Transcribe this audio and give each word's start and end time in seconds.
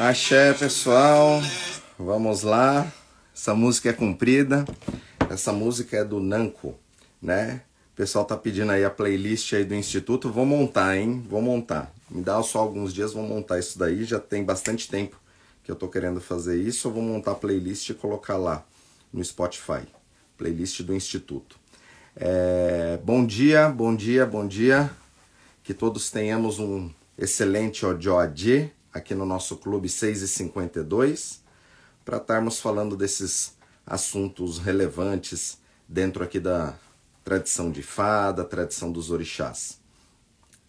Axé, 0.00 0.54
pessoal. 0.54 1.42
Vamos 1.98 2.40
lá. 2.40 2.90
Essa 3.36 3.54
música 3.54 3.90
é 3.90 3.92
comprida. 3.92 4.64
Essa 5.28 5.52
música 5.52 5.98
é 5.98 6.02
do 6.02 6.18
Nanco, 6.18 6.74
né? 7.20 7.60
O 7.92 7.96
pessoal 7.96 8.24
tá 8.24 8.34
pedindo 8.34 8.72
aí 8.72 8.82
a 8.82 8.88
playlist 8.88 9.52
aí 9.52 9.62
do 9.62 9.74
Instituto. 9.74 10.32
Vou 10.32 10.46
montar, 10.46 10.96
hein? 10.96 11.22
Vou 11.28 11.42
montar. 11.42 11.92
Me 12.10 12.22
dá 12.22 12.42
só 12.42 12.60
alguns 12.60 12.94
dias, 12.94 13.12
vou 13.12 13.24
montar 13.24 13.58
isso 13.58 13.78
daí. 13.78 14.04
Já 14.04 14.18
tem 14.18 14.42
bastante 14.42 14.88
tempo 14.88 15.20
que 15.62 15.70
eu 15.70 15.76
tô 15.76 15.86
querendo 15.86 16.18
fazer 16.18 16.56
isso. 16.56 16.88
Eu 16.88 16.92
vou 16.92 17.02
montar 17.02 17.32
a 17.32 17.34
playlist 17.34 17.90
e 17.90 17.94
colocar 17.94 18.38
lá 18.38 18.64
no 19.12 19.22
Spotify. 19.22 19.86
Playlist 20.38 20.80
do 20.80 20.94
Instituto. 20.94 21.58
É... 22.16 22.98
Bom 23.04 23.26
dia, 23.26 23.68
bom 23.68 23.94
dia, 23.94 24.24
bom 24.24 24.48
dia. 24.48 24.90
Que 25.62 25.74
todos 25.74 26.10
tenhamos 26.10 26.58
um 26.58 26.90
excelente 27.18 27.84
Ojoadê 27.84 28.70
aqui 28.92 29.14
no 29.14 29.24
nosso 29.24 29.56
Clube 29.56 29.88
6 29.88 30.22
e 30.22 30.28
52 30.28 31.42
para 32.04 32.16
estarmos 32.16 32.60
falando 32.60 32.96
desses 32.96 33.56
assuntos 33.86 34.58
relevantes 34.58 35.58
dentro 35.88 36.22
aqui 36.22 36.40
da 36.40 36.74
tradição 37.24 37.70
de 37.70 37.82
fada, 37.82 38.44
tradição 38.44 38.90
dos 38.90 39.10
orixás. 39.10 39.78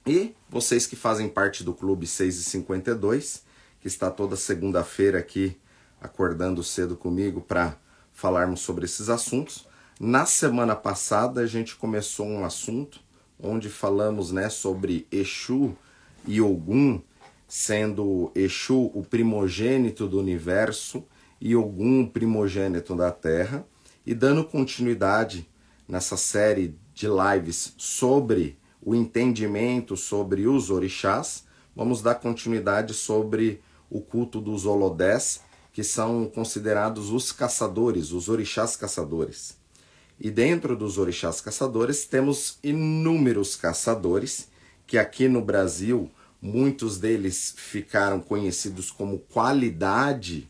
E 0.05 0.36
vocês 0.49 0.88
que 0.88 0.96
fazem 0.96 1.30
parte 1.30 1.63
do 1.63 1.73
Clube 1.73 2.08
6 2.08 2.38
e 2.38 2.44
52, 2.44 3.44
que 3.80 3.88
está 3.88 4.10
toda 4.10 4.35
segunda-feira 4.35 5.20
aqui 5.20 5.58
acordando 5.99 6.63
cedo 6.63 6.96
comigo 6.96 7.41
para 7.41 7.77
falarmos 8.12 8.62
sobre 8.62 8.85
esses 8.85 9.10
assuntos. 9.10 9.68
Na 9.99 10.26
semana 10.26 10.76
passada 10.76 11.41
a 11.41 11.46
gente 11.46 11.76
começou 11.76 12.26
um 12.26 12.44
assunto 12.44 12.99
onde 13.40 13.70
falamos 13.70 14.32
né, 14.32 14.49
sobre 14.49 15.08
Exu 15.12 15.76
e 16.26 16.41
Ogum, 16.41 17.02
sendo 17.54 18.32
Exu 18.34 18.90
o 18.94 19.04
primogênito 19.04 20.08
do 20.08 20.18
universo 20.18 21.04
e 21.41 21.54
Ogum 21.54 22.07
primogênito 22.07 22.96
da 22.96 23.12
Terra, 23.12 23.68
e 24.05 24.13
dando 24.13 24.46
continuidade 24.46 25.49
nessa 25.85 26.16
série 26.16 26.74
de 26.94 27.07
lives 27.07 27.74
sobre 27.76 28.57
o 28.82 28.96
entendimento 28.96 29.98
sobre 29.98 30.48
os 30.48 30.70
orixás, 30.70 31.44
vamos 31.76 32.02
dar 32.02 32.16
continuidade 32.16 32.94
sobre 32.94 33.62
o 33.90 33.99
culto 33.99 34.40
dos 34.40 34.66
holodés, 34.66 35.41
que 35.74 35.84
são 35.84 36.32
considerados 36.34 37.10
os 37.10 37.34
caçadores, 37.34 38.13
os 38.13 38.29
orixás 38.29 38.77
caçadores. 38.77 39.57
E 40.18 40.32
dentro 40.32 40.74
dos 40.74 40.98
orixás 40.98 41.41
caçadores 41.41 42.05
temos 42.05 42.60
inúmeros 42.63 43.57
caçadores 43.57 44.48
que 44.88 44.98
aqui 44.98 45.27
no 45.27 45.41
Brasil 45.41 46.10
muitos 46.42 46.98
deles 46.98 47.54
ficaram 47.56 48.20
conhecidos 48.20 48.90
como 48.90 49.20
qualidade 49.20 50.50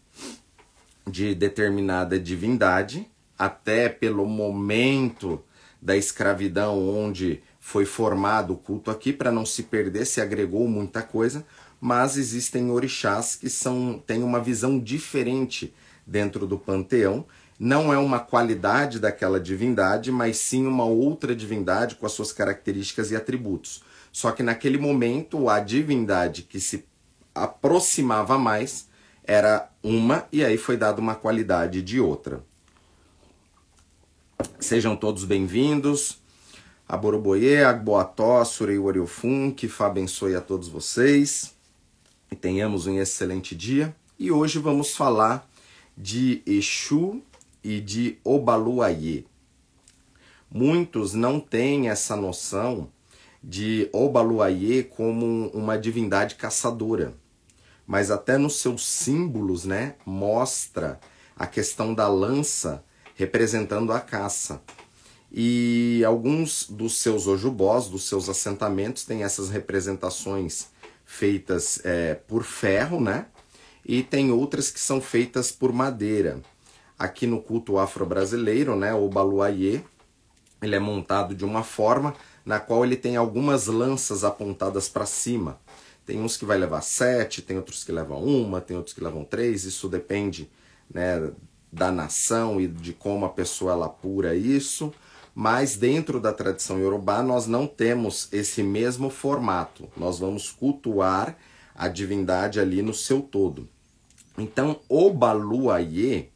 de 1.06 1.36
determinada 1.36 2.20
divindade, 2.20 3.08
até 3.38 3.90
pelo 3.90 4.26
momento 4.26 5.44
da 5.82 5.98
escravidão 5.98 6.88
onde 6.88 7.42
foi 7.60 7.86
formado 7.86 8.54
o 8.54 8.58
culto 8.58 8.90
aqui, 8.90 9.12
para 9.12 9.32
não 9.32 9.46
se 9.46 9.64
perder, 9.64 10.06
se 10.06 10.22
agregou 10.22 10.68
muita 10.68 11.02
coisa, 11.02 11.46
mas 11.80 12.18
existem 12.18 12.70
orixás 12.70 13.36
que 13.36 13.50
são 13.50 14.02
têm 14.06 14.24
uma 14.24 14.40
visão 14.40 14.80
diferente 14.80 15.74
dentro 16.06 16.46
do 16.46 16.58
panteão. 16.58 17.26
Não 17.60 17.94
é 17.94 17.98
uma 17.98 18.20
qualidade 18.20 19.00
daquela 19.00 19.40
divindade, 19.40 20.12
mas 20.12 20.38
sim 20.38 20.66
uma 20.66 20.86
outra 20.86 21.36
divindade 21.36 21.96
com 21.96 22.06
as 22.06 22.12
suas 22.12 22.32
características 22.32 23.12
e 23.12 23.16
atributos. 23.16 23.84
Só 24.12 24.32
que 24.32 24.44
naquele 24.44 24.78
momento 24.78 25.50
a 25.50 25.60
divindade 25.60 26.44
que 26.44 26.60
se 26.60 26.86
aproximava 27.34 28.38
mais 28.38 28.90
era 29.24 29.70
uma 29.82 30.28
e 30.32 30.44
aí 30.44 30.58
foi 30.58 30.76
dada 30.76 31.00
uma 31.00 31.16
qualidade 31.16 31.82
de 31.82 32.00
outra. 32.00 32.44
Sejam 34.60 34.96
todos 34.96 35.24
bem-vindos. 35.24 36.20
A 36.88 36.98
Boroboye, 36.98 37.64
a 37.64 37.72
Boató, 37.72 38.44
Surei 38.44 38.78
Oriofun, 38.78 39.52
que 39.52 39.70
Fá 39.70 39.88
abençoe 39.88 40.36
a 40.36 40.42
todos 40.42 40.68
vocês 40.68 41.56
e 42.30 42.36
tenhamos 42.36 42.86
um 42.86 43.00
excelente 43.00 43.56
dia. 43.56 43.96
E 44.20 44.30
hoje 44.30 44.60
vamos 44.60 44.96
falar 44.96 45.50
de 45.98 46.42
Exu 46.46 47.22
e 47.64 47.80
de 47.80 48.18
Obaluayê. 48.24 49.24
Muitos 50.50 51.14
não 51.14 51.40
têm 51.40 51.90
essa 51.90 52.16
noção 52.16 52.90
de 53.44 53.90
Obaluayê 53.92 54.84
como 54.84 55.48
uma 55.50 55.78
divindade 55.78 56.36
caçadora, 56.36 57.14
mas 57.88 58.12
até 58.12 58.38
nos 58.38 58.60
seus 58.60 58.86
símbolos, 58.86 59.66
né, 59.66 59.96
mostra 60.06 61.00
a 61.36 61.48
questão 61.48 61.94
da 61.94 62.08
lança 62.08 62.84
representando 63.16 63.92
a 63.92 64.00
caça. 64.00 64.62
E 65.32 66.04
alguns 66.06 66.70
dos 66.70 66.98
seus 66.98 67.26
ojubós, 67.26 67.88
dos 67.88 68.08
seus 68.08 68.28
assentamentos, 68.28 69.04
têm 69.04 69.24
essas 69.24 69.50
representações 69.50 70.68
feitas 71.06 71.80
é, 71.84 72.16
por 72.16 72.44
ferro, 72.44 73.00
né? 73.00 73.28
E 73.86 74.04
tem 74.04 74.32
outras 74.32 74.70
que 74.70 74.80
são 74.80 75.02
feitas 75.02 75.52
por 75.52 75.72
madeira. 75.72 76.42
Aqui 77.00 77.26
no 77.26 77.42
culto 77.42 77.80
afro-brasileiro, 77.80 78.76
né, 78.76 78.94
o 78.94 79.10
ele 80.62 80.76
é 80.76 80.80
montado 80.80 81.34
de 81.34 81.44
uma 81.44 81.64
forma 81.64 82.14
na 82.46 82.60
qual 82.60 82.84
ele 82.84 82.96
tem 82.96 83.16
algumas 83.16 83.68
lanças 83.68 84.24
apontadas 84.24 84.90
para 84.90 85.06
cima. 85.06 85.60
Tem 86.06 86.20
uns 86.20 86.36
que 86.36 86.46
vai 86.46 86.58
levar 86.58 86.82
sete, 86.82 87.42
tem 87.42 87.58
outros 87.58 87.84
que 87.84 87.92
levam 87.92 88.24
uma, 88.24 88.60
tem 88.60 88.76
outros 88.76 88.94
que 88.94 89.04
levam 89.04 89.24
três. 89.24 89.64
Isso 89.66 89.88
depende 89.88 90.50
né, 90.92 91.32
da 91.72 91.92
nação 91.92 92.60
e 92.60 92.68
de 92.68 92.94
como 92.94 93.26
a 93.26 93.30
pessoa 93.30 93.74
ela 93.74 93.86
apura 93.86 94.36
isso. 94.36 94.94
Mas 95.34 95.78
dentro 95.78 96.20
da 96.20 96.34
tradição 96.34 96.80
iorubá 96.80 97.24
nós 97.24 97.48
não 97.48 97.66
temos 97.66 98.28
esse 98.32 98.62
mesmo 98.62 99.10
formato. 99.10 99.88
Nós 99.96 100.20
vamos 100.20 100.50
cultuar 100.50 101.38
a 101.74 101.88
divindade 101.88 102.60
ali 102.60 102.82
no 102.82 102.94
seu 102.94 103.22
todo. 103.22 103.68
Então, 104.38 104.80
o 104.90 105.12
Baluayê 105.12 106.28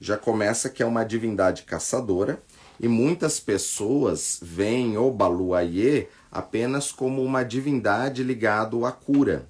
já 0.00 0.16
começa 0.16 0.70
que 0.70 0.82
é 0.82 0.86
uma 0.86 1.04
divindade 1.04 1.62
caçadora, 1.64 2.42
e 2.80 2.88
muitas 2.88 3.38
pessoas 3.38 4.38
veem 4.40 4.96
o 4.96 5.10
Baluayê 5.10 6.06
apenas 6.32 6.90
como 6.90 7.22
uma 7.22 7.42
divindade 7.42 8.24
ligado 8.24 8.86
à 8.86 8.90
cura. 8.90 9.46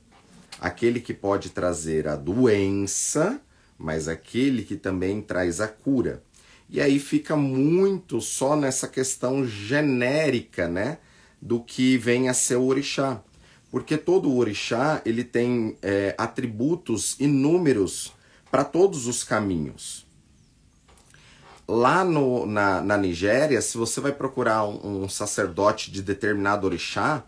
Aquele 0.60 0.98
que 0.98 1.14
pode 1.14 1.50
trazer 1.50 2.08
a 2.08 2.16
doença, 2.16 3.40
mas 3.78 4.08
aquele 4.08 4.64
que 4.64 4.74
também 4.74 5.22
traz 5.22 5.60
a 5.60 5.68
cura. 5.68 6.24
E 6.68 6.80
aí 6.80 6.98
fica 6.98 7.36
muito 7.36 8.20
só 8.20 8.56
nessa 8.56 8.88
questão 8.88 9.46
genérica, 9.46 10.66
né, 10.66 10.98
do 11.40 11.60
que 11.60 11.96
vem 11.96 12.28
a 12.28 12.34
ser 12.34 12.56
o 12.56 12.64
orixá. 12.64 13.22
Porque 13.70 13.96
todo 13.96 14.36
orixá 14.36 15.00
ele 15.06 15.22
tem 15.22 15.76
é, 15.80 16.16
atributos 16.18 17.14
inúmeros 17.20 18.12
para 18.50 18.64
todos 18.64 19.06
os 19.06 19.22
caminhos 19.22 20.09
lá 21.70 22.04
no, 22.04 22.44
na, 22.46 22.80
na 22.80 22.96
Nigéria, 22.96 23.62
se 23.62 23.78
você 23.78 24.00
vai 24.00 24.10
procurar 24.10 24.64
um, 24.64 25.04
um 25.04 25.08
sacerdote 25.08 25.90
de 25.90 26.02
determinado 26.02 26.66
orixá, 26.66 27.22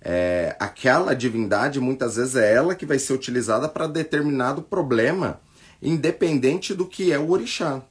é, 0.00 0.56
aquela 0.58 1.14
divindade 1.14 1.80
muitas 1.80 2.16
vezes 2.16 2.36
é 2.36 2.54
ela 2.54 2.74
que 2.74 2.86
vai 2.86 2.98
ser 2.98 3.12
utilizada 3.12 3.68
para 3.68 3.86
determinado 3.86 4.62
problema, 4.62 5.40
independente 5.82 6.74
do 6.74 6.86
que 6.86 7.12
é 7.12 7.18
o 7.18 7.30
orixá. 7.30 7.82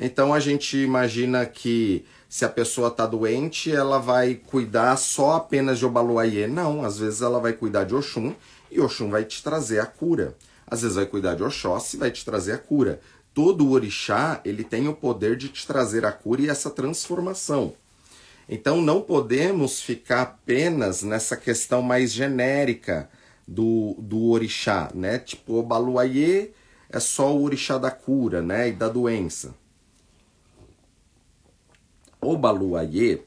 Então 0.00 0.32
a 0.32 0.40
gente 0.40 0.78
imagina 0.78 1.44
que 1.44 2.04
se 2.26 2.44
a 2.44 2.48
pessoa 2.48 2.88
está 2.88 3.04
doente, 3.04 3.70
ela 3.70 3.98
vai 3.98 4.34
cuidar 4.34 4.96
só 4.96 5.34
apenas 5.34 5.78
de 5.78 5.84
Obaluayê. 5.84 6.46
Não, 6.46 6.82
às 6.82 6.98
vezes 6.98 7.20
ela 7.20 7.38
vai 7.40 7.52
cuidar 7.52 7.84
de 7.84 7.94
Oxum 7.94 8.34
e 8.70 8.80
Oxum 8.80 9.10
vai 9.10 9.24
te 9.24 9.42
trazer 9.42 9.80
a 9.80 9.86
cura. 9.86 10.34
Às 10.66 10.82
vezes 10.82 10.96
vai 10.96 11.04
cuidar 11.04 11.34
de 11.34 11.42
Oxóssi 11.42 11.96
e 11.96 11.98
vai 11.98 12.10
te 12.10 12.24
trazer 12.24 12.52
a 12.52 12.58
cura 12.58 13.00
todo 13.34 13.70
orixá 13.70 14.40
ele 14.44 14.64
tem 14.64 14.88
o 14.88 14.94
poder 14.94 15.36
de 15.36 15.48
te 15.48 15.66
trazer 15.66 16.04
a 16.04 16.12
cura 16.12 16.42
e 16.42 16.48
essa 16.48 16.70
transformação. 16.70 17.74
Então 18.48 18.82
não 18.82 19.00
podemos 19.00 19.80
ficar 19.80 20.22
apenas 20.22 21.02
nessa 21.02 21.36
questão 21.36 21.82
mais 21.82 22.12
genérica 22.12 23.08
do, 23.46 23.94
do 23.98 24.30
orixá, 24.30 24.90
né? 24.94 25.18
Tipo, 25.18 25.54
o 25.54 25.62
Baluayê 25.62 26.50
é 26.88 26.98
só 26.98 27.34
o 27.34 27.42
orixá 27.42 27.78
da 27.78 27.90
cura, 27.90 28.42
né? 28.42 28.68
E 28.68 28.72
da 28.72 28.88
doença. 28.88 29.54
O 32.20 32.36
Baluayê, 32.36 33.22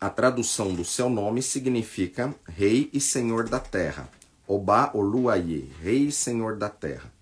a 0.00 0.10
tradução 0.10 0.74
do 0.74 0.84
seu 0.84 1.08
nome 1.08 1.42
significa 1.42 2.34
Rei 2.48 2.90
e 2.92 3.00
Senhor 3.00 3.48
da 3.48 3.60
Terra. 3.60 4.08
Oba 4.48 4.90
Oluayê, 4.94 5.64
Rei 5.82 6.06
e 6.06 6.12
Senhor 6.12 6.56
da 6.56 6.70
Terra. 6.70 7.12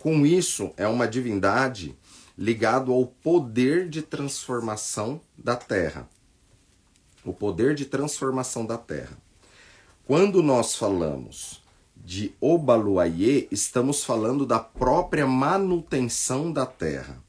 Com 0.00 0.24
isso, 0.24 0.72
é 0.78 0.88
uma 0.88 1.06
divindade 1.06 1.94
ligado 2.36 2.90
ao 2.90 3.04
poder 3.04 3.86
de 3.86 4.00
transformação 4.00 5.20
da 5.36 5.54
Terra. 5.54 6.08
O 7.22 7.34
poder 7.34 7.74
de 7.74 7.84
transformação 7.84 8.64
da 8.64 8.78
Terra. 8.78 9.18
Quando 10.06 10.42
nós 10.42 10.74
falamos 10.74 11.62
de 11.94 12.34
Obaluayê, 12.40 13.46
estamos 13.50 14.02
falando 14.02 14.46
da 14.46 14.58
própria 14.58 15.26
manutenção 15.26 16.50
da 16.50 16.64
terra. 16.64 17.22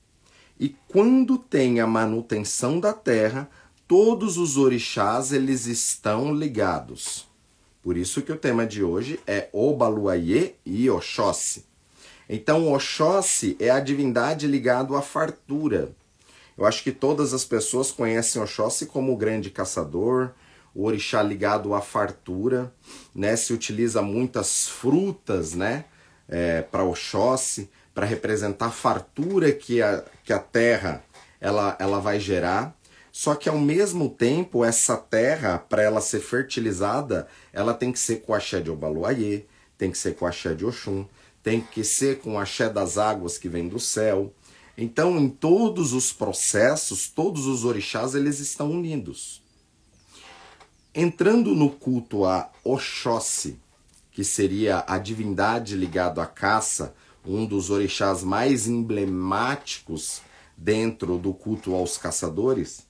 E 0.58 0.70
quando 0.88 1.38
tem 1.38 1.82
a 1.82 1.86
manutenção 1.86 2.80
da 2.80 2.94
terra, 2.94 3.50
todos 3.86 4.38
os 4.38 4.56
orixás 4.56 5.34
eles 5.34 5.66
estão 5.66 6.34
ligados. 6.34 7.28
Por 7.84 7.98
isso 7.98 8.22
que 8.22 8.32
o 8.32 8.38
tema 8.38 8.66
de 8.66 8.82
hoje 8.82 9.20
é 9.28 9.50
Obaluayê 9.52 10.54
e 10.66 10.90
Oxóssi. 10.90 11.71
Então, 12.34 12.72
Oxóssi 12.72 13.58
é 13.60 13.70
a 13.70 13.82
divindade 13.82 14.48
ligada 14.48 14.98
à 14.98 15.02
fartura. 15.02 15.92
Eu 16.58 16.66
acho 16.66 16.82
que 16.82 16.94
todas 16.94 17.34
as 17.34 17.44
pessoas 17.44 17.92
conhecem 17.92 18.42
Oxóssi 18.42 18.86
como 18.86 19.12
o 19.12 19.18
grande 19.18 19.50
caçador, 19.50 20.32
o 20.74 20.86
orixá 20.86 21.22
ligado 21.22 21.74
à 21.74 21.82
fartura, 21.82 22.74
né? 23.14 23.36
Se 23.36 23.52
utiliza 23.52 24.02
muitas 24.02 24.70
frutas, 24.70 25.54
né? 25.54 25.84
É, 26.30 26.62
para 26.62 26.86
Oxóssi, 26.86 27.70
para 27.94 28.06
representar 28.06 28.68
a 28.68 28.72
fartura 28.72 29.52
que 29.52 29.82
a, 29.82 30.02
que 30.24 30.32
a 30.32 30.40
terra 30.40 31.04
ela, 31.42 31.76
ela 31.80 32.00
vai 32.00 32.18
gerar. 32.18 32.74
Só 33.12 33.36
que 33.36 33.50
ao 33.50 33.58
mesmo 33.58 34.08
tempo, 34.08 34.64
essa 34.64 34.96
terra, 34.96 35.60
para 35.60 35.84
ela 35.84 36.00
ser 36.00 36.22
fertilizada, 36.22 37.28
ela 37.52 37.74
tem 37.74 37.92
que 37.92 38.00
ser 38.00 38.22
com 38.22 38.34
a 38.34 38.40
de 38.40 38.72
Obaluayê, 38.72 39.44
tem 39.78 39.92
que 39.92 39.98
ser 39.98 40.16
com 40.16 40.26
a 40.26 40.30
de 40.30 40.66
Oxum, 40.66 41.06
tem 41.44 41.62
que 41.62 41.84
ser 41.84 42.20
com 42.20 42.38
a 42.38 42.44
axé 42.44 42.70
das 42.70 42.98
águas 42.98 43.38
que 43.38 43.50
vem 43.50 43.68
do 43.68 43.80
céu. 43.80 44.34
Então, 44.78 45.18
em 45.18 45.30
todos 45.30 45.94
os 45.94 46.12
processos, 46.12 47.10
todos 47.10 47.46
os 47.46 47.66
orixás, 47.66 48.16
eles 48.16 48.40
estão 48.40 48.72
unidos. 48.72 49.42
Entrando 50.94 51.56
no 51.56 51.70
culto 51.70 52.26
a 52.26 52.52
Oxóssi, 52.64 53.60
que 54.12 54.24
seria 54.24 54.84
a 54.88 54.98
divindade 54.98 55.76
ligada 55.76 56.22
à 56.22 56.26
caça, 56.26 56.94
um 57.26 57.46
dos 57.46 57.70
orixás 57.70 58.24
mais 58.24 58.68
emblemáticos 58.68 60.22
dentro 60.58 61.18
do 61.18 61.34
culto 61.34 61.74
aos 61.74 61.98
caçadores, 61.98 62.86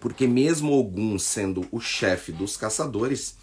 porque 0.00 0.26
mesmo 0.26 0.72
Ogum 0.72 1.18
sendo 1.18 1.66
o 1.70 1.80
chefe 1.80 2.32
dos 2.32 2.56
caçadores, 2.56 3.36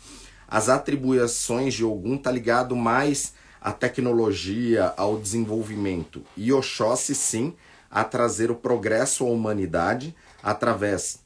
as 0.52 0.68
atribuições 0.68 1.74
de 1.74 1.86
Ogum 1.86 2.18
tá 2.18 2.30
ligado 2.30 2.76
mais 2.76 3.34
à 3.62 3.72
tecnologia, 3.72 4.94
ao 4.98 5.18
desenvolvimento. 5.18 6.22
E 6.36 6.52
Oxóssi 6.52 7.16
sim 7.16 7.56
a 7.90 8.04
trazer 8.04 8.52
o 8.52 8.56
progresso 8.56 9.26
à 9.26 9.30
humanidade 9.30 10.14
através 10.44 11.22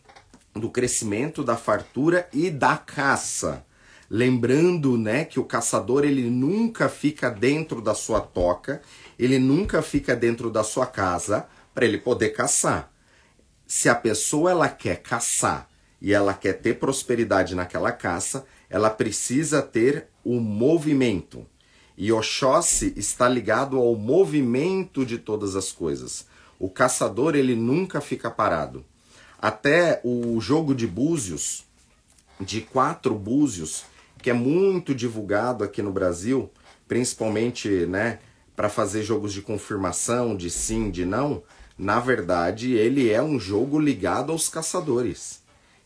do 0.53 0.69
crescimento, 0.69 1.43
da 1.43 1.57
fartura 1.57 2.29
e 2.31 2.51
da 2.51 2.77
caça. 2.77 3.65
Lembrando, 4.07 4.97
né, 4.97 5.25
que 5.25 5.39
o 5.39 5.43
caçador 5.43 6.05
ele 6.05 6.29
nunca 6.29 6.87
fica 6.87 7.29
dentro 7.31 7.81
da 7.81 7.95
sua 7.95 8.21
toca, 8.21 8.81
ele 9.17 9.39
nunca 9.39 9.81
fica 9.81 10.15
dentro 10.15 10.51
da 10.51 10.63
sua 10.63 10.85
casa 10.85 11.47
para 11.73 11.85
ele 11.85 11.97
poder 11.97 12.29
caçar 12.29 12.91
se 13.67 13.89
a 13.89 13.95
pessoa 13.95 14.51
ela 14.51 14.69
quer 14.69 15.01
caçar 15.01 15.67
e 16.01 16.13
ela 16.13 16.33
quer 16.33 16.53
ter 16.53 16.75
prosperidade 16.75 17.55
naquela 17.55 17.91
caça, 17.91 18.45
ela 18.69 18.89
precisa 18.89 19.61
ter 19.61 20.07
o 20.23 20.39
movimento. 20.39 21.45
E 21.97 22.11
Oxóssi 22.11 22.93
está 22.95 23.29
ligado 23.29 23.77
ao 23.77 23.95
movimento 23.95 25.05
de 25.05 25.17
todas 25.17 25.55
as 25.55 25.71
coisas. 25.71 26.27
O 26.59 26.69
caçador 26.69 27.35
ele 27.35 27.55
nunca 27.55 28.01
fica 28.01 28.29
parado. 28.29 28.83
Até 29.39 30.01
o 30.03 30.39
jogo 30.41 30.73
de 30.73 30.87
búzios, 30.87 31.63
de 32.39 32.61
quatro 32.61 33.15
búzios, 33.15 33.85
que 34.21 34.29
é 34.29 34.33
muito 34.33 34.93
divulgado 34.95 35.63
aqui 35.63 35.81
no 35.81 35.91
Brasil, 35.91 36.49
principalmente 36.87 37.69
né, 37.85 38.19
para 38.55 38.69
fazer 38.69 39.03
jogos 39.03 39.31
de 39.31 39.41
confirmação, 39.41 40.35
de 40.35 40.49
sim, 40.49 40.89
de 40.89 41.05
não, 41.05 41.43
na 41.77 41.99
verdade, 41.99 42.73
ele 42.73 43.11
é 43.11 43.21
um 43.21 43.37
jogo 43.37 43.77
ligado 43.79 44.31
aos 44.31 44.47
caçadores. 44.47 45.41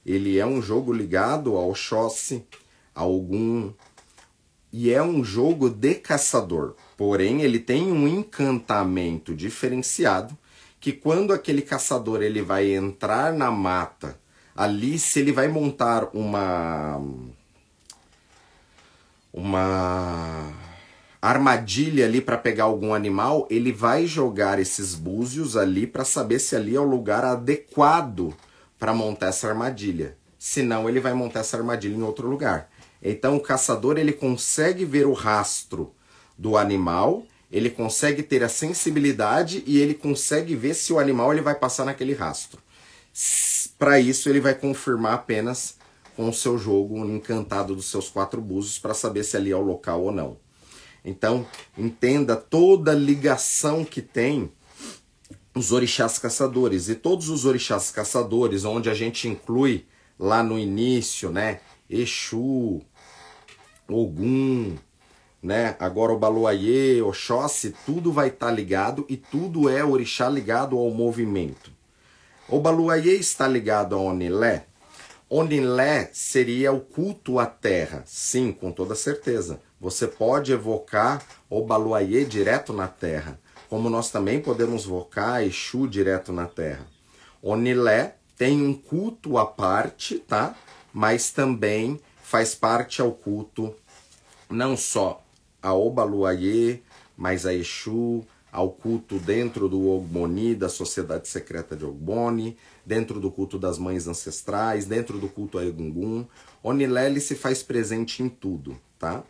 Ele 0.05 0.37
é 0.37 0.45
um 0.45 0.61
jogo 0.61 0.93
ligado 0.93 1.55
ao 1.55 1.73
Xossi, 1.73 2.45
a 2.45 2.69
algum. 3.00 3.72
E 4.72 4.92
é 4.92 5.01
um 5.01 5.24
jogo 5.24 5.69
de 5.69 5.96
caçador. 5.96 6.75
Porém, 6.96 7.42
ele 7.42 7.60
tem 7.60 7.92
um 7.92 8.07
encantamento 8.07 9.34
diferenciado 9.34 10.38
que 10.80 10.94
quando 10.94 11.34
aquele 11.34 11.62
caçador 11.62 12.22
ele 12.22 12.42
vai 12.42 12.74
entrar 12.74 13.34
na 13.34 13.50
mata, 13.50 14.18
ali 14.56 15.00
se 15.00 15.19
ele 15.19 15.31
vai 15.31 15.48
montar 15.48 16.10
uma 16.13 17.01
uma 19.34 20.51
armadilha 21.22 22.06
ali 22.06 22.22
para 22.22 22.38
pegar 22.38 22.63
algum 22.66 22.94
animal, 22.94 23.46
ele 23.50 23.72
vai 23.72 24.06
jogar 24.06 24.57
esses 24.60 24.96
búzios 24.96 25.57
ali 25.57 25.86
para 25.86 26.06
saber 26.06 26.40
se 26.40 26.56
ali 26.56 26.75
é 26.75 26.80
o 26.80 26.84
lugar 26.84 27.24
adequado 27.24 28.34
para 28.78 28.94
montar 28.94 29.28
essa 29.28 29.48
armadilha. 29.48 30.18
Senão 30.38 30.88
ele 30.88 31.01
vai 31.01 31.13
montar 31.13 31.42
essa 31.42 31.57
armadilha 31.57 31.96
em 31.96 32.01
outro 32.01 32.28
lugar. 32.28 32.69
Então 33.01 33.38
o 33.38 33.40
caçador 33.40 33.98
ele 33.98 34.12
consegue 34.13 34.86
ver 34.86 35.06
o 35.07 35.13
rastro 35.13 35.94
do 36.38 36.57
animal, 36.57 37.25
ele 37.51 37.69
consegue 37.69 38.22
ter 38.24 38.44
a 38.44 38.50
sensibilidade 38.50 39.63
e 39.66 39.80
ele 39.80 39.94
consegue 39.94 40.56
ver 40.56 40.74
se 40.74 40.94
o 40.94 41.00
animal 41.00 41.34
ele 41.34 41.42
vai 41.42 41.56
passar 41.56 41.86
naquele 41.86 42.13
rastro. 42.13 42.62
Para 43.78 44.00
isso 44.00 44.30
ele 44.30 44.40
vai 44.40 44.54
confirmar 44.54 45.13
apenas 45.13 45.78
com 46.16 46.30
o 46.30 46.34
seu 46.34 46.57
jogo 46.57 46.98
encantado 47.06 47.75
dos 47.75 47.90
seus 47.90 48.10
quatro 48.10 48.42
búzios 48.42 48.78
para 48.78 48.94
saber 48.94 49.24
se 49.24 49.38
ali 49.38 49.51
é 49.51 49.56
o 49.56 49.62
local 49.62 50.04
ou 50.04 50.12
não. 50.12 50.38
Então, 51.04 51.48
entenda 51.78 52.36
toda 52.36 52.92
a 52.92 52.96
ligação 52.96 53.86
que 53.86 54.01
tem 54.01 54.51
os 55.56 55.72
orixás 55.72 56.18
caçadores. 56.18 56.90
E 56.90 56.96
todos 56.96 57.30
os 57.30 57.46
orixás 57.46 57.90
caçadores, 57.90 58.66
onde 58.66 58.90
a 58.90 58.94
gente 58.94 59.28
inclui 59.28 59.86
lá 60.18 60.44
no 60.44 60.60
início, 60.60 61.31
né? 61.31 61.62
Exu, 61.90 62.81
Ogum, 63.95 64.75
né? 65.41 65.75
Agora 65.80 66.13
o 66.13 66.19
Baluayê, 66.19 67.01
Oxóssi, 67.01 67.74
tudo 67.86 68.12
vai 68.12 68.27
estar 68.27 68.47
tá 68.47 68.51
ligado 68.51 69.06
e 69.09 69.18
tudo 69.18 69.69
é 69.69 69.83
orixá 69.83 70.30
ligado 70.30 70.77
ao 70.77 70.89
movimento. 70.91 71.71
O 72.47 72.59
Baluayê 72.59 73.15
está 73.15 73.47
ligado 73.47 73.95
a 73.95 74.00
Onilé. 74.00 74.65
Onilé 75.30 76.09
seria 76.12 76.71
o 76.71 76.81
culto 76.81 77.38
à 77.38 77.45
terra, 77.45 78.01
sim, 78.06 78.51
com 78.51 78.71
toda 78.71 78.95
certeza. 78.95 79.62
Você 79.80 80.07
pode 80.07 80.51
evocar 80.51 81.22
o 81.50 81.63
Baluayê 81.63 82.25
direto 82.25 82.74
na 82.74 82.88
terra, 82.88 83.39
como 83.69 83.89
nós 83.89 84.10
também 84.10 84.41
podemos 84.41 84.86
evocar 84.86 85.43
Exu 85.43 85.88
direto 85.88 86.34
na 86.34 86.48
terra. 86.48 86.88
Onilé 87.41 88.15
tem 88.36 88.62
um 88.62 88.74
culto 88.74 89.38
à 89.38 89.46
parte, 89.46 90.17
tá? 90.17 90.55
Mas 90.91 91.29
também 91.29 92.00
faz 92.29 92.53
parte 92.53 93.01
ao 93.01 93.12
culto 93.12 93.74
não 94.51 94.77
só 94.77 95.25
a 95.59 95.74
Obaluayê, 95.74 96.79
mas 97.17 97.43
a 97.43 97.55
Exu, 97.55 98.24
ao 98.51 98.69
culto 98.69 99.17
dentro 99.17 99.67
do 99.67 99.89
Ogboni, 99.89 100.53
da 100.53 100.69
Sociedade 100.69 101.27
Secreta 101.27 101.75
de 101.75 101.83
Ogboni, 101.86 102.55
dentro 102.86 103.19
do 103.19 103.31
culto 103.31 103.57
das 103.57 103.79
mães 103.79 104.07
ancestrais, 104.07 104.86
dentro 104.86 105.17
do 105.17 105.27
culto 105.27 105.57
a 105.57 105.65
Egungun. 105.65 106.24
Onilé 106.62 107.19
se 107.19 107.33
faz 107.33 107.63
presente 107.63 108.21
em 108.21 108.29
tudo, 108.29 108.79
tá? 109.00 109.24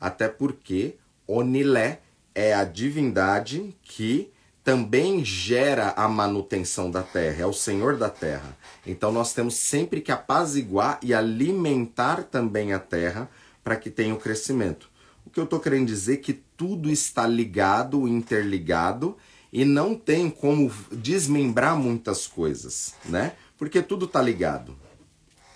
até 0.00 0.26
porque 0.26 0.94
Onilé 1.26 2.00
é 2.34 2.54
a 2.54 2.64
divindade 2.64 3.76
que 3.82 4.32
também 4.66 5.24
gera 5.24 5.90
a 5.90 6.08
manutenção 6.08 6.90
da 6.90 7.00
terra, 7.00 7.44
é 7.44 7.46
o 7.46 7.52
senhor 7.52 7.96
da 7.96 8.10
terra. 8.10 8.58
Então 8.84 9.12
nós 9.12 9.32
temos 9.32 9.54
sempre 9.54 10.00
que 10.00 10.10
apaziguar 10.10 10.98
e 11.00 11.14
alimentar 11.14 12.24
também 12.24 12.72
a 12.72 12.80
terra 12.80 13.30
para 13.62 13.76
que 13.76 13.88
tenha 13.88 14.12
o 14.12 14.18
crescimento. 14.18 14.90
O 15.24 15.30
que 15.30 15.38
eu 15.38 15.44
estou 15.44 15.60
querendo 15.60 15.86
dizer 15.86 16.14
é 16.14 16.16
que 16.16 16.32
tudo 16.32 16.90
está 16.90 17.28
ligado, 17.28 18.08
interligado 18.08 19.16
e 19.52 19.64
não 19.64 19.94
tem 19.94 20.28
como 20.28 20.68
desmembrar 20.90 21.76
muitas 21.76 22.26
coisas, 22.26 22.92
né? 23.04 23.34
Porque 23.56 23.80
tudo 23.80 24.06
está 24.06 24.20
ligado. 24.20 24.76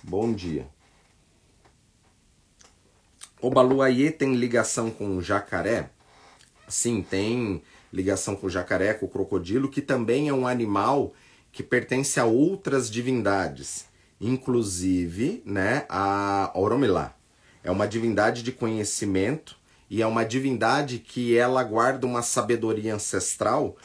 Bom 0.05 0.33
dia. 0.33 0.69
O 3.40 3.50
baluayê 3.50 4.12
tem 4.12 4.37
ligação 4.37 4.88
com 4.88 5.17
o 5.17 5.21
jacaré? 5.21 5.90
Sim, 6.69 7.02
tem 7.02 7.61
ligação 7.92 8.37
com 8.37 8.47
o 8.47 8.50
jacaré, 8.50 8.94
com 8.94 9.06
o 9.06 9.09
crocodilo, 9.09 9.68
que 9.68 9.80
também 9.80 10.28
é 10.28 10.32
um 10.32 10.47
animal 10.47 11.12
que 11.52 11.62
pertence 11.62 12.20
a 12.20 12.25
outras 12.25 12.90
divindades, 12.90 13.87
inclusive 14.20 15.42
né, 15.44 15.85
a 15.88 16.50
Oromilá. 16.54 17.14
É 17.62 17.70
uma 17.70 17.87
divindade 17.87 18.42
de 18.42 18.52
conhecimento 18.52 19.56
e 19.88 20.00
é 20.00 20.06
uma 20.06 20.25
divindade 20.25 20.99
que 20.99 21.37
ela 21.37 21.62
guarda 21.64 22.06
uma 22.06 22.23
sabedoria 22.23 22.94
ancestral, 22.94 23.76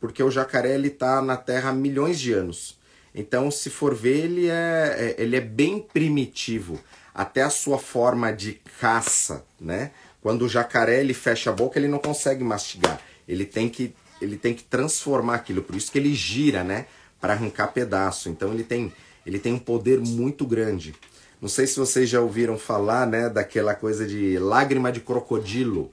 porque 0.00 0.22
o 0.22 0.30
jacaré 0.30 0.74
ele 0.74 0.88
está 0.88 1.20
na 1.20 1.36
Terra 1.36 1.70
há 1.70 1.72
milhões 1.72 2.20
de 2.20 2.32
anos. 2.32 2.78
Então, 3.14 3.50
se 3.50 3.68
for 3.68 3.94
ver, 3.94 4.24
ele 4.24 4.46
é, 4.48 5.16
é 5.18 5.22
ele 5.22 5.34
é 5.34 5.40
bem 5.40 5.80
primitivo 5.80 6.78
até 7.12 7.42
a 7.42 7.50
sua 7.50 7.78
forma 7.78 8.32
de 8.32 8.60
caça, 8.80 9.44
né? 9.60 9.90
Quando 10.20 10.42
o 10.42 10.48
jacaré 10.48 11.00
ele 11.00 11.14
fecha 11.14 11.50
a 11.50 11.52
boca, 11.52 11.78
ele 11.78 11.88
não 11.88 11.98
consegue 11.98 12.44
mastigar. 12.44 13.00
Ele 13.28 13.44
tem 13.44 13.68
que 13.68 13.94
ele 14.20 14.36
tem 14.36 14.52
que 14.52 14.64
transformar 14.64 15.36
aquilo, 15.36 15.62
por 15.62 15.76
isso 15.76 15.92
que 15.92 15.98
ele 15.98 16.12
gira, 16.12 16.64
né, 16.64 16.86
para 17.20 17.34
arrancar 17.34 17.68
pedaço. 17.68 18.28
Então 18.28 18.52
ele 18.52 18.64
tem 18.64 18.92
ele 19.24 19.38
tem 19.38 19.52
um 19.52 19.58
poder 19.58 20.00
muito 20.00 20.46
grande. 20.46 20.94
Não 21.40 21.48
sei 21.48 21.66
se 21.66 21.78
vocês 21.78 22.08
já 22.08 22.20
ouviram 22.20 22.58
falar, 22.58 23.06
né, 23.06 23.28
daquela 23.28 23.74
coisa 23.74 24.06
de 24.06 24.38
lágrima 24.38 24.90
de 24.90 25.00
crocodilo, 25.00 25.92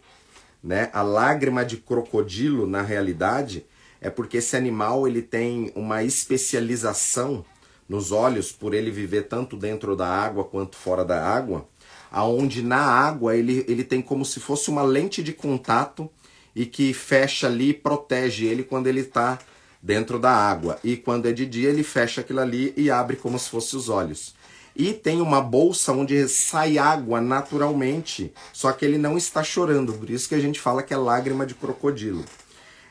né? 0.63 0.89
A 0.91 1.03
lágrima 1.03 1.63
de 1.63 1.77
crocodilo, 1.77 2.65
na 2.65 2.81
realidade, 2.81 3.63
é 4.01 4.09
porque 4.09 4.37
esse 4.37 4.55
animal 4.57 5.07
ele 5.07 5.21
tem 5.21 5.71
uma 5.75 6.03
especialização 6.03 7.45
nos 7.87 8.11
olhos 8.11 8.51
por 8.51 8.73
ele 8.73 8.89
viver 8.89 9.23
tanto 9.23 9.55
dentro 9.55 9.95
da 9.95 10.07
água 10.07 10.43
quanto 10.43 10.75
fora 10.75 11.05
da 11.05 11.23
água, 11.23 11.67
aonde 12.11 12.63
na 12.63 12.81
água 12.81 13.35
ele, 13.35 13.63
ele 13.67 13.83
tem 13.83 14.01
como 14.01 14.25
se 14.25 14.39
fosse 14.39 14.69
uma 14.69 14.81
lente 14.81 15.21
de 15.21 15.33
contato 15.33 16.09
e 16.55 16.65
que 16.65 16.93
fecha 16.93 17.47
ali 17.47 17.69
e 17.69 17.73
protege 17.73 18.45
ele 18.45 18.63
quando 18.63 18.87
ele 18.87 19.01
está 19.01 19.37
dentro 19.81 20.17
da 20.17 20.31
água. 20.31 20.79
E 20.83 20.95
quando 20.95 21.27
é 21.27 21.31
de 21.31 21.45
dia 21.45 21.69
ele 21.69 21.83
fecha 21.83 22.21
aquilo 22.21 22.39
ali 22.39 22.73
e 22.77 22.89
abre 22.89 23.17
como 23.17 23.37
se 23.37 23.49
fosse 23.49 23.75
os 23.75 23.89
olhos. 23.89 24.33
E 24.75 24.93
tem 24.93 25.21
uma 25.21 25.41
bolsa 25.41 25.93
onde 25.93 26.27
sai 26.27 26.77
água 26.77 27.21
naturalmente, 27.21 28.33
só 28.51 28.73
que 28.73 28.83
ele 28.83 28.97
não 28.97 29.17
está 29.17 29.41
chorando, 29.41 29.93
por 29.93 30.09
isso 30.09 30.27
que 30.27 30.35
a 30.35 30.39
gente 30.39 30.59
fala 30.59 30.83
que 30.83 30.93
é 30.93 30.97
lágrima 30.97 31.45
de 31.45 31.53
crocodilo. 31.53 32.25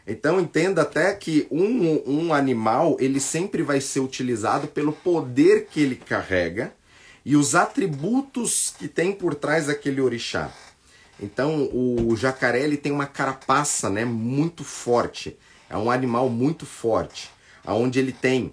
Então 0.07 0.41
entenda 0.41 0.83
até 0.83 1.13
que 1.15 1.47
um, 1.51 2.03
um 2.07 2.35
animal 2.35 2.97
ele 3.01 3.21
sempre 3.21 3.63
vai 3.63 3.81
ser 3.81 4.01
utilizado 4.01 4.67
pelo 4.69 4.93
poder 4.93 5.67
que 5.67 5.81
ele 5.81 5.97
carrega 5.97 6.73
e 7.25 7.37
os 7.37 7.55
atributos 7.55 8.75
que 8.79 8.87
tem 8.87 9.13
por 9.13 9.35
trás 9.35 9.67
daquele 9.67 10.01
orixá. 10.01 10.53
Então 11.21 11.69
o 11.73 12.17
jacaré 12.17 12.63
ele 12.63 12.77
tem 12.77 12.93
uma 12.93 13.07
carapaça 13.07 13.89
né, 13.89 14.05
muito 14.05 14.65
forte, 14.65 15.37
é 15.71 15.77
um 15.77 15.91
animal 15.91 16.29
muito 16.29 16.67
forte, 16.67 17.31
aonde 17.65 17.99
ele 17.99 18.13
tem, 18.13 18.53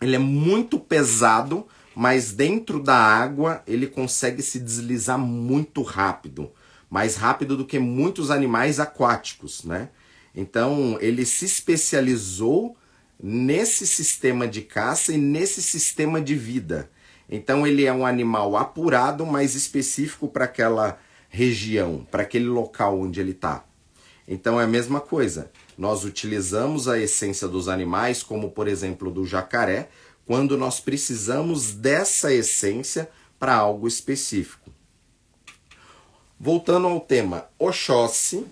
ele 0.00 0.16
é 0.16 0.18
muito 0.18 0.78
pesado, 0.78 1.66
mas 1.94 2.32
dentro 2.32 2.82
da 2.82 2.96
água 2.96 3.62
ele 3.66 3.86
consegue 3.86 4.42
se 4.42 4.58
deslizar 4.58 5.18
muito 5.18 5.82
rápido, 5.82 6.50
mais 6.88 7.16
rápido 7.16 7.56
do 7.56 7.66
que 7.66 7.78
muitos 7.78 8.30
animais 8.30 8.80
aquáticos, 8.80 9.64
né? 9.64 9.90
Então 10.34 10.96
ele 11.00 11.26
se 11.26 11.44
especializou 11.44 12.76
nesse 13.22 13.86
sistema 13.86 14.48
de 14.48 14.62
caça 14.62 15.12
e 15.12 15.18
nesse 15.18 15.62
sistema 15.62 16.20
de 16.20 16.34
vida. 16.34 16.90
Então 17.28 17.66
ele 17.66 17.84
é 17.84 17.92
um 17.92 18.06
animal 18.06 18.56
apurado, 18.56 19.26
mas 19.26 19.54
específico 19.54 20.28
para 20.28 20.46
aquela 20.46 20.98
região, 21.30 22.06
para 22.10 22.24
aquele 22.24 22.46
local 22.46 23.00
onde 23.00 23.20
ele 23.20 23.30
está. 23.30 23.64
Então 24.28 24.60
é 24.60 24.64
a 24.64 24.68
mesma 24.68 25.00
coisa. 25.00 25.50
Nós 25.78 26.04
utilizamos 26.04 26.88
a 26.88 26.98
essência 26.98 27.48
dos 27.48 27.68
animais, 27.68 28.22
como 28.22 28.50
por 28.50 28.68
exemplo 28.68 29.10
do 29.10 29.24
jacaré, 29.24 29.88
quando 30.26 30.58
nós 30.58 30.80
precisamos 30.80 31.72
dessa 31.72 32.32
essência 32.32 33.10
para 33.38 33.54
algo 33.54 33.88
específico. 33.88 34.70
Voltando 36.38 36.86
ao 36.86 37.00
tema, 37.00 37.46
Oxóssi 37.58 38.46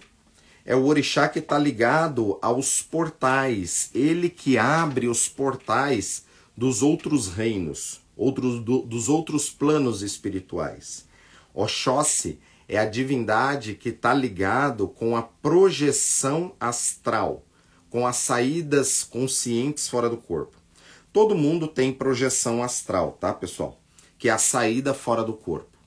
é 0.64 0.74
o 0.74 0.84
orixá 0.86 1.28
que 1.28 1.38
está 1.38 1.58
ligado 1.58 2.38
aos 2.42 2.82
portais, 2.82 3.90
ele 3.94 4.28
que 4.28 4.58
abre 4.58 5.08
os 5.08 5.28
portais 5.28 6.24
dos 6.56 6.82
outros 6.82 7.28
reinos, 7.28 8.00
outros, 8.16 8.62
do, 8.62 8.82
dos 8.82 9.08
outros 9.08 9.48
planos 9.48 10.02
espirituais. 10.02 11.06
Oxóssi 11.54 12.38
é 12.68 12.78
a 12.78 12.84
divindade 12.84 13.74
que 13.74 13.88
está 13.88 14.12
ligado 14.12 14.86
com 14.86 15.16
a 15.16 15.22
projeção 15.22 16.54
astral, 16.60 17.42
com 17.88 18.06
as 18.06 18.16
saídas 18.16 19.02
conscientes 19.02 19.88
fora 19.88 20.10
do 20.10 20.18
corpo. 20.18 20.58
Todo 21.10 21.34
mundo 21.34 21.66
tem 21.66 21.90
projeção 21.92 22.62
astral, 22.62 23.16
tá, 23.18 23.32
pessoal? 23.32 23.80
Que 24.18 24.28
é 24.28 24.32
a 24.32 24.38
saída 24.38 24.92
fora 24.92 25.24
do 25.24 25.32
corpo. 25.32 25.78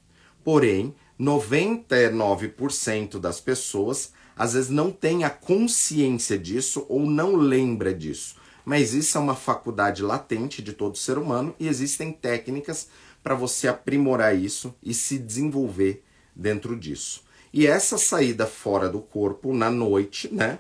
Porém, 0.44 0.96
99% 1.20 3.20
das 3.20 3.40
pessoas 3.40 4.14
às 4.36 4.54
vezes 4.54 4.72
não 4.72 4.92
tem 4.92 5.24
a 5.24 5.30
consciência 5.30 6.40
disso 6.40 6.86
ou 6.90 7.02
não 7.02 7.36
lembra 7.36 7.94
disso. 7.94 8.38
Mas 8.66 8.92
isso 8.94 9.18
é 9.18 9.22
uma 9.22 9.36
faculdade 9.36 10.02
latente 10.02 10.64
de 10.64 10.74
todo 10.74 10.98
ser 10.98 11.20
humano 11.20 11.54
e 11.60 11.68
existem 11.68 12.12
técnicas 12.12 12.88
para 13.22 13.36
você 13.36 13.68
aprimorar 13.68 14.36
isso 14.36 14.74
e 14.82 14.96
se 14.96 15.20
desenvolver 15.20 16.04
dentro 16.36 16.78
disso. 16.78 17.24
E 17.54 17.68
essa 17.68 17.98
saída 17.98 18.46
fora 18.48 18.90
do 18.90 19.00
corpo 19.00 19.54
na 19.54 19.70
noite, 19.70 20.34
né, 20.34 20.60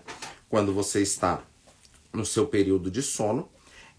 quando 0.49 0.73
você 0.73 1.01
está 1.01 1.41
no 2.11 2.25
seu 2.25 2.45
período 2.45 2.91
de 2.91 3.01
sono, 3.01 3.47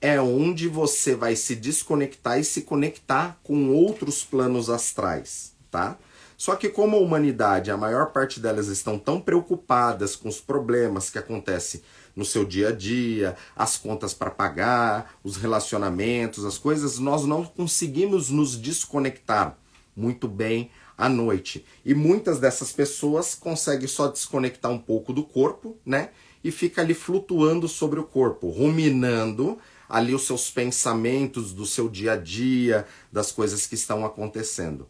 é 0.01 0.21
onde 0.21 0.69
você 0.69 1.15
vai 1.15 1.37
se 1.37 1.55
desconectar 1.55 2.39
e 2.39 2.45
se 2.45 2.63
conectar 2.63 3.39
com 3.43 3.71
outros 3.71 4.25
planos 4.25 4.69
astrais, 4.69 5.55
tá? 5.71 5.97
Só 6.37 6.57
que 6.57 6.69
como 6.69 6.97
a 6.97 7.01
humanidade, 7.01 7.71
a 7.71 7.77
maior 7.77 8.07
parte 8.07 8.41
delas 8.41 8.67
estão 8.67 8.99
tão 8.99 9.21
preocupadas 9.21 10.17
com 10.17 10.29
os 10.29 10.41
problemas 10.41 11.09
que 11.09 11.19
acontecem 11.19 11.81
no 12.17 12.25
seu 12.25 12.45
dia 12.45 12.71
a 12.71 12.73
dia, 12.73 13.37
as 13.55 13.77
contas 13.77 14.13
para 14.13 14.29
pagar, 14.29 15.15
os 15.23 15.37
relacionamentos, 15.37 16.45
as 16.45 16.59
coisas, 16.59 16.99
nós 16.99 17.25
não 17.25 17.45
conseguimos 17.45 18.29
nos 18.29 18.61
desconectar 18.61 19.57
muito 19.97 20.27
bem 20.27 20.71
à 21.03 21.09
noite. 21.09 21.67
E 21.85 21.95
muitas 21.95 22.39
dessas 22.39 22.73
pessoas 22.73 23.35
conseguem 23.35 23.89
só 23.89 24.07
desconectar 24.07 24.71
um 24.71 24.79
pouco 24.79 25.13
do 25.13 25.25
corpo, 25.25 25.77
né? 25.85 26.11
E 26.45 26.53
fica 26.53 26.81
ali 26.81 26.95
flutuando 26.95 27.67
sobre 27.67 27.99
o 27.99 28.05
corpo, 28.05 28.49
ruminando 28.51 29.59
ali 29.89 30.15
os 30.15 30.25
seus 30.25 30.49
pensamentos 30.49 31.53
do 31.53 31.67
seu 31.67 31.89
dia 31.89 32.13
a 32.13 32.17
dia, 32.17 32.87
das 33.11 33.33
coisas 33.33 33.67
que 33.67 33.75
estão 33.75 34.07
acontecendo. 34.07 34.89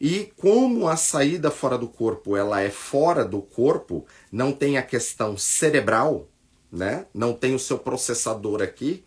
E 0.00 0.32
como 0.36 0.86
a 0.86 0.96
saída 0.96 1.50
fora 1.50 1.76
do 1.76 1.88
corpo, 1.88 2.36
ela 2.36 2.60
é 2.60 2.70
fora 2.70 3.24
do 3.24 3.42
corpo, 3.42 4.06
não 4.30 4.52
tem 4.52 4.78
a 4.78 4.82
questão 4.82 5.36
cerebral, 5.36 6.28
né? 6.70 7.06
Não 7.12 7.32
tem 7.32 7.52
o 7.52 7.58
seu 7.58 7.80
processador 7.80 8.62
aqui, 8.62 9.02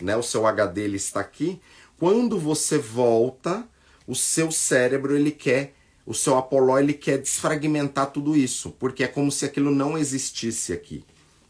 né? 0.00 0.16
O 0.16 0.22
seu 0.22 0.46
HD 0.46 0.82
ele 0.82 0.98
está 0.98 1.18
aqui. 1.18 1.60
Quando 1.98 2.38
você 2.38 2.78
volta, 2.78 3.66
o 4.06 4.14
seu 4.14 4.52
cérebro 4.52 5.16
ele 5.16 5.32
quer, 5.32 5.74
o 6.10 6.14
seu 6.14 6.36
apoló 6.36 6.76
ele 6.76 6.92
quer 6.92 7.18
desfragmentar 7.18 8.10
tudo 8.10 8.36
isso, 8.36 8.72
porque 8.80 9.04
é 9.04 9.06
como 9.06 9.30
se 9.30 9.44
aquilo 9.44 9.70
não 9.70 9.96
existisse 9.96 10.72
aqui, 10.72 11.04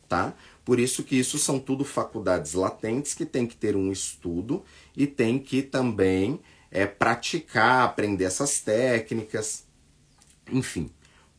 tá? 0.06 0.34
Por 0.66 0.78
isso 0.78 1.02
que 1.02 1.18
isso 1.18 1.38
são 1.38 1.58
tudo 1.58 1.82
faculdades 1.82 2.52
latentes 2.52 3.14
que 3.14 3.24
tem 3.24 3.46
que 3.46 3.56
ter 3.56 3.74
um 3.74 3.90
estudo 3.90 4.62
e 4.94 5.06
tem 5.06 5.38
que 5.38 5.62
também 5.62 6.38
é, 6.70 6.84
praticar, 6.84 7.86
aprender 7.86 8.24
essas 8.24 8.60
técnicas. 8.60 9.64
Enfim, 10.52 10.90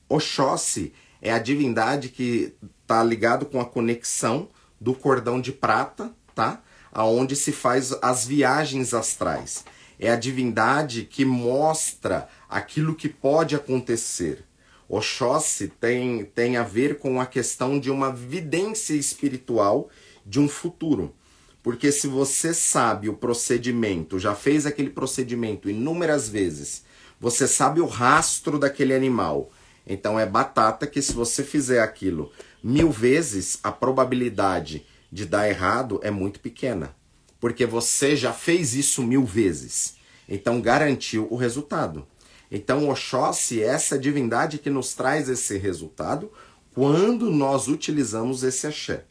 Oxóssi 0.10 0.92
é 1.22 1.32
a 1.32 1.38
divindade 1.38 2.10
que 2.10 2.56
está 2.82 3.04
ligado 3.04 3.46
com 3.46 3.62
a 3.62 3.66
conexão 3.66 4.50
do 4.80 4.96
cordão 4.96 5.40
de 5.40 5.52
prata, 5.52 6.12
tá? 6.34 6.60
Aonde 6.92 7.36
se 7.36 7.52
faz 7.52 7.94
as 8.02 8.26
viagens 8.26 8.96
astrais. 8.96 9.64
É 10.04 10.10
a 10.10 10.16
divindade 10.16 11.04
que 11.04 11.24
mostra 11.24 12.28
aquilo 12.50 12.96
que 12.96 13.08
pode 13.08 13.56
acontecer. 13.56 14.44
Oxóssi 14.90 15.68
tem, 15.68 16.26
tem 16.26 16.58
a 16.58 16.64
ver 16.64 16.98
com 16.98 17.22
a 17.22 17.26
questão 17.28 17.80
de 17.80 17.92
uma 17.92 18.12
vidência 18.12 18.96
espiritual 18.96 19.92
de 20.26 20.40
um 20.40 20.50
futuro. 20.50 21.14
Porque 21.62 21.92
se 21.92 22.08
você 22.08 22.52
sabe 22.52 23.10
o 23.10 23.14
procedimento, 23.14 24.18
já 24.18 24.34
fez 24.34 24.66
aquele 24.66 24.90
procedimento 24.90 25.70
inúmeras 25.70 26.28
vezes, 26.28 26.84
você 27.20 27.48
sabe 27.48 27.80
o 27.80 27.86
rastro 27.86 28.58
daquele 28.58 28.96
animal. 28.96 29.52
Então 29.86 30.20
é 30.20 30.26
batata 30.26 30.88
que 30.88 31.00
se 31.00 31.14
você 31.14 31.44
fizer 31.44 31.80
aquilo 31.80 32.32
mil 32.64 32.90
vezes, 32.90 33.60
a 33.62 33.72
probabilidade 33.72 34.84
de 35.12 35.28
dar 35.28 35.48
errado 35.48 36.00
é 36.02 36.10
muito 36.10 36.40
pequena. 36.40 37.00
Porque 37.42 37.66
você 37.66 38.16
já 38.16 38.32
fez 38.32 38.74
isso 38.76 39.04
mil 39.04 39.26
vezes. 39.26 39.96
Então 40.30 40.62
garantiu 40.62 41.28
o 41.30 41.36
resultado. 41.36 42.08
Então, 42.52 42.90
Oxóssi 42.90 43.64
é 43.64 43.68
essa 43.68 43.98
divindade 43.98 44.58
que 44.58 44.70
nos 44.70 44.94
traz 44.94 45.30
esse 45.30 45.58
resultado 45.58 46.32
quando 46.74 47.32
nós 47.32 47.68
utilizamos 47.68 48.44
esse 48.44 48.68
axé. 48.68 49.06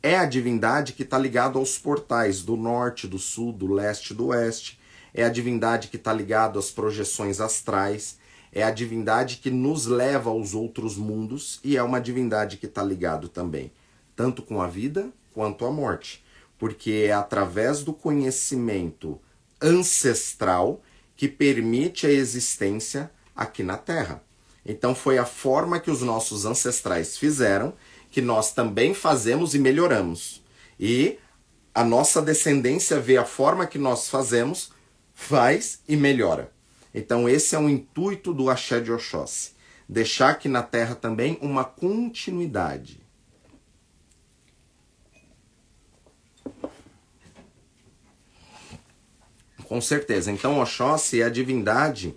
É 0.00 0.16
a 0.16 0.24
divindade 0.24 0.92
que 0.92 1.02
está 1.02 1.18
ligada 1.18 1.58
aos 1.58 1.76
portais 1.76 2.42
do 2.42 2.56
norte, 2.56 3.06
do 3.06 3.18
sul, 3.18 3.52
do 3.52 3.72
leste, 3.72 4.14
do 4.14 4.28
oeste. 4.28 4.80
É 5.12 5.24
a 5.24 5.28
divindade 5.28 5.88
que 5.88 5.96
está 5.96 6.12
ligada 6.12 6.58
às 6.58 6.70
projeções 6.70 7.40
astrais. 7.40 8.16
É 8.52 8.62
a 8.62 8.70
divindade 8.70 9.36
que 9.36 9.50
nos 9.50 9.86
leva 9.86 10.30
aos 10.30 10.54
outros 10.54 10.96
mundos 10.96 11.58
e 11.64 11.76
é 11.76 11.82
uma 11.82 12.00
divindade 12.00 12.56
que 12.56 12.66
está 12.66 12.82
ligado 12.82 13.28
também, 13.28 13.72
tanto 14.14 14.42
com 14.42 14.60
a 14.60 14.66
vida 14.66 15.10
quanto 15.32 15.64
a 15.64 15.70
morte. 15.70 16.21
Porque 16.62 17.06
é 17.08 17.12
através 17.12 17.82
do 17.82 17.92
conhecimento 17.92 19.20
ancestral 19.60 20.80
que 21.16 21.26
permite 21.26 22.06
a 22.06 22.10
existência 22.12 23.10
aqui 23.34 23.64
na 23.64 23.76
Terra. 23.76 24.22
Então 24.64 24.94
foi 24.94 25.18
a 25.18 25.24
forma 25.24 25.80
que 25.80 25.90
os 25.90 26.02
nossos 26.02 26.46
ancestrais 26.46 27.18
fizeram, 27.18 27.72
que 28.12 28.22
nós 28.22 28.52
também 28.52 28.94
fazemos 28.94 29.56
e 29.56 29.58
melhoramos. 29.58 30.40
E 30.78 31.18
a 31.74 31.82
nossa 31.82 32.22
descendência 32.22 33.00
vê 33.00 33.16
a 33.16 33.24
forma 33.24 33.66
que 33.66 33.76
nós 33.76 34.08
fazemos, 34.08 34.70
faz 35.12 35.80
e 35.88 35.96
melhora. 35.96 36.52
Então 36.94 37.28
esse 37.28 37.56
é 37.56 37.58
o 37.58 37.68
intuito 37.68 38.32
do 38.32 38.48
Axé 38.48 38.78
de 38.78 38.92
Oxóssi. 38.92 39.50
Deixar 39.88 40.28
aqui 40.28 40.48
na 40.48 40.62
Terra 40.62 40.94
também 40.94 41.36
uma 41.42 41.64
continuidade. 41.64 43.01
Com 49.72 49.80
certeza. 49.80 50.30
Então 50.30 50.60
Oxóssi 50.60 51.22
é 51.22 51.24
a 51.24 51.30
divindade 51.30 52.14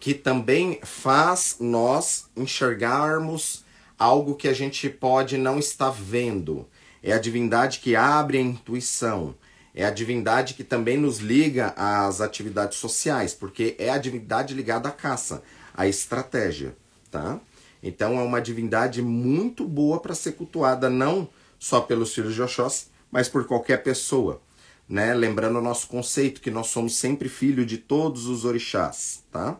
que 0.00 0.14
também 0.14 0.80
faz 0.82 1.56
nós 1.60 2.24
enxergarmos 2.34 3.66
algo 3.98 4.34
que 4.34 4.48
a 4.48 4.54
gente 4.54 4.88
pode 4.88 5.36
não 5.36 5.58
estar 5.58 5.90
vendo. 5.90 6.66
É 7.02 7.12
a 7.12 7.18
divindade 7.18 7.80
que 7.80 7.94
abre 7.94 8.38
a 8.38 8.40
intuição. 8.40 9.34
É 9.74 9.84
a 9.84 9.90
divindade 9.90 10.54
que 10.54 10.64
também 10.64 10.96
nos 10.96 11.18
liga 11.18 11.74
às 11.76 12.22
atividades 12.22 12.78
sociais, 12.78 13.34
porque 13.34 13.76
é 13.78 13.90
a 13.90 13.98
divindade 13.98 14.54
ligada 14.54 14.88
à 14.88 14.92
caça, 14.92 15.42
à 15.74 15.86
estratégia, 15.86 16.74
tá? 17.10 17.38
Então 17.82 18.18
é 18.18 18.22
uma 18.22 18.40
divindade 18.40 19.02
muito 19.02 19.68
boa 19.68 20.00
para 20.00 20.14
ser 20.14 20.32
cultuada 20.32 20.88
não 20.88 21.28
só 21.58 21.82
pelos 21.82 22.14
filhos 22.14 22.34
de 22.34 22.40
Oxóssi, 22.40 22.86
mas 23.12 23.28
por 23.28 23.44
qualquer 23.46 23.82
pessoa, 23.82 24.40
né? 24.88 25.14
Lembrando 25.14 25.58
o 25.58 25.62
nosso 25.62 25.88
conceito 25.88 26.40
que 26.40 26.50
nós 26.50 26.68
somos 26.68 26.96
sempre 26.96 27.28
filho 27.28 27.64
de 27.64 27.78
todos 27.78 28.26
os 28.26 28.44
orixás, 28.44 29.24
tá? 29.30 29.58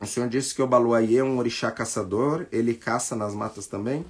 O 0.00 0.06
senhor 0.06 0.28
disse 0.28 0.54
que 0.54 0.62
o 0.62 0.66
Baluayê 0.66 1.18
é 1.18 1.24
um 1.24 1.38
orixá 1.38 1.70
caçador, 1.70 2.46
ele 2.52 2.74
caça 2.74 3.16
nas 3.16 3.34
matas 3.34 3.66
também? 3.66 4.04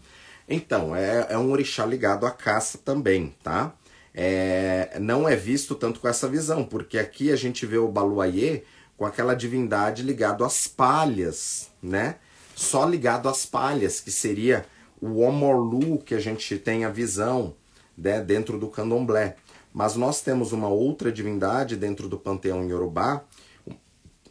Então, 0.48 0.94
é, 0.94 1.26
é 1.30 1.38
um 1.38 1.50
orixá 1.50 1.84
ligado 1.84 2.26
à 2.26 2.30
caça 2.30 2.78
também, 2.78 3.34
tá? 3.42 3.74
É, 4.14 4.96
não 5.00 5.28
é 5.28 5.36
visto 5.36 5.74
tanto 5.74 6.00
com 6.00 6.08
essa 6.08 6.28
visão, 6.28 6.64
porque 6.64 6.98
aqui 6.98 7.30
a 7.30 7.36
gente 7.36 7.66
vê 7.66 7.78
o 7.78 7.88
Baluayê 7.88 8.62
com 8.96 9.04
aquela 9.04 9.34
divindade 9.34 10.02
ligado 10.02 10.44
às 10.44 10.66
palhas, 10.66 11.70
né? 11.82 12.16
Só 12.54 12.86
ligado 12.86 13.28
às 13.28 13.44
palhas, 13.44 14.00
que 14.00 14.10
seria 14.10 14.64
o 15.00 15.20
Omorlu 15.20 15.98
que 15.98 16.14
a 16.14 16.18
gente 16.18 16.58
tem 16.58 16.84
a 16.84 16.88
visão 16.88 17.54
né, 17.96 18.20
dentro 18.20 18.58
do 18.58 18.68
candomblé. 18.68 19.36
Mas 19.76 19.95
nós 19.95 20.23
temos 20.23 20.52
uma 20.52 20.68
outra 20.68 21.12
divindade 21.12 21.76
dentro 21.76 22.09
do 22.09 22.18
panteão 22.18 22.66
Yorubá, 22.66 23.23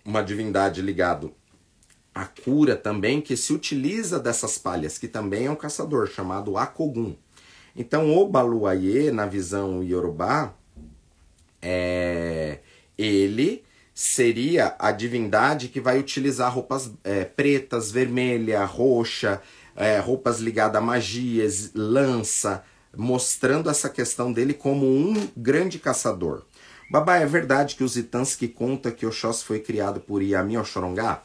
uma 0.04 0.24
divindade 0.24 0.82
ligado 0.82 1.36
à 2.16 2.26
cura 2.26 2.76
também, 2.76 3.22
que 3.22 3.38
se 3.38 3.54
utiliza 3.54 4.20
dessas 4.20 4.58
palhas, 4.58 4.98
que 4.98 5.08
também 5.08 5.46
é 5.46 5.52
um 5.52 5.56
caçador, 5.56 6.08
chamado 6.08 6.58
Akogun. 6.58 7.16
Então, 7.76 8.12
o 8.18 8.28
Baluayê, 8.28 9.12
na 9.12 9.28
visão 9.28 9.84
Yorubá, 9.84 10.52
é, 11.62 12.62
ele 12.98 13.64
seria 13.94 14.76
a 14.80 14.92
divindade 14.92 15.68
que 15.68 15.80
vai 15.80 16.00
utilizar 16.00 16.52
roupas 16.52 16.92
é, 17.04 17.24
pretas, 17.24 17.92
vermelha, 17.92 18.66
roxa, 18.66 19.40
é, 19.76 20.00
roupas 20.00 20.40
ligadas 20.40 20.82
a 20.82 20.84
magias, 20.84 21.70
lança, 21.76 22.64
mostrando 22.98 23.70
essa 23.70 23.90
questão 23.90 24.32
dele 24.32 24.54
como 24.54 24.86
um 24.86 25.30
grande 25.36 25.80
caçador. 25.80 26.44
Babá, 26.90 27.18
é 27.18 27.26
verdade 27.26 27.76
que 27.76 27.84
os 27.84 27.98
Itãs 27.98 28.36
que 28.36 28.48
conta 28.48 28.92
que 28.92 29.06
Oxóssi 29.06 29.44
foi 29.44 29.60
criado 29.60 30.00
por 30.00 30.22
Yami 30.22 30.58
Oxorongá? 30.58 31.24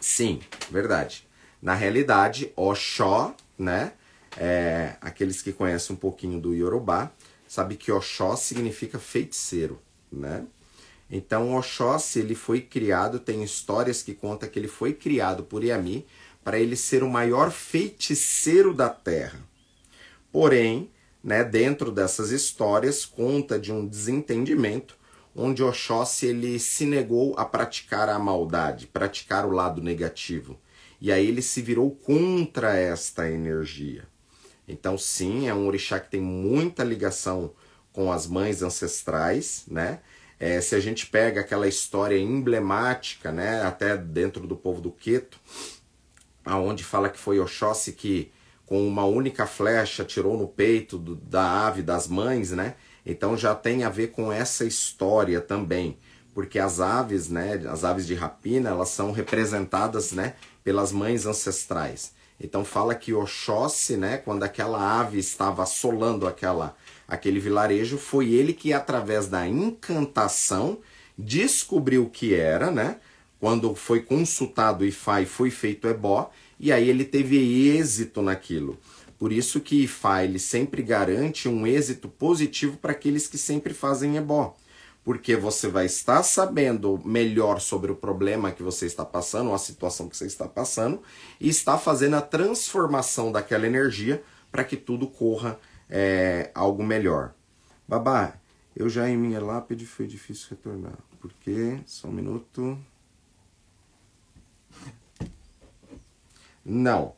Sim, 0.00 0.40
verdade. 0.70 1.26
Na 1.62 1.74
realidade, 1.74 2.52
Oxó, 2.54 3.34
né? 3.58 3.92
É, 4.36 4.96
aqueles 5.00 5.40
que 5.40 5.50
conhecem 5.50 5.96
um 5.96 5.98
pouquinho 5.98 6.38
do 6.38 6.54
Yorubá, 6.54 7.10
sabe 7.48 7.74
que 7.74 7.90
Oxó 7.90 8.36
significa 8.36 8.98
feiticeiro, 8.98 9.80
né? 10.12 10.44
Então 11.10 11.56
Oxóssi 11.56 12.18
ele 12.18 12.34
foi 12.34 12.60
criado, 12.60 13.18
tem 13.18 13.42
histórias 13.42 14.02
que 14.02 14.12
contam 14.12 14.48
que 14.48 14.58
ele 14.58 14.68
foi 14.68 14.92
criado 14.92 15.42
por 15.42 15.64
Yami 15.64 16.06
para 16.44 16.58
ele 16.58 16.76
ser 16.76 17.02
o 17.02 17.08
maior 17.08 17.50
feiticeiro 17.50 18.74
da 18.74 18.88
terra. 18.88 19.40
Porém, 20.36 20.90
né, 21.24 21.42
dentro 21.42 21.90
dessas 21.90 22.30
histórias, 22.30 23.06
conta 23.06 23.58
de 23.58 23.72
um 23.72 23.86
desentendimento 23.86 24.94
onde 25.34 25.62
Oxóssi 25.62 26.26
ele 26.26 26.58
se 26.58 26.84
negou 26.84 27.34
a 27.38 27.44
praticar 27.46 28.10
a 28.10 28.18
maldade, 28.18 28.86
praticar 28.86 29.46
o 29.46 29.50
lado 29.50 29.80
negativo. 29.80 30.60
E 31.00 31.10
aí 31.10 31.26
ele 31.26 31.40
se 31.40 31.62
virou 31.62 31.90
contra 31.90 32.76
esta 32.76 33.30
energia. 33.30 34.04
Então, 34.68 34.98
sim, 34.98 35.48
é 35.48 35.54
um 35.54 35.66
orixá 35.66 35.98
que 35.98 36.10
tem 36.10 36.20
muita 36.20 36.84
ligação 36.84 37.54
com 37.90 38.12
as 38.12 38.26
mães 38.26 38.60
ancestrais, 38.60 39.64
né? 39.66 40.00
É, 40.38 40.60
se 40.60 40.74
a 40.74 40.80
gente 40.80 41.06
pega 41.06 41.40
aquela 41.40 41.66
história 41.66 42.18
emblemática, 42.18 43.32
né, 43.32 43.62
até 43.62 43.96
dentro 43.96 44.46
do 44.46 44.54
povo 44.54 44.82
do 44.82 44.92
Queto, 44.92 45.40
aonde 46.44 46.84
fala 46.84 47.08
que 47.08 47.18
foi 47.18 47.40
Oxóssi 47.40 47.92
que 47.92 48.30
com 48.66 48.86
uma 48.86 49.04
única 49.04 49.46
flecha 49.46 50.04
tirou 50.04 50.36
no 50.36 50.48
peito 50.48 50.98
do, 50.98 51.14
da 51.14 51.66
ave 51.66 51.82
das 51.82 52.08
mães, 52.08 52.50
né? 52.50 52.74
Então 53.06 53.36
já 53.36 53.54
tem 53.54 53.84
a 53.84 53.88
ver 53.88 54.08
com 54.08 54.32
essa 54.32 54.64
história 54.64 55.40
também, 55.40 55.96
porque 56.34 56.58
as 56.58 56.80
aves, 56.80 57.28
né, 57.28 57.62
as 57.70 57.84
aves 57.84 58.06
de 58.06 58.14
rapina, 58.14 58.70
elas 58.70 58.88
são 58.88 59.12
representadas, 59.12 60.10
né, 60.10 60.34
pelas 60.64 60.90
mães 60.90 61.24
ancestrais. 61.24 62.12
Então 62.38 62.64
fala 62.64 62.94
que 62.94 63.14
Oxóssi, 63.14 63.96
né, 63.96 64.18
quando 64.18 64.42
aquela 64.42 65.00
ave 65.00 65.18
estava 65.18 65.62
assolando 65.62 66.26
aquela, 66.26 66.76
aquele 67.06 67.38
vilarejo, 67.38 67.96
foi 67.96 68.32
ele 68.32 68.52
que 68.52 68.72
através 68.72 69.28
da 69.28 69.46
encantação 69.46 70.78
descobriu 71.16 72.04
o 72.04 72.10
que 72.10 72.34
era, 72.34 72.70
né? 72.70 72.96
Quando 73.38 73.74
foi 73.74 74.00
consultado 74.00 74.84
Ifá 74.84 75.20
e 75.20 75.26
foi 75.26 75.50
feito 75.50 75.86
ebó, 75.88 76.30
e 76.58 76.72
aí 76.72 76.88
ele 76.88 77.04
teve 77.04 77.36
êxito 77.76 78.22
naquilo. 78.22 78.78
Por 79.18 79.32
isso 79.32 79.60
que 79.60 79.84
Ifá 79.84 80.24
ele 80.24 80.38
sempre 80.38 80.82
garante 80.82 81.48
um 81.48 81.66
êxito 81.66 82.08
positivo 82.08 82.76
para 82.76 82.92
aqueles 82.92 83.26
que 83.26 83.38
sempre 83.38 83.72
fazem 83.72 84.16
ebó 84.16 84.54
porque 85.06 85.36
você 85.36 85.68
vai 85.68 85.86
estar 85.86 86.20
sabendo 86.24 87.00
melhor 87.04 87.60
sobre 87.60 87.92
o 87.92 87.94
problema 87.94 88.50
que 88.50 88.60
você 88.60 88.86
está 88.86 89.04
passando, 89.04 89.50
ou 89.50 89.54
a 89.54 89.58
situação 89.58 90.08
que 90.08 90.16
você 90.16 90.26
está 90.26 90.48
passando, 90.48 91.00
e 91.40 91.48
está 91.48 91.78
fazendo 91.78 92.16
a 92.16 92.20
transformação 92.20 93.30
daquela 93.30 93.68
energia 93.68 94.20
para 94.50 94.64
que 94.64 94.76
tudo 94.76 95.06
corra 95.06 95.60
é, 95.88 96.50
algo 96.52 96.82
melhor. 96.82 97.32
Babá, 97.86 98.34
eu 98.74 98.88
já 98.88 99.08
em 99.08 99.16
minha 99.16 99.40
lápide 99.40 99.86
foi 99.86 100.08
difícil 100.08 100.48
retornar, 100.50 100.98
porque, 101.20 101.78
só 101.86 102.08
um 102.08 102.12
minuto. 102.12 102.76
Não. 106.68 107.14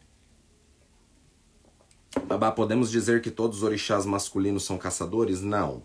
Babá, 2.26 2.52
podemos 2.52 2.90
dizer 2.90 3.22
que 3.22 3.30
todos 3.30 3.58
os 3.58 3.62
orixás 3.62 4.04
masculinos 4.04 4.64
são 4.64 4.76
caçadores? 4.76 5.40
Não 5.40 5.82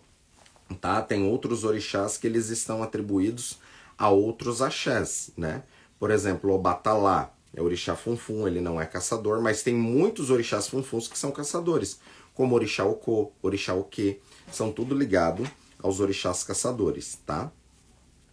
tá? 0.80 1.02
Tem 1.02 1.28
outros 1.28 1.64
orixás 1.64 2.16
que 2.16 2.26
eles 2.26 2.48
estão 2.48 2.82
atribuídos 2.82 3.58
a 3.98 4.08
outros 4.08 4.62
axés, 4.62 5.30
né? 5.36 5.62
Por 5.98 6.10
exemplo, 6.10 6.52
o 6.52 6.58
Batalá 6.58 7.32
é 7.54 7.62
orixá 7.62 7.94
funfun, 7.94 8.46
ele 8.46 8.60
não 8.60 8.80
é 8.80 8.86
caçador, 8.86 9.40
mas 9.40 9.62
tem 9.62 9.74
muitos 9.74 10.30
orixás 10.30 10.68
funfuns 10.68 11.06
que 11.06 11.18
são 11.18 11.30
caçadores, 11.30 12.00
como 12.34 12.54
orixá 12.54 12.84
Okô, 12.84 13.32
orixá 13.42 13.74
Oquê, 13.74 14.20
são 14.50 14.72
tudo 14.72 14.94
ligado 14.94 15.48
aos 15.80 16.00
orixás 16.00 16.42
caçadores, 16.42 17.18
tá? 17.24 17.52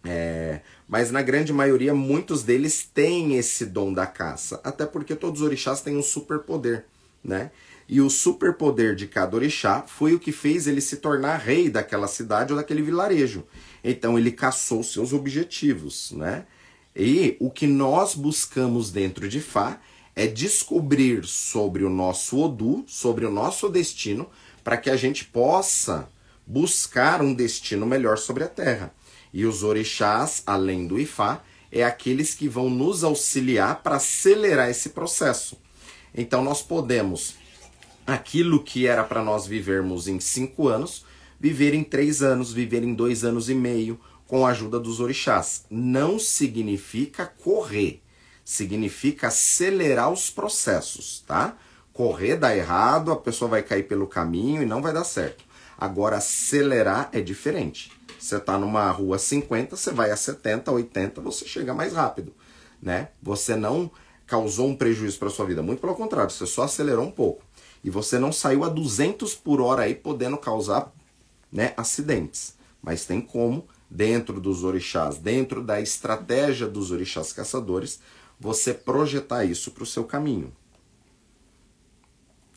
É, 0.04 0.60
mas 0.88 1.10
na 1.10 1.22
grande 1.22 1.52
maioria, 1.52 1.94
muitos 1.94 2.42
deles 2.42 2.88
têm 2.92 3.36
esse 3.36 3.64
dom 3.66 3.92
da 3.92 4.06
caça, 4.06 4.60
até 4.64 4.84
porque 4.84 5.14
todos 5.14 5.40
os 5.40 5.46
orixás 5.46 5.80
têm 5.80 5.96
um 5.96 6.02
superpoder, 6.02 6.84
né? 7.22 7.50
E 7.88 8.00
o 8.00 8.08
superpoder 8.08 8.94
de 8.94 9.06
cada 9.06 9.36
orixá 9.36 9.82
foi 9.86 10.14
o 10.14 10.18
que 10.18 10.32
fez 10.32 10.66
ele 10.66 10.80
se 10.80 10.96
tornar 10.96 11.36
rei 11.36 11.68
daquela 11.68 12.08
cidade 12.08 12.52
ou 12.52 12.58
daquele 12.58 12.82
vilarejo. 12.82 13.44
Então 13.84 14.18
ele 14.18 14.32
caçou 14.32 14.82
seus 14.82 15.12
objetivos, 15.12 16.10
né? 16.12 16.46
E 16.94 17.36
o 17.40 17.50
que 17.50 17.66
nós 17.66 18.14
buscamos 18.14 18.90
dentro 18.90 19.28
de 19.28 19.40
Fá 19.40 19.80
é 20.14 20.26
descobrir 20.26 21.24
sobre 21.24 21.84
o 21.84 21.90
nosso 21.90 22.38
Odu, 22.38 22.84
sobre 22.86 23.24
o 23.24 23.30
nosso 23.30 23.68
destino, 23.68 24.28
para 24.62 24.76
que 24.76 24.90
a 24.90 24.96
gente 24.96 25.24
possa 25.24 26.08
buscar 26.46 27.22
um 27.22 27.32
destino 27.32 27.86
melhor 27.86 28.18
sobre 28.18 28.44
a 28.44 28.48
terra. 28.48 28.92
E 29.32 29.46
os 29.46 29.62
orixás, 29.62 30.42
além 30.46 30.86
do 30.86 31.00
Ifá, 31.00 31.42
é 31.70 31.82
aqueles 31.82 32.34
que 32.34 32.48
vão 32.48 32.68
nos 32.68 33.02
auxiliar 33.02 33.82
para 33.82 33.96
acelerar 33.96 34.68
esse 34.68 34.90
processo. 34.90 35.56
Então 36.14 36.44
nós 36.44 36.60
podemos 36.60 37.34
aquilo 38.06 38.62
que 38.62 38.86
era 38.86 39.02
para 39.02 39.22
nós 39.22 39.46
vivermos 39.46 40.06
em 40.06 40.20
cinco 40.20 40.68
anos, 40.68 41.04
viver 41.40 41.72
em 41.72 41.82
três 41.82 42.22
anos, 42.22 42.52
viver 42.52 42.82
em 42.82 42.94
dois 42.94 43.24
anos 43.24 43.48
e 43.48 43.54
meio, 43.54 43.98
com 44.26 44.46
a 44.46 44.50
ajuda 44.50 44.78
dos 44.78 45.00
orixás. 45.00 45.64
Não 45.70 46.18
significa 46.18 47.26
correr, 47.26 48.02
significa 48.44 49.28
acelerar 49.28 50.10
os 50.10 50.30
processos, 50.30 51.24
tá? 51.26 51.56
Correr 51.92 52.36
dá 52.36 52.56
errado, 52.56 53.12
a 53.12 53.16
pessoa 53.16 53.50
vai 53.50 53.62
cair 53.62 53.82
pelo 53.84 54.06
caminho 54.06 54.62
e 54.62 54.66
não 54.66 54.80
vai 54.80 54.92
dar 54.92 55.04
certo. 55.04 55.44
Agora, 55.78 56.16
acelerar 56.16 57.08
é 57.12 57.20
diferente. 57.20 57.90
Você 58.22 58.36
está 58.36 58.56
numa 58.56 58.88
rua 58.88 59.18
50, 59.18 59.74
você 59.74 59.90
vai 59.90 60.12
a 60.12 60.16
70, 60.16 60.70
80, 60.70 61.20
você 61.20 61.44
chega 61.44 61.74
mais 61.74 61.92
rápido, 61.92 62.32
né? 62.80 63.08
Você 63.20 63.56
não 63.56 63.90
causou 64.24 64.68
um 64.68 64.76
prejuízo 64.76 65.18
para 65.18 65.28
sua 65.28 65.44
vida, 65.44 65.60
muito 65.60 65.80
pelo 65.80 65.96
contrário, 65.96 66.30
você 66.30 66.46
só 66.46 66.62
acelerou 66.62 67.04
um 67.04 67.10
pouco. 67.10 67.42
E 67.82 67.90
você 67.90 68.20
não 68.20 68.30
saiu 68.30 68.62
a 68.62 68.68
200 68.68 69.34
por 69.34 69.60
hora 69.60 69.82
aí 69.82 69.94
podendo 69.96 70.38
causar, 70.38 70.92
né, 71.50 71.74
acidentes. 71.76 72.54
Mas 72.80 73.04
tem 73.04 73.20
como 73.20 73.66
dentro 73.90 74.40
dos 74.40 74.62
orixás, 74.62 75.18
dentro 75.18 75.60
da 75.60 75.80
estratégia 75.80 76.68
dos 76.68 76.92
orixás 76.92 77.32
caçadores, 77.32 77.98
você 78.38 78.72
projetar 78.72 79.44
isso 79.44 79.72
para 79.72 79.82
o 79.82 79.86
seu 79.86 80.04
caminho. 80.04 80.52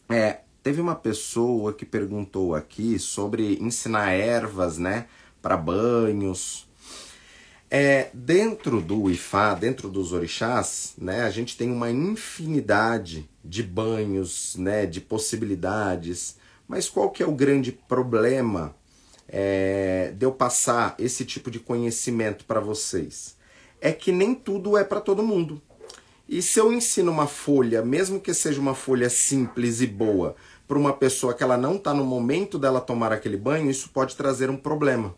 É, 0.07 0.41
teve 0.61 0.79
uma 0.79 0.95
pessoa 0.95 1.73
que 1.73 1.87
perguntou 1.87 2.53
aqui 2.53 2.99
sobre 2.99 3.57
ensinar 3.59 4.11
ervas, 4.11 4.77
né, 4.77 5.07
para 5.45 5.57
banhos. 5.57 6.67
É, 7.69 8.09
dentro 8.11 8.81
do 8.81 9.11
Ifá, 9.11 9.53
dentro 9.53 9.89
dos 9.89 10.11
orixás, 10.11 10.95
né, 10.97 11.21
a 11.21 11.29
gente 11.29 11.55
tem 11.55 11.71
uma 11.71 11.91
infinidade 11.91 13.29
de 13.43 13.61
banhos, 13.61 14.55
né, 14.57 14.87
de 14.87 14.99
possibilidades. 14.99 16.37
Mas 16.67 16.89
qual 16.89 17.11
que 17.11 17.21
é 17.21 17.27
o 17.27 17.31
grande 17.31 17.71
problema 17.71 18.75
é, 19.27 20.11
de 20.17 20.25
eu 20.25 20.31
passar 20.31 20.95
esse 20.97 21.23
tipo 21.23 21.51
de 21.51 21.59
conhecimento 21.59 22.43
para 22.45 22.59
vocês? 22.59 23.35
É 23.79 23.91
que 23.91 24.11
nem 24.11 24.33
tudo 24.33 24.75
é 24.75 24.83
para 24.83 24.99
todo 24.99 25.21
mundo. 25.21 25.61
E 26.27 26.41
se 26.41 26.59
eu 26.59 26.73
ensino 26.73 27.11
uma 27.11 27.27
folha, 27.27 27.85
mesmo 27.85 28.19
que 28.19 28.33
seja 28.33 28.59
uma 28.59 28.73
folha 28.73 29.11
simples 29.11 29.79
e 29.79 29.85
boa, 29.85 30.35
para 30.67 30.79
uma 30.79 30.91
pessoa 30.91 31.35
que 31.35 31.43
ela 31.43 31.55
não 31.55 31.75
está 31.75 31.93
no 31.93 32.03
momento 32.03 32.57
dela 32.57 32.81
tomar 32.81 33.13
aquele 33.13 33.37
banho, 33.37 33.69
isso 33.69 33.89
pode 33.89 34.15
trazer 34.15 34.49
um 34.49 34.57
problema. 34.57 35.13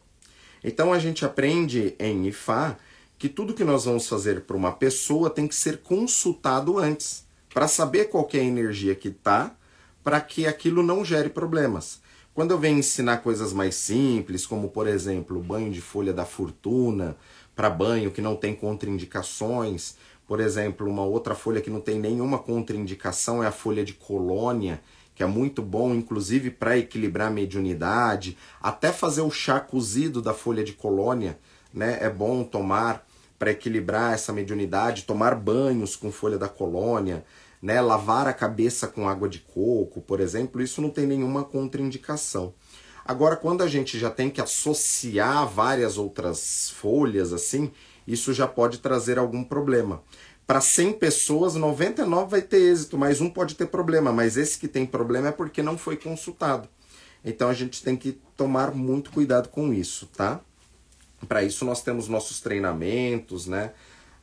Então 0.64 0.94
a 0.94 1.00
gente 1.00 1.26
aprende 1.26 1.96
em 2.00 2.28
Ifá 2.28 2.78
que 3.18 3.28
tudo 3.28 3.54
que 3.54 3.64
nós 3.64 3.86
vamos 3.86 4.08
fazer 4.08 4.42
para 4.42 4.56
uma 4.56 4.72
pessoa 4.72 5.30
tem 5.30 5.48
que 5.48 5.56
ser 5.56 5.78
consultado 5.78 6.78
antes, 6.78 7.26
para 7.54 7.68
saber 7.68 8.06
qual 8.06 8.28
é 8.34 8.38
a 8.38 8.44
energia 8.44 8.94
que 8.94 9.08
está, 9.08 9.56
para 10.04 10.22
que 10.22 10.46
aquilo 10.46 10.84
não 10.84 11.04
gere 11.04 11.30
problemas. 11.30 12.00
Quando 12.34 12.52
eu 12.52 12.60
venho 12.60 12.78
ensinar 12.78 13.18
coisas 13.18 13.52
mais 13.52 13.74
simples, 13.74 14.46
como 14.46 14.70
por 14.70 14.88
exemplo, 14.88 15.40
banho 15.42 15.72
de 15.72 15.82
folha 15.82 16.14
da 16.14 16.26
fortuna, 16.26 17.18
para 17.56 17.70
banho 17.70 18.12
que 18.12 18.22
não 18.22 18.36
tem 18.36 18.54
contraindicações, 18.54 19.96
por 20.28 20.40
exemplo, 20.40 20.88
uma 20.88 21.04
outra 21.04 21.34
folha 21.34 21.62
que 21.62 21.70
não 21.70 21.82
tem 21.82 21.98
nenhuma 22.00 22.38
contraindicação 22.38 23.44
é 23.44 23.48
a 23.48 23.52
folha 23.52 23.84
de 23.84 23.94
colônia, 23.94 24.80
que 25.18 25.24
é 25.24 25.26
muito 25.26 25.64
bom, 25.64 25.96
inclusive 25.96 26.52
para 26.52 26.78
equilibrar 26.78 27.30
a 27.30 27.32
mediunidade, 27.32 28.38
até 28.62 28.92
fazer 28.92 29.22
o 29.22 29.32
chá 29.32 29.60
cozido 29.60 30.22
da 30.22 30.32
folha 30.32 30.64
de 30.64 30.74
colônia, 30.74 31.40
né? 31.74 31.98
É 32.00 32.08
bom 32.08 32.44
tomar 32.44 33.04
para 33.40 33.50
equilibrar 33.50 34.14
essa 34.14 34.32
mediunidade, 34.32 35.06
tomar 35.06 35.34
banhos 35.34 35.96
com 35.96 36.12
folha 36.12 36.38
da 36.38 36.48
colônia, 36.48 37.26
né? 37.60 37.82
Lavar 37.82 38.28
a 38.28 38.34
cabeça 38.34 38.88
com 38.88 39.10
água 39.10 39.28
de 39.28 39.40
coco, 39.40 40.02
por 40.02 40.20
exemplo, 40.20 40.62
isso 40.62 40.84
não 40.84 40.92
tem 40.92 41.08
nenhuma 41.08 41.44
contraindicação. 41.44 42.54
Agora, 43.04 43.36
quando 43.36 43.64
a 43.64 43.68
gente 43.68 43.98
já 43.98 44.12
tem 44.12 44.30
que 44.30 44.40
associar 44.40 45.48
várias 45.48 45.98
outras 45.98 46.70
folhas 46.70 47.34
assim, 47.34 47.72
isso 48.06 48.34
já 48.34 48.46
pode 48.46 48.78
trazer 48.78 49.18
algum 49.18 49.44
problema. 49.44 50.04
Para 50.48 50.62
100 50.62 50.94
pessoas, 50.94 51.56
99 51.56 52.32
vai 52.32 52.42
ter 52.42 52.72
êxito, 52.72 52.98
mas 52.98 53.20
um 53.20 53.30
pode 53.30 53.54
ter 53.54 53.68
problema. 53.68 54.14
Mas 54.14 54.38
esse 54.38 54.58
que 54.58 54.68
tem 54.68 54.86
problema 54.86 55.28
é 55.28 55.32
porque 55.34 55.62
não 55.62 55.78
foi 55.78 55.98
consultado. 55.98 56.70
Então 57.24 57.50
a 57.50 57.54
gente 57.54 57.84
tem 57.84 57.98
que 57.98 58.14
tomar 58.38 58.74
muito 58.74 59.12
cuidado 59.12 59.50
com 59.50 59.74
isso, 59.74 60.08
tá? 60.16 60.40
Para 61.28 61.44
isso 61.44 61.66
nós 61.66 61.82
temos 61.82 62.08
nossos 62.08 62.40
treinamentos, 62.40 63.46
né? 63.46 63.74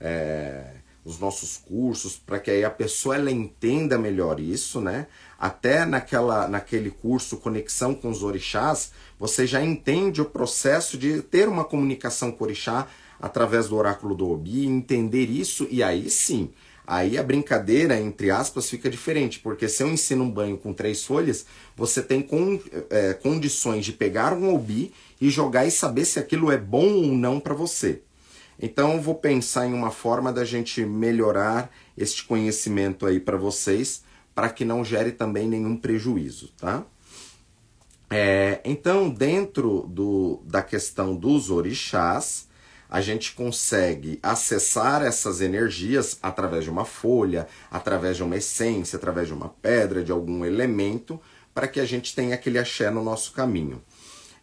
É, 0.01 0.77
os 1.05 1.19
nossos 1.19 1.59
cursos, 1.59 2.17
para 2.17 2.41
que 2.41 2.51
aí 2.51 2.65
a 2.65 2.71
pessoa 2.71 3.17
ela 3.17 3.31
entenda 3.31 3.99
melhor 3.99 4.41
isso, 4.41 4.81
né? 4.81 5.07
Até 5.39 5.85
naquela, 5.85 6.49
naquele 6.49 6.91
curso 6.91 7.37
Conexão 7.37 7.95
com 7.95 8.09
os 8.09 8.23
Orixás, 8.23 8.93
você 9.19 9.47
já 9.47 9.63
entende 9.63 10.23
o 10.23 10.25
processo 10.25 10.97
de 10.97 11.21
ter 11.21 11.47
uma 11.47 11.65
comunicação 11.65 12.33
com 12.33 12.43
o 12.43 12.47
Orixá 12.47 12.89
através 13.21 13.69
do 13.69 13.77
oráculo 13.77 14.15
do 14.15 14.31
Obi, 14.31 14.67
entender 14.67 15.31
isso 15.31 15.67
e 15.71 15.83
aí 15.83 16.09
sim, 16.11 16.51
aí 16.87 17.17
a 17.17 17.23
brincadeira, 17.23 17.99
entre 17.99 18.31
aspas, 18.31 18.69
fica 18.69 18.91
diferente, 18.91 19.41
porque 19.41 19.69
se 19.69 19.83
eu 19.83 19.89
ensino 19.89 20.25
um 20.25 20.31
banho 20.31 20.59
com 20.59 20.73
três 20.73 21.05
folhas, 21.05 21.47
você 21.77 22.03
tem 22.03 22.27
é, 22.91 23.15
condições 23.15 23.85
de 23.85 23.93
pegar 23.93 24.33
um 24.33 24.55
Obi 24.55 24.93
e 25.21 25.31
jogar 25.31 25.67
e 25.67 25.71
saber 25.71 26.05
se 26.05 26.19
aquilo 26.19 26.51
é 26.51 26.59
bom 26.59 26.93
ou 26.93 27.07
não 27.07 27.41
para 27.41 27.55
você. 27.55 28.03
Então 28.61 29.01
vou 29.01 29.15
pensar 29.15 29.67
em 29.67 29.73
uma 29.73 29.91
forma 29.91 30.33
da 30.33 30.45
gente 30.45 30.85
melhorar 30.85 31.71
este 31.97 32.25
conhecimento 32.25 33.07
aí 33.07 33.19
para 33.19 33.37
vocês, 33.37 34.03
para 34.35 34.49
que 34.49 34.65
não 34.65 34.85
gere 34.85 35.13
também 35.13 35.49
nenhum 35.49 35.77
prejuízo, 35.77 36.51
tá? 36.59 36.85
É, 38.11 38.61
então, 38.65 39.11
dentro 39.11 39.89
do, 39.89 40.41
da 40.45 40.63
questão 40.63 41.17
dos 41.17 41.51
orixás, 41.51 42.47
a 42.95 43.01
gente 43.01 43.33
consegue 43.33 44.21
acessar 44.23 45.03
essas 45.03 45.41
energias 45.41 46.17
através 46.23 46.63
de 46.63 46.71
uma 46.71 46.85
folha, 46.85 47.49
através 47.69 48.17
de 48.17 48.23
uma 48.23 48.37
essência, 48.37 48.97
através 48.97 49.27
de 49.27 49.35
uma 49.35 49.49
pedra, 49.49 50.05
de 50.05 50.13
algum 50.13 50.45
elemento, 50.45 51.21
para 51.53 51.67
que 51.67 51.81
a 51.81 51.85
gente 51.85 52.15
tenha 52.15 52.37
aquele 52.37 52.57
axé 52.57 52.91
no 52.91 53.03
nosso 53.03 53.33
caminho. 53.33 53.83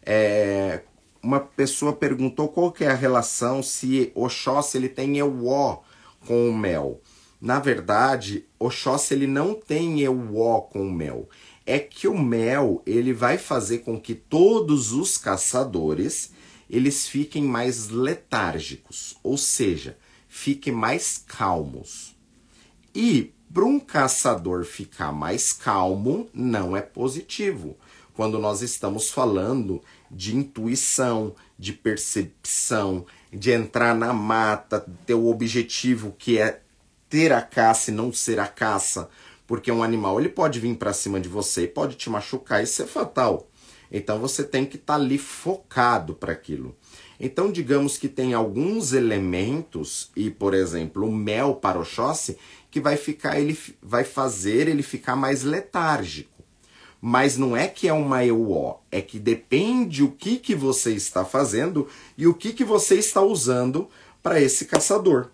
É, 0.04 0.82
uma 1.22 1.40
pessoa 1.40 1.94
perguntou 1.94 2.46
qual 2.46 2.70
que 2.70 2.84
é 2.84 2.90
a 2.90 2.94
relação 2.94 3.62
se 3.62 4.12
Oxóssi 4.14 4.76
ele 4.76 4.90
tem 4.90 5.16
Euó 5.16 5.78
com 6.26 6.50
o 6.50 6.54
mel. 6.54 7.00
Na 7.40 7.58
verdade, 7.58 8.44
Oxóssi 8.58 9.14
ele 9.14 9.26
não 9.26 9.54
tem 9.54 10.02
Euó 10.02 10.60
com 10.60 10.86
o 10.86 10.92
mel. 10.92 11.26
É 11.64 11.78
que 11.78 12.06
o 12.06 12.18
mel 12.18 12.82
ele 12.84 13.14
vai 13.14 13.38
fazer 13.38 13.78
com 13.78 13.98
que 13.98 14.14
todos 14.14 14.92
os 14.92 15.16
caçadores 15.16 16.32
eles 16.72 17.06
fiquem 17.06 17.44
mais 17.44 17.90
letárgicos, 17.90 19.14
ou 19.22 19.36
seja, 19.36 19.98
fiquem 20.26 20.72
mais 20.72 21.18
calmos. 21.18 22.16
E 22.94 23.30
para 23.52 23.66
um 23.66 23.78
caçador 23.78 24.64
ficar 24.64 25.12
mais 25.12 25.52
calmo 25.52 26.30
não 26.32 26.74
é 26.74 26.80
positivo. 26.80 27.76
Quando 28.14 28.38
nós 28.38 28.62
estamos 28.62 29.10
falando 29.10 29.82
de 30.10 30.34
intuição, 30.34 31.34
de 31.58 31.74
percepção, 31.74 33.04
de 33.30 33.50
entrar 33.50 33.94
na 33.94 34.14
mata, 34.14 34.84
ter 35.06 35.14
o 35.14 35.26
objetivo 35.26 36.14
que 36.18 36.38
é 36.38 36.62
ter 37.08 37.32
a 37.32 37.42
caça 37.42 37.90
e 37.90 37.94
não 37.94 38.10
ser 38.10 38.40
a 38.40 38.46
caça, 38.46 39.10
porque 39.46 39.70
um 39.70 39.82
animal 39.82 40.18
ele 40.18 40.30
pode 40.30 40.58
vir 40.58 40.74
para 40.76 40.94
cima 40.94 41.20
de 41.20 41.28
você 41.28 41.64
e 41.64 41.68
pode 41.68 41.96
te 41.96 42.08
machucar 42.08 42.62
e 42.62 42.66
ser 42.66 42.86
fatal. 42.86 43.46
Então 43.92 44.18
você 44.18 44.42
tem 44.42 44.64
que 44.64 44.76
estar 44.76 44.94
tá 44.94 44.98
ali 44.98 45.18
focado 45.18 46.14
para 46.14 46.32
aquilo. 46.32 46.74
Então, 47.20 47.52
digamos 47.52 47.98
que 47.98 48.08
tem 48.08 48.32
alguns 48.32 48.94
elementos, 48.94 50.10
e 50.16 50.30
por 50.30 50.54
exemplo, 50.54 51.06
o 51.06 51.12
mel 51.12 51.54
para 51.54 51.78
o 51.78 51.82
Oxóssi, 51.82 52.38
que 52.70 52.80
vai 52.80 52.96
ficar, 52.96 53.38
ele 53.38 53.56
vai 53.82 54.02
fazer 54.02 54.66
ele 54.66 54.82
ficar 54.82 55.14
mais 55.14 55.42
letárgico. 55.42 56.42
Mas 57.00 57.36
não 57.36 57.56
é 57.56 57.68
que 57.68 57.86
é 57.86 57.92
uma 57.92 58.24
EUO, 58.24 58.78
é 58.90 59.00
que 59.00 59.18
depende 59.18 60.02
o 60.02 60.10
que, 60.10 60.38
que 60.38 60.54
você 60.54 60.92
está 60.92 61.24
fazendo 61.24 61.86
e 62.16 62.26
o 62.26 62.34
que, 62.34 62.52
que 62.52 62.64
você 62.64 62.94
está 62.94 63.20
usando 63.20 63.88
para 64.22 64.40
esse 64.40 64.64
caçador. 64.64 65.28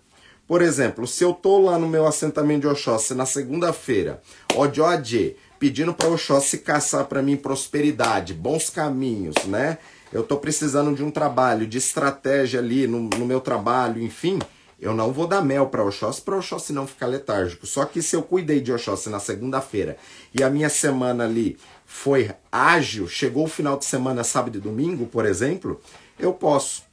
Por 0.47 0.63
exemplo, 0.63 1.05
se 1.05 1.23
eu 1.23 1.29
estou 1.29 1.63
lá 1.63 1.77
no 1.77 1.87
meu 1.87 2.07
assentamento 2.07 2.61
de 2.61 2.67
Oxóssi 2.67 3.13
na 3.13 3.25
segunda-feira, 3.25 4.19
Odjodje, 4.55 5.37
pedindo 5.59 5.93
para 5.93 6.09
Oxóssi 6.09 6.59
caçar 6.59 7.05
para 7.05 7.21
mim 7.21 7.35
prosperidade, 7.35 8.33
bons 8.33 8.69
caminhos, 8.69 9.35
né? 9.45 9.77
Eu 10.11 10.21
estou 10.21 10.39
precisando 10.39 10.95
de 10.95 11.03
um 11.03 11.11
trabalho, 11.11 11.67
de 11.67 11.77
estratégia 11.77 12.59
ali 12.59 12.87
no, 12.87 13.01
no 13.01 13.25
meu 13.25 13.41
trabalho, 13.41 14.01
enfim, 14.01 14.39
eu 14.79 14.93
não 14.93 15.11
vou 15.11 15.27
dar 15.27 15.41
mel 15.41 15.67
para 15.67 15.83
Oxóssi 15.83 16.21
para 16.21 16.37
Oxóssi 16.37 16.71
não 16.71 16.87
ficar 16.87 17.07
letárgico. 17.07 17.67
Só 17.67 17.83
que 17.83 18.01
se 18.01 18.15
eu 18.15 18.23
cuidei 18.23 18.61
de 18.61 18.71
Oxóssi 18.71 19.09
na 19.09 19.19
segunda-feira 19.19 19.97
e 20.33 20.41
a 20.41 20.49
minha 20.49 20.69
semana 20.69 21.25
ali 21.25 21.57
foi 21.85 22.31
ágil, 22.49 23.07
chegou 23.07 23.45
o 23.45 23.49
final 23.49 23.77
de 23.77 23.83
semana, 23.83 24.23
sábado 24.23 24.57
e 24.57 24.61
domingo, 24.61 25.05
por 25.05 25.25
exemplo, 25.25 25.81
eu 26.17 26.33
posso 26.33 26.83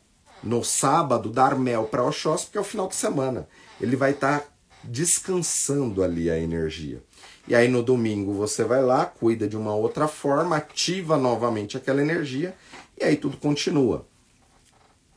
no 0.43 0.65
sábado 0.65 1.31
dar 1.31 1.57
mel 1.57 1.85
para 1.85 2.05
Oxóssi 2.05 2.47
porque 2.47 2.59
é 2.59 2.61
o 2.61 2.65
final 2.65 2.89
de 2.89 2.97
semana. 2.97 3.49
Ele 3.81 3.95
vai 3.95 4.11
estar 4.11 4.41
tá 4.41 4.47
descansando 4.83 6.03
ali 6.03 6.29
a 6.29 6.39
energia. 6.39 7.03
E 7.49 7.55
aí 7.55 7.69
no 7.69 7.83
domingo 7.83 8.33
você 8.33 8.65
vai 8.65 8.83
lá, 8.83 9.07
cuida 9.07 9.47
de 9.47 9.57
uma 9.57 9.75
outra 9.75 10.09
forma, 10.09 10.57
ativa 10.57 11.17
novamente 11.17 11.77
aquela 11.77 12.03
energia 12.03 12.55
e 12.99 13.05
aí 13.05 13.17
tudo 13.17 13.37
continua. 13.37 14.07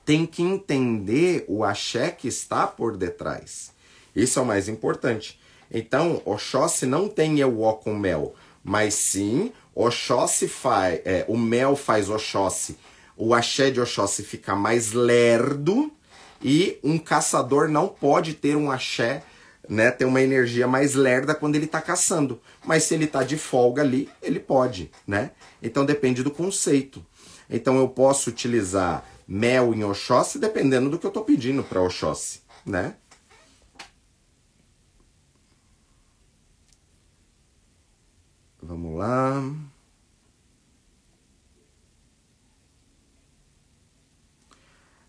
tem 0.06 0.26
que 0.26 0.42
entender 0.42 1.46
o 1.48 1.63
axé 1.63 2.10
que 2.10 2.28
está 2.28 2.65
por 2.65 2.98
detrás. 2.98 3.72
Isso 4.15 4.39
é 4.39 4.42
o 4.42 4.46
mais 4.46 4.68
importante. 4.68 5.39
Então, 5.72 6.20
Oxóssi 6.26 6.88
não 6.88 7.08
tem 7.08 7.39
Euó 7.39 7.74
com 7.74 7.94
mel, 7.96 8.34
mas 8.63 8.96
sim 8.96 9.52
Oxóssi 9.76 10.48
faz, 10.48 11.00
é, 11.06 11.26
o 11.28 11.38
mel 11.38 11.76
faz 11.76 12.10
Oxóssi, 12.10 12.76
o 13.15 13.36
axé 13.36 13.70
de 13.70 13.80
Oxóssi 13.80 14.24
fica 14.24 14.56
mais 14.56 14.94
lerdo 14.94 15.92
e 16.42 16.80
um 16.84 16.98
caçador 16.98 17.70
não 17.70 17.88
pode 17.88 18.34
ter 18.34 18.56
um 18.56 18.72
axé, 18.72 19.22
né, 19.70 19.92
ter 19.92 20.06
uma 20.06 20.20
energia 20.20 20.68
mais 20.68 20.96
lerda 20.96 21.36
quando 21.36 21.56
ele 21.56 21.66
está 21.66 21.80
caçando. 21.80 22.42
Mas 22.66 22.84
se 22.84 22.96
ele 22.96 23.06
está 23.06 23.24
de 23.24 23.38
folga 23.38 23.84
ali, 23.84 24.10
ele 24.22 24.40
pode, 24.40 24.92
né? 25.06 25.32
Então 25.62 25.86
depende 25.86 26.24
do 26.24 26.32
conceito. 26.32 27.06
Então 27.48 27.78
eu 27.78 27.88
posso 27.88 28.32
utilizar 28.32 29.06
mel 29.28 29.74
em 29.74 29.84
Oxóssi 29.84 30.40
dependendo 30.40 30.90
do 30.90 30.98
que 30.98 31.06
eu 31.06 31.10
estou 31.10 31.24
pedindo 31.24 31.64
para 31.64 31.82
Oxóssi, 31.82 32.42
né? 32.66 32.96
Vamos 38.62 38.98
lá. 38.98 39.42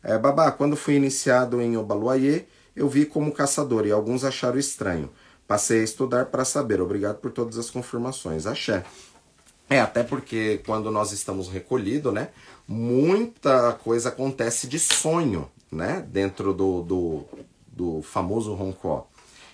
É, 0.02 0.16
babá, 0.18 0.50
quando 0.50 0.76
fui 0.76 0.94
iniciado 0.94 1.60
em 1.60 1.76
Obaluayê, 1.76 2.46
eu 2.80 2.88
vi 2.88 3.04
como 3.04 3.30
caçador 3.30 3.86
e 3.86 3.92
alguns 3.92 4.24
acharam 4.24 4.58
estranho. 4.58 5.10
Passei 5.46 5.82
a 5.82 5.84
estudar 5.84 6.26
para 6.26 6.46
saber. 6.46 6.80
Obrigado 6.80 7.18
por 7.18 7.30
todas 7.30 7.58
as 7.58 7.68
confirmações. 7.68 8.46
Axé. 8.46 8.84
É, 9.68 9.80
até 9.80 10.02
porque 10.02 10.62
quando 10.64 10.90
nós 10.90 11.12
estamos 11.12 11.48
recolhidos, 11.48 12.10
né? 12.10 12.30
Muita 12.66 13.74
coisa 13.74 14.08
acontece 14.08 14.66
de 14.66 14.78
sonho, 14.78 15.50
né? 15.70 16.02
Dentro 16.08 16.54
do, 16.54 16.82
do, 16.82 17.24
do 17.66 18.02
famoso 18.02 18.54
roncó. 18.54 19.06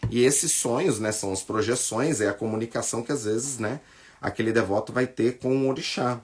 E 0.08 0.22
esses 0.22 0.52
sonhos, 0.52 1.00
né? 1.00 1.10
São 1.10 1.32
as 1.32 1.42
projeções, 1.42 2.20
é 2.20 2.28
a 2.28 2.34
comunicação 2.34 3.02
que 3.02 3.10
às 3.10 3.24
vezes, 3.24 3.58
né? 3.58 3.80
Aquele 4.20 4.52
devoto 4.52 4.92
vai 4.92 5.06
ter 5.06 5.38
com 5.38 5.48
o 5.48 5.68
orixá. 5.68 6.20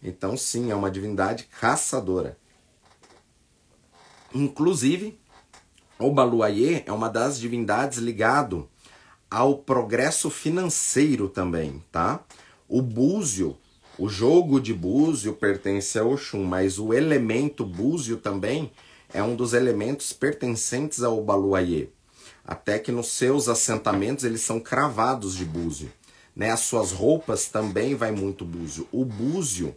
Então, 0.00 0.36
sim, 0.36 0.70
é 0.70 0.74
uma 0.74 0.90
divindade 0.90 1.48
caçadora. 1.60 2.38
Inclusive, 4.32 5.18
o 5.98 6.10
Baluayê 6.10 6.82
é 6.86 6.92
uma 6.92 7.08
das 7.08 7.38
divindades 7.38 7.98
ligado 7.98 8.68
ao 9.30 9.58
progresso 9.58 10.28
financeiro 10.28 11.28
também, 11.28 11.82
tá? 11.90 12.22
O 12.68 12.82
búzio, 12.82 13.56
o 13.98 14.08
jogo 14.08 14.60
de 14.60 14.74
búzio 14.74 15.34
pertence 15.34 15.98
ao 15.98 16.12
Oxum, 16.12 16.44
mas 16.44 16.78
o 16.78 16.92
elemento 16.92 17.64
búzio 17.64 18.16
também 18.16 18.72
é 19.12 19.22
um 19.22 19.36
dos 19.36 19.52
elementos 19.54 20.12
pertencentes 20.12 21.02
ao 21.02 21.22
Baluayê. 21.22 21.88
Até 22.44 22.78
que 22.78 22.90
nos 22.90 23.08
seus 23.08 23.48
assentamentos 23.48 24.24
eles 24.24 24.40
são 24.40 24.58
cravados 24.58 25.36
de 25.36 25.44
búzio. 25.44 25.90
Né? 26.34 26.50
As 26.50 26.60
suas 26.60 26.90
roupas 26.90 27.46
também 27.46 27.94
vai 27.94 28.10
muito 28.10 28.44
búzio. 28.44 28.88
O 28.90 29.04
búzio, 29.04 29.74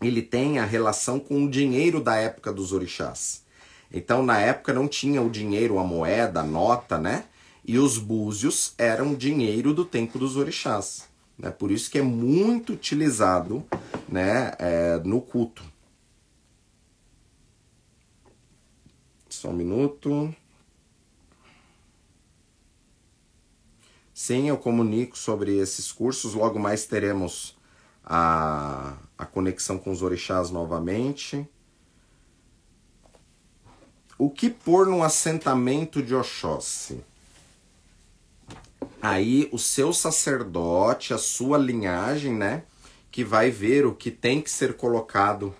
ele 0.00 0.22
tem 0.22 0.58
a 0.60 0.64
relação 0.64 1.18
com 1.18 1.44
o 1.44 1.50
dinheiro 1.50 2.00
da 2.00 2.16
época 2.16 2.52
dos 2.52 2.72
orixás. 2.72 3.42
Então, 3.92 4.22
na 4.22 4.38
época 4.38 4.72
não 4.72 4.88
tinha 4.88 5.20
o 5.20 5.28
dinheiro, 5.28 5.78
a 5.78 5.84
moeda, 5.84 6.40
a 6.40 6.44
nota, 6.44 6.98
né? 6.98 7.26
E 7.64 7.78
os 7.78 7.98
búzios 7.98 8.74
eram 8.78 9.14
dinheiro 9.14 9.74
do 9.74 9.84
tempo 9.84 10.18
dos 10.18 10.36
orixás. 10.36 11.08
Né? 11.38 11.50
Por 11.50 11.70
isso 11.70 11.90
que 11.90 11.98
é 11.98 12.02
muito 12.02 12.72
utilizado 12.72 13.64
né, 14.08 14.52
é, 14.58 14.98
no 15.04 15.20
culto. 15.20 15.62
Só 19.28 19.48
um 19.48 19.52
minuto. 19.52 20.34
Sim, 24.14 24.48
eu 24.48 24.58
comunico 24.58 25.16
sobre 25.16 25.56
esses 25.56 25.90
cursos. 25.90 26.34
Logo 26.34 26.58
mais 26.58 26.86
teremos 26.86 27.56
a, 28.04 28.96
a 29.16 29.26
conexão 29.26 29.78
com 29.78 29.90
os 29.90 30.02
orixás 30.02 30.50
novamente. 30.50 31.46
O 34.18 34.30
que 34.30 34.50
pôr 34.50 34.86
num 34.86 35.02
assentamento 35.02 36.02
de 36.02 36.14
Oxóssi? 36.14 37.02
Aí 39.00 39.48
o 39.52 39.58
seu 39.58 39.92
sacerdote, 39.92 41.12
a 41.12 41.18
sua 41.18 41.58
linhagem, 41.58 42.34
né, 42.34 42.62
que 43.10 43.24
vai 43.24 43.50
ver 43.50 43.84
o 43.84 43.94
que 43.94 44.10
tem 44.10 44.40
que 44.40 44.50
ser 44.50 44.74
colocado 44.74 45.54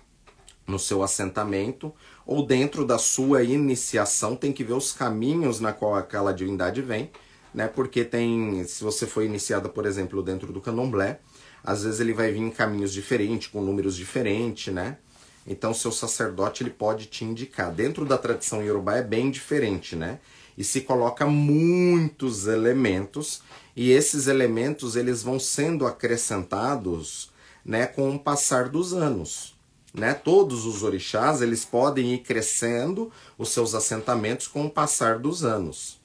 no 0.65 0.79
seu 0.79 1.03
assentamento 1.03 1.93
ou 2.25 2.45
dentro 2.45 2.85
da 2.85 2.97
sua 2.97 3.43
iniciação, 3.43 4.35
tem 4.35 4.53
que 4.53 4.63
ver 4.63 4.73
os 4.73 4.93
caminhos 4.93 5.59
na 5.59 5.73
qual 5.73 5.95
aquela 5.95 6.33
divindade 6.33 6.81
vem, 6.81 7.11
né? 7.53 7.67
Porque 7.67 8.05
tem, 8.05 8.63
se 8.63 8.81
você 8.81 9.05
foi 9.05 9.25
iniciada, 9.25 9.67
por 9.67 9.85
exemplo, 9.85 10.23
dentro 10.23 10.53
do 10.53 10.61
Candomblé, 10.61 11.19
às 11.63 11.83
vezes 11.83 11.99
ele 11.99 12.13
vai 12.13 12.31
vir 12.31 12.39
em 12.39 12.49
caminhos 12.49 12.93
diferentes, 12.93 13.47
com 13.47 13.61
números 13.61 13.95
diferentes, 13.95 14.73
né? 14.73 14.97
Então, 15.45 15.73
seu 15.73 15.91
sacerdote 15.91 16.63
ele 16.63 16.69
pode 16.69 17.07
te 17.07 17.25
indicar. 17.25 17.71
Dentro 17.71 18.05
da 18.05 18.17
tradição 18.17 18.63
iorubá 18.63 18.95
é 18.95 19.03
bem 19.03 19.29
diferente, 19.29 19.95
né? 19.95 20.19
E 20.57 20.63
se 20.63 20.81
coloca 20.81 21.25
muitos 21.25 22.47
elementos 22.47 23.41
e 23.75 23.91
esses 23.91 24.27
elementos 24.27 24.95
eles 24.95 25.23
vão 25.23 25.39
sendo 25.39 25.85
acrescentados, 25.87 27.31
né, 27.65 27.87
com 27.87 28.15
o 28.15 28.19
passar 28.19 28.69
dos 28.69 28.93
anos, 28.93 29.55
né? 29.93 30.13
Todos 30.13 30.65
os 30.65 30.83
orixás 30.83 31.41
eles 31.41 31.65
podem 31.65 32.13
ir 32.13 32.19
crescendo 32.19 33.11
os 33.37 33.49
seus 33.49 33.73
assentamentos 33.73 34.47
com 34.47 34.65
o 34.65 34.69
passar 34.69 35.17
dos 35.17 35.43
anos. 35.43 35.99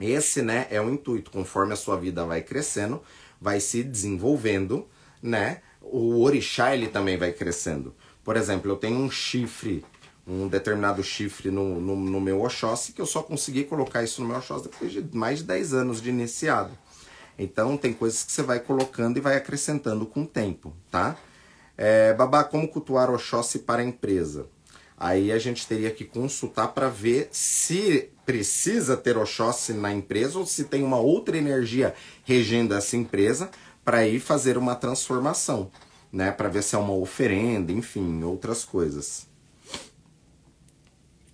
Esse, 0.00 0.42
né, 0.42 0.66
é 0.70 0.80
o 0.80 0.88
intuito. 0.88 1.30
Conforme 1.30 1.72
a 1.72 1.76
sua 1.76 1.96
vida 1.96 2.24
vai 2.24 2.40
crescendo, 2.40 3.02
vai 3.40 3.60
se 3.60 3.82
desenvolvendo, 3.82 4.86
né? 5.22 5.60
O 5.82 6.22
orixá 6.22 6.74
ele 6.74 6.86
também 6.86 7.16
vai 7.16 7.32
crescendo. 7.32 7.94
Por 8.28 8.36
exemplo, 8.36 8.70
eu 8.70 8.76
tenho 8.76 8.98
um 8.98 9.10
chifre, 9.10 9.82
um 10.26 10.48
determinado 10.48 11.02
chifre 11.02 11.50
no, 11.50 11.80
no, 11.80 11.96
no 11.96 12.20
meu 12.20 12.42
Oxóssi, 12.42 12.92
que 12.92 13.00
eu 13.00 13.06
só 13.06 13.22
consegui 13.22 13.64
colocar 13.64 14.02
isso 14.02 14.20
no 14.20 14.28
meu 14.28 14.36
Oxóssi 14.36 14.64
depois 14.64 14.92
de 14.92 15.16
mais 15.16 15.38
de 15.38 15.44
10 15.44 15.72
anos 15.72 16.02
de 16.02 16.10
iniciado. 16.10 16.76
Então, 17.38 17.74
tem 17.74 17.94
coisas 17.94 18.22
que 18.24 18.30
você 18.30 18.42
vai 18.42 18.60
colocando 18.60 19.16
e 19.16 19.20
vai 19.22 19.34
acrescentando 19.34 20.04
com 20.04 20.24
o 20.24 20.26
tempo, 20.26 20.74
tá? 20.90 21.16
É, 21.74 22.12
babá, 22.12 22.44
como 22.44 22.68
cultuar 22.68 23.10
Oxóssi 23.10 23.60
para 23.60 23.80
a 23.80 23.84
empresa? 23.86 24.44
Aí 24.94 25.32
a 25.32 25.38
gente 25.38 25.66
teria 25.66 25.90
que 25.90 26.04
consultar 26.04 26.68
para 26.68 26.90
ver 26.90 27.30
se 27.32 28.10
precisa 28.26 28.94
ter 28.94 29.16
Oxóssi 29.16 29.72
na 29.72 29.90
empresa 29.90 30.38
ou 30.38 30.44
se 30.44 30.64
tem 30.64 30.84
uma 30.84 30.98
outra 30.98 31.38
energia 31.38 31.94
regendo 32.26 32.74
essa 32.74 32.94
empresa 32.94 33.50
para 33.82 34.06
ir 34.06 34.20
fazer 34.20 34.58
uma 34.58 34.74
transformação 34.74 35.70
né, 36.12 36.30
para 36.30 36.48
ver 36.48 36.62
se 36.62 36.74
é 36.74 36.78
uma 36.78 36.94
oferenda, 36.94 37.72
enfim, 37.72 38.22
outras 38.22 38.64
coisas. 38.64 39.26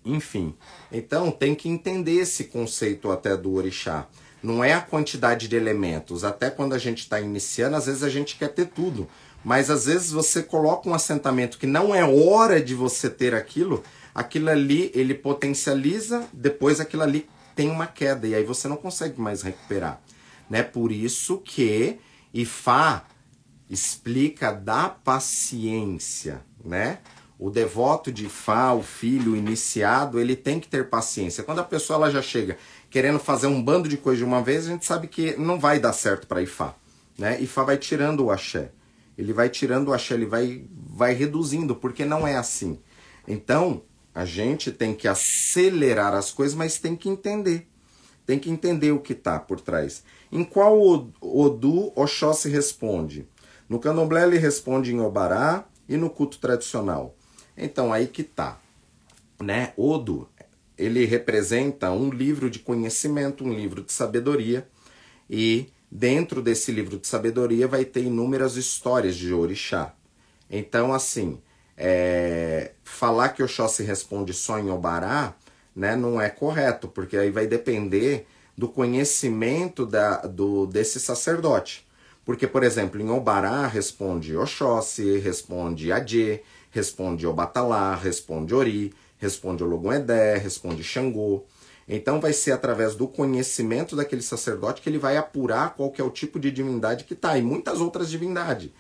Enfim, 0.05 0.55
então 0.93 1.31
tem 1.31 1.55
que 1.55 1.69
entender 1.69 2.17
esse 2.17 2.45
conceito 2.45 3.11
até 3.11 3.37
do 3.37 3.55
orixá. 3.55 4.07
Não 4.43 4.63
é 4.63 4.75
a 4.75 4.81
quantidade 4.81 5.49
de 5.49 5.57
elementos. 5.57 6.23
Até 6.23 6.51
quando 6.51 6.75
a 6.75 6.79
gente 6.79 6.99
está 6.99 7.19
iniciando, 7.19 7.77
às 7.77 7.87
vezes 7.87 8.03
a 8.03 8.11
gente 8.11 8.37
quer 8.37 8.49
ter 8.49 8.67
tudo. 8.67 9.09
Mas 9.43 9.71
às 9.71 9.87
vezes 9.87 10.11
você 10.11 10.43
coloca 10.43 10.89
um 10.89 10.95
assentamento 10.95 11.59
que 11.59 11.67
não 11.67 11.95
é 11.95 12.05
hora 12.05 12.61
de 12.61 12.75
você 12.75 13.09
ter 13.09 13.35
aquilo, 13.35 13.83
aquilo 14.15 14.51
ali 14.51 14.91
ele 14.95 15.15
potencializa, 15.15 16.27
depois 16.33 16.81
aquilo 16.81 17.03
ali 17.03 17.29
tem 17.55 17.71
uma 17.71 17.87
queda 17.87 18.27
e 18.27 18.35
aí 18.35 18.45
você 18.45 18.69
não 18.69 18.77
consegue 18.77 19.21
mais 19.21 19.43
recuperar. 19.43 20.01
Né? 20.49 20.63
Por 20.63 20.93
isso 20.93 21.39
que 21.39 21.99
Ifá 22.33 23.05
explica 23.75 24.53
da 24.53 24.89
paciência, 24.89 26.43
né? 26.65 26.99
O 27.39 27.51
devoto 27.51 28.11
de 28.13 28.29
Fá, 28.29 28.73
o 28.73 28.83
filho 28.83 29.37
iniciado, 29.37 30.21
ele 30.21 30.37
tem 30.37 30.61
que 30.61 30.69
ter 30.69 30.89
paciência. 30.89 31.45
Quando 31.45 31.59
a 31.59 31.65
pessoa 31.65 31.97
ela 31.97 32.11
já 32.11 32.23
chega 32.23 32.57
querendo 32.89 33.19
fazer 33.19 33.49
um 33.49 33.63
bando 33.63 33.89
de 33.89 33.97
coisa 33.97 34.19
de 34.19 34.25
uma 34.25 34.41
vez, 34.41 34.67
a 34.67 34.71
gente 34.71 34.87
sabe 34.87 35.09
que 35.09 35.37
não 35.37 35.59
vai 35.59 35.81
dar 35.81 35.93
certo 35.93 36.27
para 36.27 36.41
Ifá, 36.41 36.75
né? 37.19 37.41
Ifá 37.43 37.65
vai 37.65 37.77
tirando 37.77 38.25
o 38.25 38.31
axé. 38.31 38.71
Ele 39.19 39.33
vai 39.33 39.49
tirando 39.49 39.89
o 39.89 39.93
axé, 39.93 40.15
ele 40.15 40.27
vai 40.27 40.65
vai 40.71 41.13
reduzindo, 41.13 41.75
porque 41.75 42.05
não 42.05 42.27
é 42.27 42.37
assim. 42.37 42.79
Então, 43.27 43.83
a 44.15 44.25
gente 44.25 44.71
tem 44.71 44.95
que 44.95 45.09
acelerar 45.09 46.15
as 46.15 46.31
coisas, 46.31 46.55
mas 46.55 46.79
tem 46.79 46.95
que 46.95 47.09
entender. 47.09 47.67
Tem 48.25 48.39
que 48.39 48.49
entender 48.49 48.93
o 48.93 49.01
que 49.01 49.13
está 49.13 49.39
por 49.41 49.61
trás. 49.61 50.05
Em 50.31 50.45
qual 50.45 50.81
Odu 51.21 51.93
Oxóssi 51.95 52.49
responde? 52.49 53.29
No 53.69 53.79
candomblé 53.79 54.25
ele 54.25 54.39
responde 54.39 54.93
em 54.93 55.01
Obará 55.01 55.65
e 55.89 55.97
no 55.97 56.11
culto 56.11 56.39
tradicional. 56.39 57.15
Então 57.57 57.93
aí 57.93 58.07
que 58.07 58.23
tá, 58.23 58.61
né? 59.41 59.73
Odo, 59.77 60.29
ele 60.77 61.05
representa 61.05 61.91
um 61.91 62.11
livro 62.11 62.51
de 62.51 62.59
conhecimento, 62.59 63.45
um 63.45 63.53
livro 63.53 63.83
de 63.83 63.93
sabedoria 63.93 64.67
e 65.29 65.69
dentro 65.91 66.43
desse 66.43 66.73
livro 66.73 66.99
de 66.99 67.07
sabedoria 67.07 67.69
vai 67.69 67.85
ter 67.85 68.03
inúmeras 68.03 68.57
histórias 68.57 69.17
de 69.17 69.33
orixá. 69.33 69.95
Então 70.51 70.93
assim, 70.93 71.41
é, 71.77 72.73
falar 72.83 73.31
que 73.31 73.43
Oxóssi 73.43 73.83
responde 73.83 74.33
só 74.33 74.59
em 74.59 74.71
Obará 74.71 75.35
né, 75.75 75.97
não 75.97 76.21
é 76.21 76.31
correto, 76.31 76.87
porque 76.89 77.17
aí 77.17 77.31
vai 77.31 77.47
depender 77.47 78.27
do 78.57 78.69
conhecimento 78.69 79.85
da, 79.85 80.19
do, 80.19 80.67
desse 80.67 81.01
sacerdote. 81.01 81.84
Porque, 82.25 82.47
por 82.47 82.63
exemplo, 82.63 83.01
em 83.01 83.11
Obará 83.11 83.67
responde 83.67 84.37
Oxóssi, 84.37 85.19
responde 85.19 85.93
Adê, 85.93 86.41
responde 86.71 87.27
Obatalá, 87.27 87.95
responde 87.95 88.55
Ori, 88.55 88.95
responde 89.19 89.63
Ologuedé, 89.63 90.39
responde 90.39 90.83
Xangô. 90.83 91.45
Então 91.87 92.21
vai 92.21 92.33
ser 92.33 92.53
através 92.53 92.95
do 92.95 93.07
conhecimento 93.07 93.95
daquele 93.95 94.23
sacerdote 94.23 94.81
que 94.81 94.89
ele 94.89 94.99
vai 94.99 95.17
apurar 95.17 95.75
qual 95.75 95.93
é 95.99 96.03
o 96.03 96.11
tipo 96.11 96.41
de 96.41 96.51
divindade 96.51 97.05
que 97.05 97.13
está, 97.13 97.37
e 97.37 97.43
muitas 97.43 97.81
outras 97.81 98.11
divindades. 98.11 98.71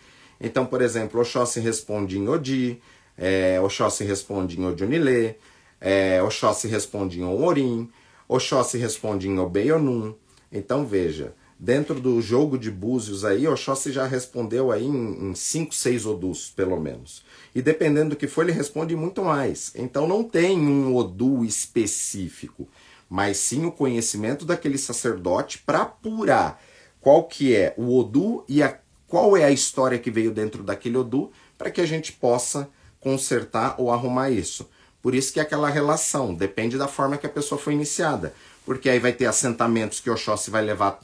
Então, 0.40 0.64
por 0.64 0.80
exemplo, 0.80 1.20
Oxóssi 1.20 1.60
responde 1.60 2.18
em 2.18 2.28
Odi, 2.28 2.80
é, 3.16 3.60
Oxóssi 3.60 4.04
responde 4.04 4.58
em 4.58 4.64
Odionilê, 4.64 5.36
é, 5.80 6.22
Oxóssi 6.22 6.66
responde 6.66 7.20
em 7.20 7.24
Orim, 7.24 7.90
Oxóssi 8.26 8.78
responde 8.78 9.28
em 9.28 9.38
Obeionum. 9.38 10.14
Então 10.50 10.86
veja, 10.86 11.34
dentro 11.58 12.00
do 12.00 12.20
jogo 12.20 12.58
de 12.58 12.70
búzios 12.70 13.24
aí, 13.24 13.46
Oxóssi 13.46 13.92
já 13.92 14.06
respondeu 14.06 14.72
aí 14.72 14.84
em 14.84 15.34
5, 15.34 15.74
6 15.74 16.06
odus, 16.06 16.52
pelo 16.54 16.78
menos. 16.78 17.24
E 17.54 17.62
dependendo 17.62 18.10
do 18.10 18.16
que 18.16 18.26
for, 18.26 18.42
ele 18.42 18.52
responde 18.52 18.96
muito 18.96 19.22
mais. 19.22 19.72
Então 19.74 20.06
não 20.06 20.24
tem 20.24 20.58
um 20.58 20.94
odu 20.94 21.44
específico, 21.44 22.68
mas 23.08 23.36
sim 23.36 23.64
o 23.64 23.72
conhecimento 23.72 24.44
daquele 24.44 24.78
sacerdote 24.78 25.58
para 25.58 25.82
apurar 25.82 26.60
qual 27.00 27.24
que 27.24 27.54
é 27.54 27.74
o 27.76 27.98
odu 27.98 28.44
e 28.48 28.62
a, 28.62 28.78
qual 29.06 29.36
é 29.36 29.44
a 29.44 29.50
história 29.50 29.98
que 29.98 30.10
veio 30.10 30.32
dentro 30.32 30.62
daquele 30.62 30.96
odu, 30.96 31.30
para 31.56 31.70
que 31.70 31.80
a 31.80 31.86
gente 31.86 32.12
possa 32.12 32.68
consertar 32.98 33.76
ou 33.78 33.92
arrumar 33.92 34.30
isso. 34.30 34.68
Por 35.02 35.14
isso 35.14 35.32
que 35.32 35.38
é 35.38 35.42
aquela 35.42 35.68
relação, 35.68 36.34
depende 36.34 36.78
da 36.78 36.88
forma 36.88 37.18
que 37.18 37.26
a 37.26 37.30
pessoa 37.30 37.60
foi 37.60 37.74
iniciada. 37.74 38.34
Porque 38.64 38.88
aí 38.88 38.98
vai 38.98 39.12
ter 39.12 39.26
assentamentos 39.26 40.00
que 40.00 40.08
Oxóssi 40.08 40.50
vai 40.50 40.64
levar 40.64 40.98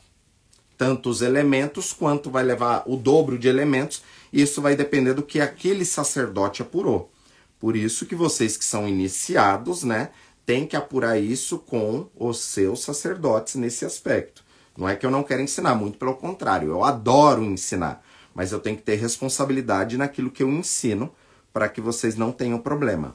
tantos 0.80 1.20
elementos 1.20 1.92
quanto 1.92 2.30
vai 2.30 2.42
levar 2.42 2.84
o 2.86 2.96
dobro 2.96 3.38
de 3.38 3.46
elementos. 3.48 4.02
Isso 4.32 4.62
vai 4.62 4.74
depender 4.74 5.12
do 5.12 5.22
que 5.22 5.38
aquele 5.38 5.84
sacerdote 5.84 6.62
apurou. 6.62 7.12
Por 7.58 7.76
isso 7.76 8.06
que 8.06 8.14
vocês 8.14 8.56
que 8.56 8.64
são 8.64 8.88
iniciados, 8.88 9.82
né, 9.82 10.08
tem 10.46 10.66
que 10.66 10.74
apurar 10.74 11.18
isso 11.18 11.58
com 11.58 12.08
os 12.16 12.40
seus 12.40 12.82
sacerdotes 12.82 13.56
nesse 13.56 13.84
aspecto. 13.84 14.42
Não 14.74 14.88
é 14.88 14.96
que 14.96 15.04
eu 15.04 15.10
não 15.10 15.22
quero 15.22 15.42
ensinar, 15.42 15.74
muito 15.74 15.98
pelo 15.98 16.14
contrário, 16.14 16.70
eu 16.70 16.82
adoro 16.82 17.44
ensinar, 17.44 18.02
mas 18.34 18.50
eu 18.50 18.58
tenho 18.58 18.78
que 18.78 18.82
ter 18.82 18.94
responsabilidade 18.94 19.98
naquilo 19.98 20.30
que 20.30 20.42
eu 20.42 20.48
ensino 20.48 21.14
para 21.52 21.68
que 21.68 21.82
vocês 21.82 22.16
não 22.16 22.32
tenham 22.32 22.58
problema. 22.58 23.14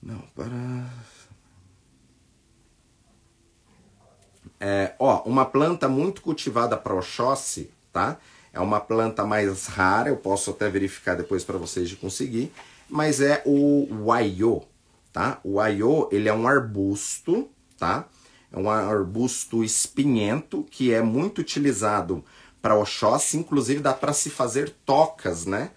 Não, 0.00 0.20
para. 0.32 0.54
É, 4.66 4.94
ó, 4.98 5.20
uma 5.26 5.44
planta 5.44 5.86
muito 5.90 6.22
cultivada 6.22 6.74
para 6.74 6.94
Oxóssi, 6.94 7.70
tá? 7.92 8.16
É 8.50 8.58
uma 8.58 8.80
planta 8.80 9.22
mais 9.22 9.66
rara, 9.66 10.08
eu 10.08 10.16
posso 10.16 10.52
até 10.52 10.70
verificar 10.70 11.14
depois 11.14 11.44
para 11.44 11.58
vocês 11.58 11.86
de 11.86 11.96
conseguir, 11.96 12.50
mas 12.88 13.20
é 13.20 13.42
o 13.44 13.86
Waiô, 14.06 14.62
tá? 15.12 15.38
O 15.44 15.56
Waiô, 15.56 16.08
ele 16.10 16.30
é 16.30 16.32
um 16.32 16.48
arbusto, 16.48 17.46
tá? 17.78 18.08
É 18.50 18.58
um 18.58 18.70
arbusto 18.70 19.62
espinhento 19.62 20.66
que 20.70 20.94
é 20.94 21.02
muito 21.02 21.42
utilizado 21.42 22.24
para 22.62 22.74
Oxóssi, 22.74 23.36
inclusive 23.36 23.80
dá 23.80 23.92
para 23.92 24.14
se 24.14 24.30
fazer 24.30 24.70
tocas, 24.86 25.44
né? 25.44 25.72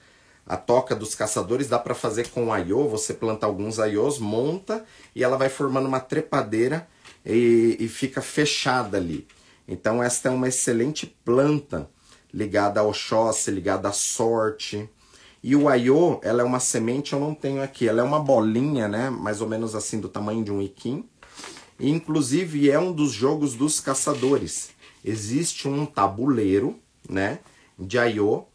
A 0.46 0.56
toca 0.56 0.96
dos 0.96 1.14
caçadores 1.14 1.68
dá 1.68 1.78
para 1.78 1.94
fazer 1.94 2.30
com 2.30 2.54
aiô, 2.54 2.88
você 2.88 3.14
planta 3.14 3.46
alguns 3.46 3.80
aiôs, 3.80 4.18
monta 4.18 4.86
e 5.14 5.26
ela 5.26 5.36
vai 5.36 5.50
formando 5.50 5.88
uma 5.88 6.00
trepadeira 6.00 6.88
e, 7.26 7.78
e 7.80 7.88
fica 7.88 8.22
fechada 8.22 8.98
ali. 8.98 9.28
Então 9.68 10.02
esta 10.02 10.30
é 10.30 10.32
uma 10.32 10.48
excelente 10.48 11.06
planta 11.26 11.90
ligada 12.34 12.80
ao 12.80 12.90
Oxóssi, 12.90 13.52
ligada 13.52 13.90
à 13.90 13.92
sorte. 13.92 14.90
E 15.44 15.56
o 15.56 15.70
aiô, 15.70 16.20
ela 16.24 16.42
é 16.42 16.46
uma 16.46 16.60
semente, 16.60 17.14
eu 17.14 17.20
não 17.20 17.34
tenho 17.34 17.62
aqui, 17.62 17.88
ela 17.88 18.02
é 18.02 18.04
uma 18.04 18.20
bolinha, 18.20 18.88
né, 18.88 19.10
mais 19.10 19.40
ou 19.40 19.48
menos 19.48 19.76
assim 19.76 20.00
do 20.00 20.10
tamanho 20.10 20.44
de 20.44 20.52
um 20.52 20.62
iquim. 20.62 21.06
E, 21.80 21.90
inclusive 21.90 22.70
é 22.70 22.80
um 22.80 22.92
dos 22.92 23.12
jogos 23.12 23.54
dos 23.54 23.80
caçadores. 23.80 24.72
Existe 25.06 25.68
um 25.68 25.86
tabuleiro, 25.86 26.80
né, 27.08 27.40
de 27.78 27.98
aiô 27.98 28.46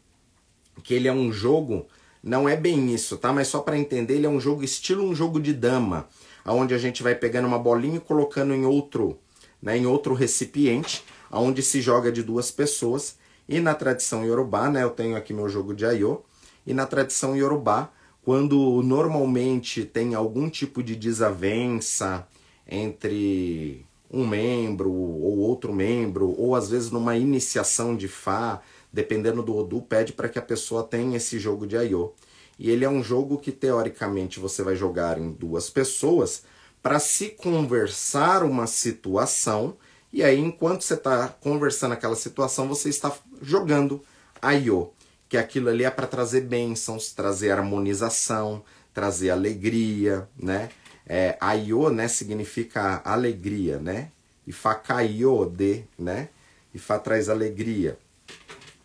que 0.83 0.93
ele 0.93 1.07
é 1.07 1.13
um 1.13 1.31
jogo, 1.31 1.87
não 2.21 2.47
é 2.47 2.55
bem 2.55 2.93
isso, 2.93 3.17
tá? 3.17 3.31
Mas 3.31 3.47
só 3.47 3.59
para 3.59 3.77
entender, 3.77 4.15
ele 4.15 4.25
é 4.25 4.29
um 4.29 4.39
jogo 4.39 4.63
estilo 4.63 5.03
um 5.03 5.13
jogo 5.13 5.39
de 5.39 5.53
dama, 5.53 6.07
aonde 6.43 6.73
a 6.73 6.77
gente 6.77 7.03
vai 7.03 7.15
pegando 7.15 7.47
uma 7.47 7.59
bolinha 7.59 7.97
e 7.97 8.01
colocando 8.01 8.53
em 8.53 8.65
outro, 8.65 9.17
né, 9.61 9.77
em 9.77 9.85
outro 9.85 10.13
recipiente, 10.13 11.03
aonde 11.29 11.61
se 11.61 11.81
joga 11.81 12.11
de 12.11 12.21
duas 12.21 12.51
pessoas. 12.51 13.17
E 13.47 13.59
na 13.59 13.73
tradição 13.73 14.25
iorubá, 14.25 14.69
né, 14.69 14.83
eu 14.83 14.89
tenho 14.89 15.15
aqui 15.15 15.33
meu 15.33 15.49
jogo 15.49 15.73
de 15.73 15.85
aiô, 15.85 16.21
e 16.65 16.73
na 16.73 16.85
tradição 16.85 17.35
iorubá, 17.35 17.91
quando 18.23 18.81
normalmente 18.81 19.83
tem 19.83 20.15
algum 20.15 20.49
tipo 20.49 20.81
de 20.81 20.95
desavença 20.95 22.25
entre 22.65 23.85
um 24.09 24.25
membro 24.25 24.91
ou 24.91 25.39
outro 25.39 25.73
membro, 25.73 26.33
ou 26.37 26.55
às 26.55 26.69
vezes 26.69 26.91
numa 26.91 27.17
iniciação 27.17 27.95
de 27.95 28.07
Fá, 28.07 28.61
dependendo 28.93 29.41
do 29.41 29.57
Odu, 29.57 29.81
pede 29.81 30.13
para 30.13 30.29
que 30.29 30.37
a 30.37 30.41
pessoa 30.41 30.83
tenha 30.83 31.17
esse 31.17 31.39
jogo 31.39 31.65
de 31.65 31.75
Aiô. 31.75 32.13
E 32.57 32.69
ele 32.69 32.85
é 32.85 32.89
um 32.89 33.03
jogo 33.03 33.37
que 33.37 33.51
teoricamente 33.51 34.39
você 34.39 34.63
vai 34.63 34.75
jogar 34.75 35.17
em 35.17 35.31
duas 35.31 35.69
pessoas 35.69 36.43
para 36.81 36.99
se 36.99 37.29
conversar 37.29 38.43
uma 38.43 38.67
situação. 38.67 39.75
E 40.11 40.23
aí, 40.23 40.39
enquanto 40.39 40.81
você 40.83 40.93
está 40.93 41.27
conversando 41.27 41.93
aquela 41.93 42.15
situação, 42.15 42.67
você 42.67 42.89
está 42.89 43.11
jogando 43.41 44.03
Aiô, 44.41 44.91
que 45.27 45.37
aquilo 45.37 45.69
ali 45.69 45.83
é 45.83 45.89
para 45.89 46.05
trazer 46.05 46.41
bênçãos, 46.41 47.11
trazer 47.11 47.51
harmonização, 47.51 48.63
trazer 48.93 49.31
alegria, 49.31 50.27
né? 50.37 50.69
É, 51.05 51.37
Aiô, 51.39 51.89
né, 51.89 52.07
significa 52.07 53.01
alegria, 53.03 53.79
né? 53.79 54.11
E 54.45 54.51
Fakaiô 54.51 55.45
de, 55.45 55.85
né? 55.97 56.29
E 56.73 56.79
Fá 56.79 56.99
traz 56.99 57.29
alegria. 57.29 57.97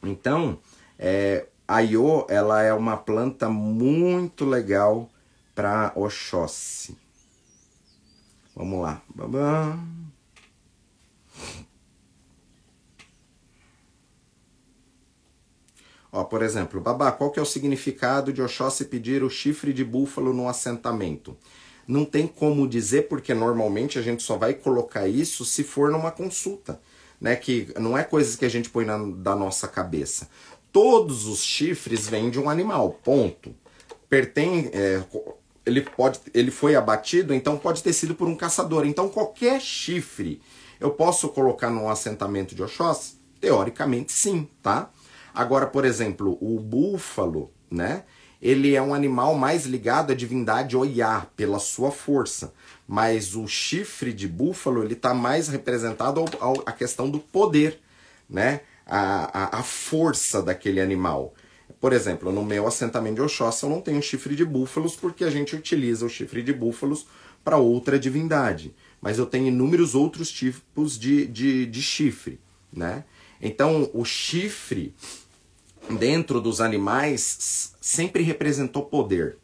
Então, 0.03 0.59
é, 0.99 1.47
a 1.69 1.83
ela 2.31 2.63
é 2.63 2.73
uma 2.73 2.97
planta 2.97 3.51
muito 3.51 4.47
legal 4.47 5.11
para 5.55 5.93
Oxóssi. 5.95 6.97
Vamos 8.57 8.81
lá. 8.81 9.03
Babá. 9.15 9.79
Ó, 16.11 16.25
por 16.25 16.43
exemplo, 16.43 16.81
Babá, 16.81 17.13
qual 17.13 17.31
que 17.31 17.39
é 17.39 17.43
o 17.43 17.47
significado 17.47 18.33
de 18.33 18.41
Oxóssi 18.41 18.87
pedir 18.87 19.23
o 19.23 19.29
chifre 19.29 19.75
de 19.75 19.85
búfalo 19.85 20.33
no 20.33 20.49
assentamento? 20.49 21.37
Não 21.87 22.07
tem 22.07 22.27
como 22.27 22.67
dizer, 22.67 23.09
porque 23.09 23.35
normalmente 23.35 23.99
a 23.99 24.03
gente 24.03 24.23
só 24.23 24.39
vai 24.39 24.55
colocar 24.55 25.07
isso 25.07 25.45
se 25.45 25.63
for 25.63 25.91
numa 25.91 26.11
consulta 26.11 26.81
né? 27.21 27.37
Que 27.37 27.69
não 27.79 27.97
é 27.97 28.05
coisas 28.05 28.37
que 28.37 28.45
a 28.45 28.49
gente 28.49 28.71
põe 28.71 28.85
na, 28.85 28.99
da 28.99 29.35
nossa 29.35 29.67
cabeça. 29.67 30.29
Todos 30.73 31.27
os 31.27 31.43
chifres 31.43 32.09
vêm 32.09 32.31
de 32.31 32.39
um 32.39 32.49
animal, 32.49 32.99
ponto. 33.03 33.55
Pertence, 34.09 34.71
é, 34.73 35.03
ele 35.65 35.83
pode, 35.83 36.21
ele 36.33 36.51
foi 36.51 36.75
abatido, 36.75 37.35
então 37.35 37.59
pode 37.59 37.83
ter 37.83 37.93
sido 37.93 38.15
por 38.15 38.29
um 38.29 38.37
caçador. 38.37 38.87
Então 38.87 39.09
qualquer 39.09 39.61
chifre 39.61 40.41
eu 40.81 40.91
posso 40.91 41.29
colocar 41.29 41.71
num 41.71 41.89
assentamento 41.89 42.55
de 42.55 42.63
Oxós? 42.63 43.17
Teoricamente 43.41 44.13
sim, 44.13 44.49
tá? 44.63 44.91
Agora, 45.35 45.67
por 45.67 45.85
exemplo, 45.85 46.37
o 46.41 46.59
búfalo, 46.59 47.53
né? 47.71 48.05
Ele 48.41 48.75
é 48.75 48.81
um 48.81 48.95
animal 48.95 49.35
mais 49.35 49.67
ligado 49.67 50.13
à 50.13 50.15
divindade 50.15 50.77
Oiá, 50.77 51.27
pela 51.37 51.59
sua 51.59 51.91
força 51.91 52.53
mas 52.89 53.37
o 53.37 53.47
chifre 53.47 54.15
de 54.15 54.27
búfalo 54.27 54.83
ele 54.83 54.95
está 54.95 55.13
mais 55.13 55.49
representado 55.49 56.25
ao, 56.41 56.55
a 56.65 56.73
questão 56.73 57.11
do 57.11 57.19
poder, 57.21 57.79
né? 58.29 58.63
A, 58.89 59.59
a, 59.59 59.59
a, 59.59 59.63
força 59.63 60.43
daquele 60.43 60.81
animal. 60.81 61.35
Por 61.79 61.93
exemplo, 61.93 62.33
no 62.33 62.43
meu 62.43 62.67
assentamento 62.67 63.17
de 63.17 63.23
Oxóssi 63.23 63.65
eu 63.65 63.71
não 63.71 63.83
tenho 63.83 64.03
chifre 64.03 64.35
de 64.35 64.45
búfalos 64.45 64.97
porque 64.97 65.25
a 65.25 65.31
gente 65.31 65.55
utiliza 65.55 66.07
o 66.07 66.09
chifre 66.09 66.43
de 66.43 66.53
búfalos 66.53 67.07
para 67.45 67.59
outra 67.59 67.99
divindade. 67.99 68.75
Mas 69.01 69.19
eu 69.19 69.27
tenho 69.27 69.49
inúmeros 69.49 69.95
outros 69.95 70.31
tipos 70.31 70.99
de, 70.99 71.27
de, 71.27 71.67
de 71.67 71.83
chifre, 71.83 72.41
né? 72.73 73.05
Então, 73.41 73.89
o 73.93 74.05
chifre 74.05 74.95
dentro 75.99 76.41
dos 76.41 76.61
animais 76.61 77.75
sempre 77.81 78.23
representou 78.23 78.87
poder 78.87 79.37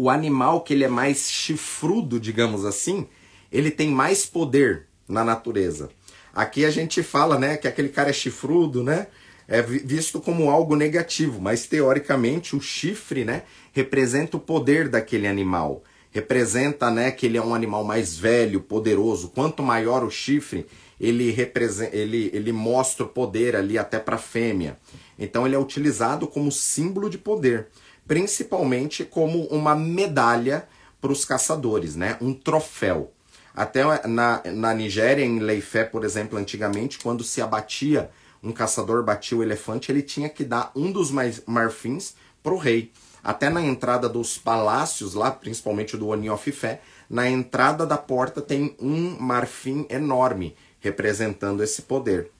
o 0.00 0.08
animal 0.08 0.62
que 0.62 0.72
ele 0.72 0.82
é 0.82 0.88
mais 0.88 1.30
chifrudo, 1.30 2.18
digamos 2.18 2.64
assim, 2.64 3.06
ele 3.52 3.70
tem 3.70 3.90
mais 3.90 4.24
poder 4.24 4.86
na 5.06 5.22
natureza. 5.22 5.90
Aqui 6.34 6.64
a 6.64 6.70
gente 6.70 7.02
fala, 7.02 7.38
né, 7.38 7.56
que 7.56 7.68
aquele 7.68 7.88
cara 7.88 8.10
é 8.10 8.12
chifrudo, 8.12 8.82
né? 8.82 9.06
é 9.50 9.60
visto 9.60 10.20
como 10.20 10.48
algo 10.48 10.76
negativo, 10.76 11.40
mas 11.40 11.66
teoricamente 11.66 12.54
o 12.54 12.60
chifre, 12.60 13.24
né, 13.24 13.42
representa 13.72 14.36
o 14.36 14.40
poder 14.40 14.88
daquele 14.88 15.26
animal. 15.26 15.82
Representa, 16.12 16.88
né, 16.88 17.10
que 17.10 17.26
ele 17.26 17.36
é 17.36 17.42
um 17.42 17.52
animal 17.52 17.82
mais 17.82 18.16
velho, 18.16 18.60
poderoso. 18.60 19.28
Quanto 19.30 19.60
maior 19.60 20.04
o 20.04 20.10
chifre, 20.10 20.66
ele 21.00 21.32
representa, 21.32 21.96
ele, 21.96 22.30
ele 22.32 22.52
mostra 22.52 23.04
o 23.04 23.08
poder 23.08 23.56
ali 23.56 23.76
até 23.76 23.98
para 23.98 24.14
a 24.14 24.20
fêmea. 24.20 24.78
Então 25.18 25.44
ele 25.44 25.56
é 25.56 25.58
utilizado 25.58 26.28
como 26.28 26.52
símbolo 26.52 27.10
de 27.10 27.18
poder, 27.18 27.66
principalmente 28.06 29.04
como 29.04 29.46
uma 29.46 29.74
medalha 29.74 30.68
para 31.00 31.10
os 31.10 31.24
caçadores, 31.24 31.96
né? 31.96 32.16
Um 32.20 32.32
troféu. 32.32 33.12
Até 33.54 33.84
na, 34.06 34.42
na 34.44 34.74
Nigéria, 34.74 35.24
em 35.24 35.38
Leifé, 35.38 35.84
por 35.84 36.04
exemplo, 36.04 36.38
antigamente, 36.38 36.98
quando 36.98 37.24
se 37.24 37.42
abatia, 37.42 38.10
um 38.42 38.52
caçador 38.52 39.02
batia 39.04 39.36
o 39.36 39.42
elefante, 39.42 39.90
ele 39.90 40.02
tinha 40.02 40.28
que 40.28 40.44
dar 40.44 40.70
um 40.74 40.90
dos 40.90 41.10
marfins 41.46 42.14
para 42.42 42.54
o 42.54 42.58
rei. 42.58 42.92
Até 43.22 43.50
na 43.50 43.60
entrada 43.60 44.08
dos 44.08 44.38
palácios, 44.38 45.14
lá, 45.14 45.30
principalmente 45.30 45.96
do 45.96 46.08
Oni 46.08 46.30
of 46.30 46.50
Fé, 46.52 46.80
na 47.08 47.28
entrada 47.28 47.84
da 47.84 47.98
porta 47.98 48.40
tem 48.40 48.74
um 48.80 49.18
marfim 49.20 49.86
enorme, 49.90 50.56
representando 50.78 51.62
esse 51.62 51.82
poder. 51.82 52.30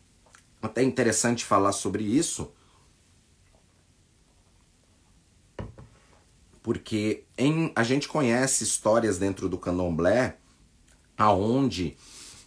Até 0.62 0.82
interessante 0.82 1.44
falar 1.44 1.72
sobre 1.72 2.02
isso, 2.04 2.50
porque 6.62 7.24
em, 7.36 7.72
a 7.74 7.82
gente 7.82 8.08
conhece 8.08 8.64
histórias 8.64 9.18
dentro 9.18 9.48
do 9.48 9.58
candomblé 9.58 10.36
aonde 11.20 11.98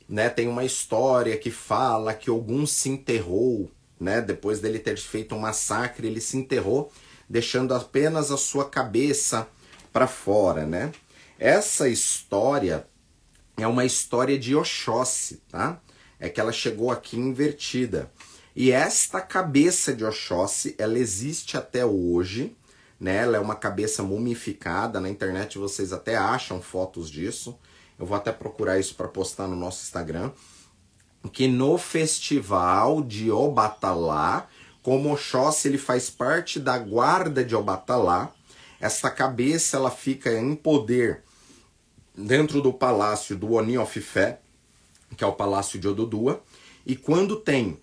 né, 0.09 0.29
tem 0.29 0.47
uma 0.47 0.65
história 0.65 1.37
que 1.37 1.51
fala 1.51 2.11
que 2.11 2.27
algum 2.27 2.65
se 2.65 2.89
enterrou, 2.89 3.69
né, 3.99 4.19
depois 4.19 4.59
dele 4.59 4.79
ter 4.79 4.97
feito 4.97 5.35
um 5.35 5.39
massacre, 5.39 6.07
ele 6.07 6.19
se 6.19 6.37
enterrou, 6.37 6.91
deixando 7.29 7.75
apenas 7.75 8.31
a 8.31 8.37
sua 8.37 8.67
cabeça 8.67 9.47
para 9.91 10.07
fora, 10.07 10.65
né? 10.65 10.91
Essa 11.37 11.87
história 11.87 12.87
é 13.57 13.67
uma 13.67 13.85
história 13.85 14.39
de 14.39 14.55
Oxóssi, 14.55 15.41
tá? 15.49 15.79
É 16.19 16.27
que 16.27 16.41
ela 16.41 16.51
chegou 16.51 16.89
aqui 16.89 17.15
invertida. 17.15 18.11
E 18.55 18.71
esta 18.71 19.21
cabeça 19.21 19.93
de 19.93 20.03
Oxóssi, 20.03 20.75
ela 20.79 20.97
existe 20.97 21.55
até 21.57 21.85
hoje, 21.85 22.55
né? 22.99 23.17
Ela 23.17 23.37
é 23.37 23.39
uma 23.39 23.55
cabeça 23.55 24.01
mumificada, 24.01 24.99
na 24.99 25.09
internet 25.09 25.59
vocês 25.59 25.93
até 25.93 26.15
acham 26.15 26.59
fotos 26.61 27.09
disso. 27.09 27.57
Eu 27.97 28.05
vou 28.05 28.17
até 28.17 28.31
procurar 28.31 28.79
isso 28.79 28.95
para 28.95 29.07
postar 29.07 29.47
no 29.47 29.55
nosso 29.55 29.83
Instagram. 29.83 30.31
Que 31.31 31.47
no 31.47 31.77
festival 31.77 33.01
de 33.01 33.31
Obatalá, 33.31 34.47
como 34.81 35.13
Oxóssi 35.13 35.69
ele 35.69 35.77
faz 35.77 36.09
parte 36.09 36.59
da 36.59 36.77
guarda 36.77 37.43
de 37.43 37.55
Obatalá, 37.55 38.31
esta 38.79 39.09
cabeça 39.09 39.77
ela 39.77 39.89
fica 39.89 40.37
em 40.37 40.55
poder 40.55 41.23
dentro 42.15 42.61
do 42.61 42.73
palácio 42.73 43.35
do 43.37 43.53
Oni 43.53 43.77
of 43.77 44.01
Fé, 44.01 44.39
que 45.15 45.23
é 45.23 45.27
o 45.27 45.33
palácio 45.33 45.79
de 45.79 45.87
Odudua, 45.87 46.43
e 46.85 46.95
quando 46.95 47.37
tem 47.37 47.79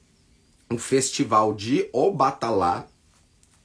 o 0.70 0.78
festival 0.78 1.54
de 1.54 1.88
Obatalá, 1.92 2.86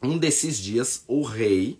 um 0.01 0.17
desses 0.17 0.57
dias, 0.57 1.03
o 1.07 1.23
rei 1.23 1.79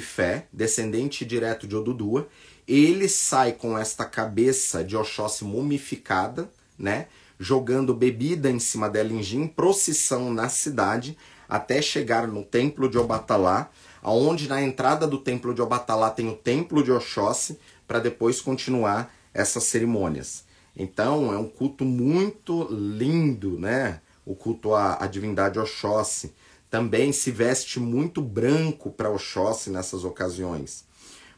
Fé, 0.00 0.46
descendente 0.50 1.24
direto 1.24 1.66
de 1.68 1.76
Odudua, 1.76 2.26
ele 2.66 3.08
sai 3.08 3.52
com 3.52 3.76
esta 3.76 4.04
cabeça 4.04 4.82
de 4.82 4.96
Oxóssi 4.96 5.44
mumificada, 5.44 6.48
né? 6.78 7.08
Jogando 7.38 7.94
bebida 7.94 8.50
em 8.50 8.58
cima 8.58 8.88
dela 8.88 9.12
em 9.12 9.46
procissão 9.46 10.32
na 10.32 10.48
cidade, 10.48 11.16
até 11.48 11.82
chegar 11.82 12.26
no 12.26 12.42
templo 12.42 12.88
de 12.88 12.96
Obatalá, 12.96 13.70
aonde 14.02 14.48
na 14.48 14.62
entrada 14.62 15.06
do 15.06 15.18
templo 15.18 15.52
de 15.52 15.60
Obatalá 15.60 16.10
tem 16.10 16.28
o 16.28 16.36
templo 16.36 16.82
de 16.82 16.90
Oxóssi, 16.90 17.58
para 17.86 17.98
depois 17.98 18.40
continuar 18.40 19.14
essas 19.32 19.64
cerimônias. 19.64 20.44
Então 20.76 21.32
é 21.32 21.38
um 21.38 21.48
culto 21.48 21.84
muito 21.84 22.66
lindo, 22.70 23.58
né? 23.58 24.00
O 24.24 24.34
culto 24.34 24.74
à, 24.74 25.04
à 25.04 25.06
divindade 25.06 25.58
Oxóssi 25.58 26.34
também 26.70 27.12
se 27.12 27.30
veste 27.30 27.78
muito 27.78 28.20
branco 28.20 28.90
para 28.90 29.10
Oxóssi 29.10 29.70
nessas 29.70 30.02
ocasiões. 30.02 30.84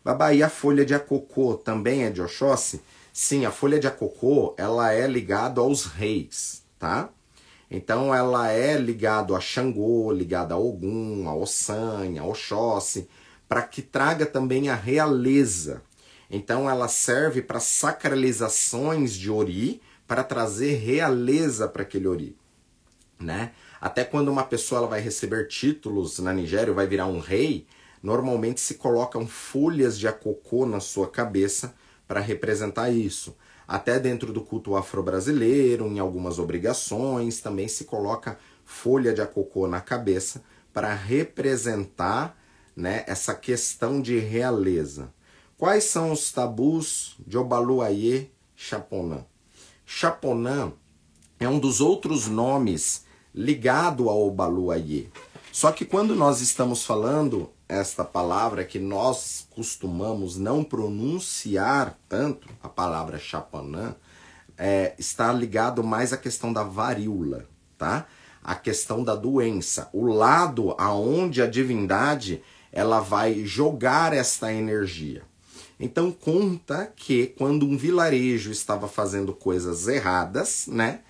Babá, 0.06 0.32
e 0.32 0.40
a 0.40 0.48
folha 0.48 0.86
de 0.86 0.94
acocô 0.94 1.54
também 1.54 2.04
é 2.04 2.10
de 2.10 2.22
Oxóssi? 2.22 2.80
Sim, 3.12 3.44
a 3.44 3.50
folha 3.50 3.76
de 3.76 3.88
acocô, 3.88 4.54
ela 4.56 4.92
é 4.92 5.04
ligada 5.04 5.60
aos 5.60 5.84
reis, 5.84 6.62
tá? 6.78 7.08
Então 7.68 8.14
ela 8.14 8.52
é 8.52 8.78
ligada 8.78 9.36
a 9.36 9.40
Xangô, 9.40 10.12
ligada 10.12 10.54
a 10.54 10.58
Ogum, 10.58 11.28
a 11.28 11.34
Ossan, 11.34 12.20
a 12.20 12.24
Oxóssi, 12.24 13.08
para 13.48 13.62
que 13.62 13.82
traga 13.82 14.24
também 14.24 14.68
a 14.68 14.76
realeza. 14.76 15.82
Então 16.30 16.70
ela 16.70 16.86
serve 16.86 17.42
para 17.42 17.58
sacralizações 17.58 19.12
de 19.12 19.28
Ori, 19.28 19.82
para 20.06 20.22
trazer 20.22 20.74
realeza 20.76 21.66
para 21.66 21.82
aquele 21.82 22.06
Ori, 22.06 22.36
né? 23.18 23.50
Até 23.80 24.04
quando 24.04 24.28
uma 24.28 24.44
pessoa 24.44 24.78
ela 24.78 24.86
vai 24.86 25.00
receber 25.00 25.48
títulos 25.48 26.20
na 26.20 26.32
Nigéria, 26.32 26.72
vai 26.72 26.86
virar 26.86 27.06
um 27.06 27.18
rei, 27.18 27.66
normalmente 28.02 28.60
se 28.60 28.74
colocam 28.74 29.26
folhas 29.26 29.98
de 29.98 30.06
acocô 30.06 30.66
na 30.66 30.80
sua 30.80 31.08
cabeça 31.08 31.74
para 32.06 32.20
representar 32.20 32.90
isso. 32.90 33.36
Até 33.66 33.98
dentro 33.98 34.32
do 34.32 34.42
culto 34.42 34.76
afro-brasileiro, 34.76 35.86
em 35.86 35.98
algumas 35.98 36.38
obrigações, 36.38 37.40
também 37.40 37.66
se 37.66 37.84
coloca 37.84 38.38
folha 38.64 39.12
de 39.12 39.20
acocô 39.20 39.66
na 39.66 39.80
cabeça 39.80 40.42
para 40.72 40.94
representar 40.94 42.36
né, 42.76 43.02
essa 43.06 43.34
questão 43.34 44.00
de 44.00 44.18
realeza. 44.18 45.12
Quais 45.58 45.84
são 45.84 46.12
os 46.12 46.30
tabus 46.30 47.16
de 47.26 47.38
Obaluayê 47.38 48.28
Chaponã? 48.54 49.24
Chaponã 49.84 50.72
é 51.40 51.48
um 51.48 51.58
dos 51.58 51.80
outros 51.80 52.28
nomes 52.28 53.04
ligado 53.34 54.08
ao 54.08 54.30
Baluayê. 54.30 55.06
Só 55.52 55.72
que 55.72 55.84
quando 55.84 56.14
nós 56.14 56.40
estamos 56.40 56.84
falando 56.84 57.50
esta 57.68 58.04
palavra 58.04 58.64
que 58.64 58.78
nós 58.78 59.46
costumamos 59.50 60.36
não 60.36 60.62
pronunciar 60.62 61.98
tanto, 62.08 62.48
a 62.62 62.68
palavra 62.68 63.18
chapanã, 63.18 63.94
é, 64.56 64.94
está 64.98 65.32
ligado 65.32 65.82
mais 65.82 66.12
à 66.12 66.16
questão 66.16 66.52
da 66.52 66.62
varíola, 66.62 67.46
tá? 67.76 68.06
A 68.42 68.54
questão 68.54 69.02
da 69.02 69.14
doença, 69.14 69.88
o 69.92 70.06
lado 70.06 70.74
aonde 70.78 71.42
a 71.42 71.46
divindade 71.46 72.42
ela 72.72 73.00
vai 73.00 73.44
jogar 73.44 74.12
esta 74.12 74.52
energia. 74.52 75.22
Então 75.78 76.10
conta 76.10 76.90
que 76.94 77.28
quando 77.38 77.66
um 77.66 77.76
vilarejo 77.76 78.50
estava 78.50 78.88
fazendo 78.88 79.32
coisas 79.32 79.88
erradas, 79.88 80.66
né? 80.68 81.00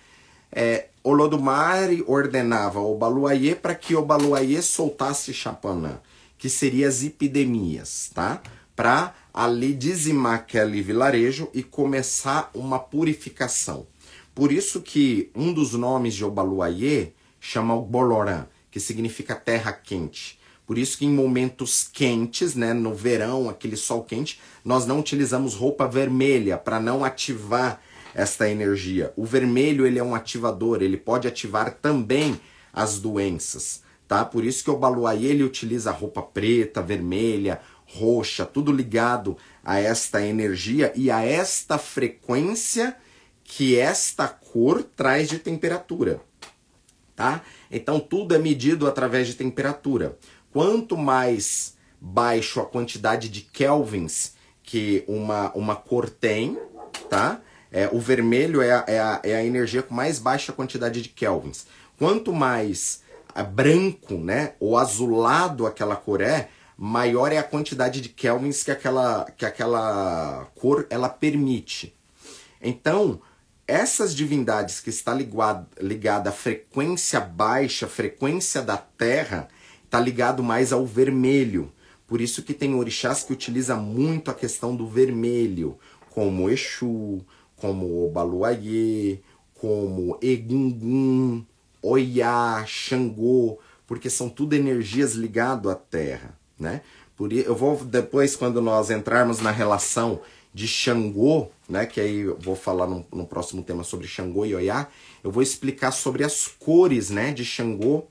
É, 0.51 0.89
Olodumare 1.05 2.03
ordenava 2.07 2.81
o 2.81 2.97
Baluayê 2.97 3.55
para 3.55 3.75
que 3.75 3.95
o 3.95 4.05
Baluayê 4.05 4.61
soltasse 4.63 5.33
Chapanã, 5.33 6.01
que 6.39 6.49
seria 6.49 6.89
as 6.89 7.03
epidemias, 7.03 8.11
tá? 8.15 8.43
Para 8.75 9.15
ali 9.33 9.73
dizimar 9.73 10.35
aquele 10.35 10.83
vilarejo 10.83 11.49
e 11.55 11.63
começar 11.63 12.51
uma 12.55 12.79
purificação. 12.79 13.87
Por 14.35 14.53
isso 14.53 14.83
que 14.83 15.31
um 15.35 15.53
dos 15.53 15.73
nomes 15.73 16.15
de 16.15 16.25
Obaluayê 16.25 17.13
chama 17.41 17.75
o 17.75 17.83
Bolorã, 17.83 18.47
que 18.71 18.79
significa 18.79 19.35
terra 19.35 19.73
quente. 19.73 20.39
Por 20.67 20.77
isso 20.77 20.99
que 20.99 21.07
em 21.07 21.11
momentos 21.11 21.89
quentes, 21.91 22.55
né, 22.55 22.75
no 22.75 22.93
verão, 22.93 23.49
aquele 23.49 23.77
sol 23.77 24.03
quente, 24.03 24.41
nós 24.65 24.85
não 24.85 24.99
utilizamos 24.99 25.55
roupa 25.55 25.87
vermelha 25.87 26.59
para 26.59 26.81
não 26.81 27.05
ativar 27.05 27.81
esta 28.15 28.51
energia. 28.51 29.13
O 29.17 29.25
vermelho 29.25 29.87
ele 29.87 29.99
é 29.99 30.03
um 30.03 30.15
ativador, 30.15 30.83
ele 30.83 30.97
pode 30.97 31.29
ativar 31.29 31.73
também 31.81 32.41
as 32.73 32.99
doenças, 32.99 33.83
tá? 34.09 34.25
Por 34.25 34.45
isso 34.45 34.63
que 34.65 34.71
o 34.71 34.77
Baluayê 34.77 35.29
ele 35.29 35.43
utiliza 35.43 35.91
roupa 35.91 36.23
preta, 36.23 36.83
vermelha, 36.83 37.61
roxa, 37.87 38.45
tudo 38.45 38.73
ligado 38.73 39.37
a 39.65 39.79
esta 39.79 40.25
energia 40.25 40.93
e 40.95 41.11
a 41.11 41.25
esta 41.25 41.79
frequência 41.79 42.97
que 43.45 43.79
esta 43.79 44.27
cor 44.27 44.83
traz 44.83 45.29
de 45.29 45.39
temperatura, 45.39 46.21
tá? 47.15 47.43
Então 47.71 48.01
tudo 48.01 48.35
é 48.35 48.39
medido 48.39 48.87
através 48.87 49.27
de 49.29 49.35
temperatura. 49.35 50.19
Quanto 50.53 50.97
mais 50.97 51.77
baixo 52.01 52.61
a 52.61 52.67
quantidade 52.67 53.29
de 53.29 53.43
kelvins 53.43 54.35
que 54.63 55.05
uma, 55.07 55.53
uma 55.53 55.77
cor 55.77 56.11
tem, 56.11 56.59
tá? 57.09 57.41
É, 57.71 57.89
o 57.93 58.01
vermelho 58.01 58.61
é 58.61 58.73
a, 58.73 58.85
é, 58.87 59.01
a, 59.01 59.21
é 59.23 59.35
a 59.37 59.45
energia 59.45 59.83
com 59.83 59.95
mais 59.95 60.19
baixa 60.19 60.53
quantidade 60.53 61.03
de 61.03 61.09
kelvins. 61.09 61.67
Quanto 61.99 62.33
mais 62.33 63.03
branco, 63.43 64.15
né, 64.15 64.55
ou 64.61 64.77
azulado 64.77 65.67
aquela 65.67 65.97
cor 65.97 66.21
é, 66.21 66.49
maior 66.77 67.33
é 67.33 67.39
a 67.39 67.43
quantidade 67.43 68.01
de 68.01 68.09
kelvins 68.09 68.63
que 68.63 68.71
aquela, 68.71 69.25
que 69.37 69.47
aquela 69.47 70.47
cor 70.55 70.87
ela 70.91 71.09
permite. 71.09 71.95
Então, 72.61 73.21
essas 73.67 74.15
divindades 74.15 74.81
que 74.81 74.91
está 74.91 75.13
ligado, 75.13 75.67
ligada 75.81 76.31
à 76.31 76.33
frequência 76.33 77.21
baixa, 77.21 77.87
frequência 77.87 78.63
da 78.63 78.77
terra, 78.77 79.49
está 79.85 79.99
ligado 79.99 80.43
mais 80.43 80.73
ao 80.73 80.87
vermelho. 80.87 81.73
Por 82.07 82.21
isso 82.21 82.43
que 82.43 82.55
tem 82.55 82.75
orixás 82.75 83.25
que 83.25 83.33
utiliza 83.33 83.75
muito 83.75 84.31
a 84.31 84.35
questão 84.35 84.77
do 84.77 84.87
vermelho, 84.87 85.79
como 86.11 86.49
Exu, 86.49 87.25
como 87.57 88.07
Obaluayê, 88.07 89.21
como 89.55 90.19
Egungun, 90.23 91.45
Oiá, 91.89 92.65
Xangô, 92.67 93.61
porque 93.87 94.11
são 94.11 94.29
tudo 94.29 94.55
energias 94.55 95.13
ligadas 95.13 95.71
à 95.71 95.77
terra, 95.77 96.37
né? 96.59 96.83
Por, 97.17 97.33
eu 97.33 97.55
vou 97.55 97.77
depois, 97.85 98.35
quando 98.35 98.61
nós 98.61 98.91
entrarmos 98.91 99.41
na 99.41 99.53
relação 99.53 100.21
de 100.53 100.67
Xangô, 100.67 101.49
né, 101.69 101.87
que 101.87 102.01
aí 102.01 102.23
eu 102.23 102.37
vou 102.41 102.57
falar 102.57 102.89
no, 102.89 103.07
no, 103.13 103.25
próximo 103.25 103.63
tema 103.63 103.85
sobre 103.85 104.09
Xangô 104.09 104.45
e 104.45 104.55
Oiá, 104.55 104.89
eu 105.23 105.31
vou 105.31 105.43
explicar 105.43 105.93
sobre 105.93 106.25
as 106.25 106.49
cores 106.49 107.09
né, 107.09 107.33
de 107.33 107.45
Xangô, 107.45 108.05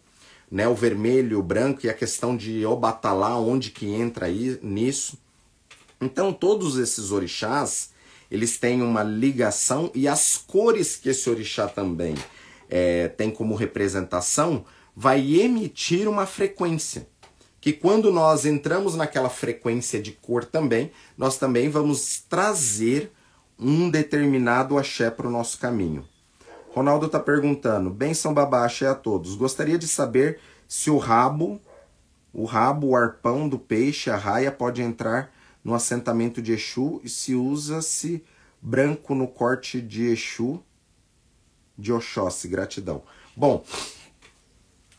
né, 0.49 0.67
o 0.69 0.73
vermelho, 0.73 1.39
o 1.39 1.43
branco 1.43 1.86
e 1.86 1.89
a 1.89 1.93
questão 1.93 2.38
de 2.38 2.65
Obatalá, 2.65 3.38
onde 3.38 3.71
que 3.71 3.88
entra 3.88 4.28
aí 4.28 4.57
nisso. 4.63 5.17
Então 5.99 6.32
todos 6.32 6.78
esses 6.78 7.11
orixás, 7.11 7.89
eles 8.32 8.57
têm 8.57 8.82
uma 8.82 9.03
ligação 9.03 9.91
e 9.93 10.07
as 10.07 10.38
cores 10.38 10.95
que 10.95 11.09
esse 11.09 11.30
orixá 11.30 11.67
também 11.67 12.15
é, 12.70 13.07
tem 13.07 13.32
como 13.32 13.55
representação 13.55 14.66
vai 14.95 15.39
emitir 15.41 16.07
uma 16.07 16.26
frequência 16.26 17.07
que 17.66 17.74
quando 17.74 18.11
nós 18.11 18.45
entramos 18.45 18.93
naquela 18.95 19.28
frequência 19.28 19.99
de 19.99 20.11
cor 20.11 20.45
também, 20.45 20.91
nós 21.18 21.36
também 21.36 21.68
vamos 21.68 22.24
trazer 22.30 23.11
um 23.57 23.89
determinado 23.89 24.78
axé 24.78 25.09
para 25.09 25.28
o 25.28 25.32
nosso 25.32 25.57
caminho. 25.57 26.05
Ronaldo 26.70 27.07
está 27.07 27.20
perguntando, 27.20 27.89
benção 27.89 28.36
babá, 28.36 28.66
axé 28.66 28.86
a 28.86 28.93
todos. 28.93 29.34
Gostaria 29.34 29.80
de 29.80 29.88
saber 29.88 30.39
se 30.68 30.91
o 30.91 30.99
rabo, 30.99 31.59
o 32.32 32.45
rabo, 32.45 32.89
o 32.89 32.95
arpão 32.95 33.49
do 33.49 33.57
peixe, 33.57 34.11
a 34.11 34.16
raia, 34.16 34.51
pode 34.51 34.84
entrar 34.84 35.34
no 35.63 35.74
assentamento 35.74 36.43
de 36.43 36.53
Exu 36.53 37.01
e 37.03 37.09
se 37.09 37.34
usa-se 37.34 38.24
branco 38.61 39.16
no 39.16 39.28
corte 39.28 39.82
de 39.82 40.03
Exu 40.03 40.61
de 41.78 41.93
Oxóssi. 41.93 42.47
Gratidão. 42.47 43.03
Bom, 43.36 43.63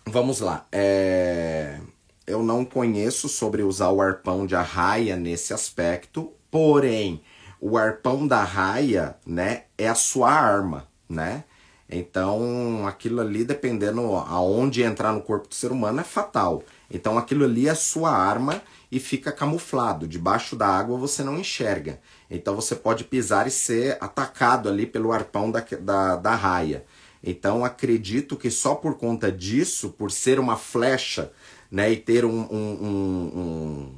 vamos 0.06 0.40
lá. 0.40 0.66
É 0.70 1.80
eu 2.26 2.42
não 2.42 2.64
conheço 2.64 3.28
sobre 3.28 3.62
usar 3.62 3.90
o 3.90 4.02
arpão 4.02 4.46
de 4.46 4.56
arraia 4.56 5.16
nesse 5.16 5.54
aspecto, 5.54 6.32
porém, 6.50 7.22
o 7.60 7.78
arpão 7.78 8.26
da 8.26 8.42
raia, 8.42 9.16
né, 9.24 9.64
é 9.78 9.88
a 9.88 9.94
sua 9.94 10.30
arma, 10.30 10.88
né? 11.08 11.44
Então, 11.88 12.84
aquilo 12.84 13.20
ali, 13.20 13.44
dependendo 13.44 14.00
aonde 14.16 14.82
entrar 14.82 15.12
no 15.12 15.22
corpo 15.22 15.46
do 15.46 15.54
ser 15.54 15.70
humano, 15.70 16.00
é 16.00 16.04
fatal. 16.04 16.64
Então, 16.90 17.16
aquilo 17.16 17.44
ali 17.44 17.68
é 17.68 17.70
a 17.70 17.76
sua 17.76 18.10
arma 18.10 18.60
e 18.90 18.98
fica 18.98 19.30
camuflado. 19.30 20.08
Debaixo 20.08 20.56
da 20.56 20.66
água 20.66 20.98
você 20.98 21.22
não 21.22 21.38
enxerga. 21.38 22.00
Então, 22.30 22.54
você 22.54 22.74
pode 22.74 23.04
pisar 23.04 23.46
e 23.46 23.50
ser 23.50 23.96
atacado 24.00 24.68
ali 24.68 24.86
pelo 24.86 25.12
arpão 25.12 25.50
da, 25.50 25.64
da, 25.80 26.16
da 26.16 26.34
raia. 26.34 26.84
Então, 27.22 27.64
acredito 27.64 28.36
que 28.36 28.50
só 28.50 28.74
por 28.74 28.96
conta 28.96 29.30
disso, 29.32 29.90
por 29.90 30.10
ser 30.10 30.38
uma 30.38 30.56
flecha 30.56 31.32
né, 31.70 31.90
e 31.90 31.96
ter 31.96 32.24
um, 32.24 32.40
um, 32.50 32.78
um, 32.82 33.92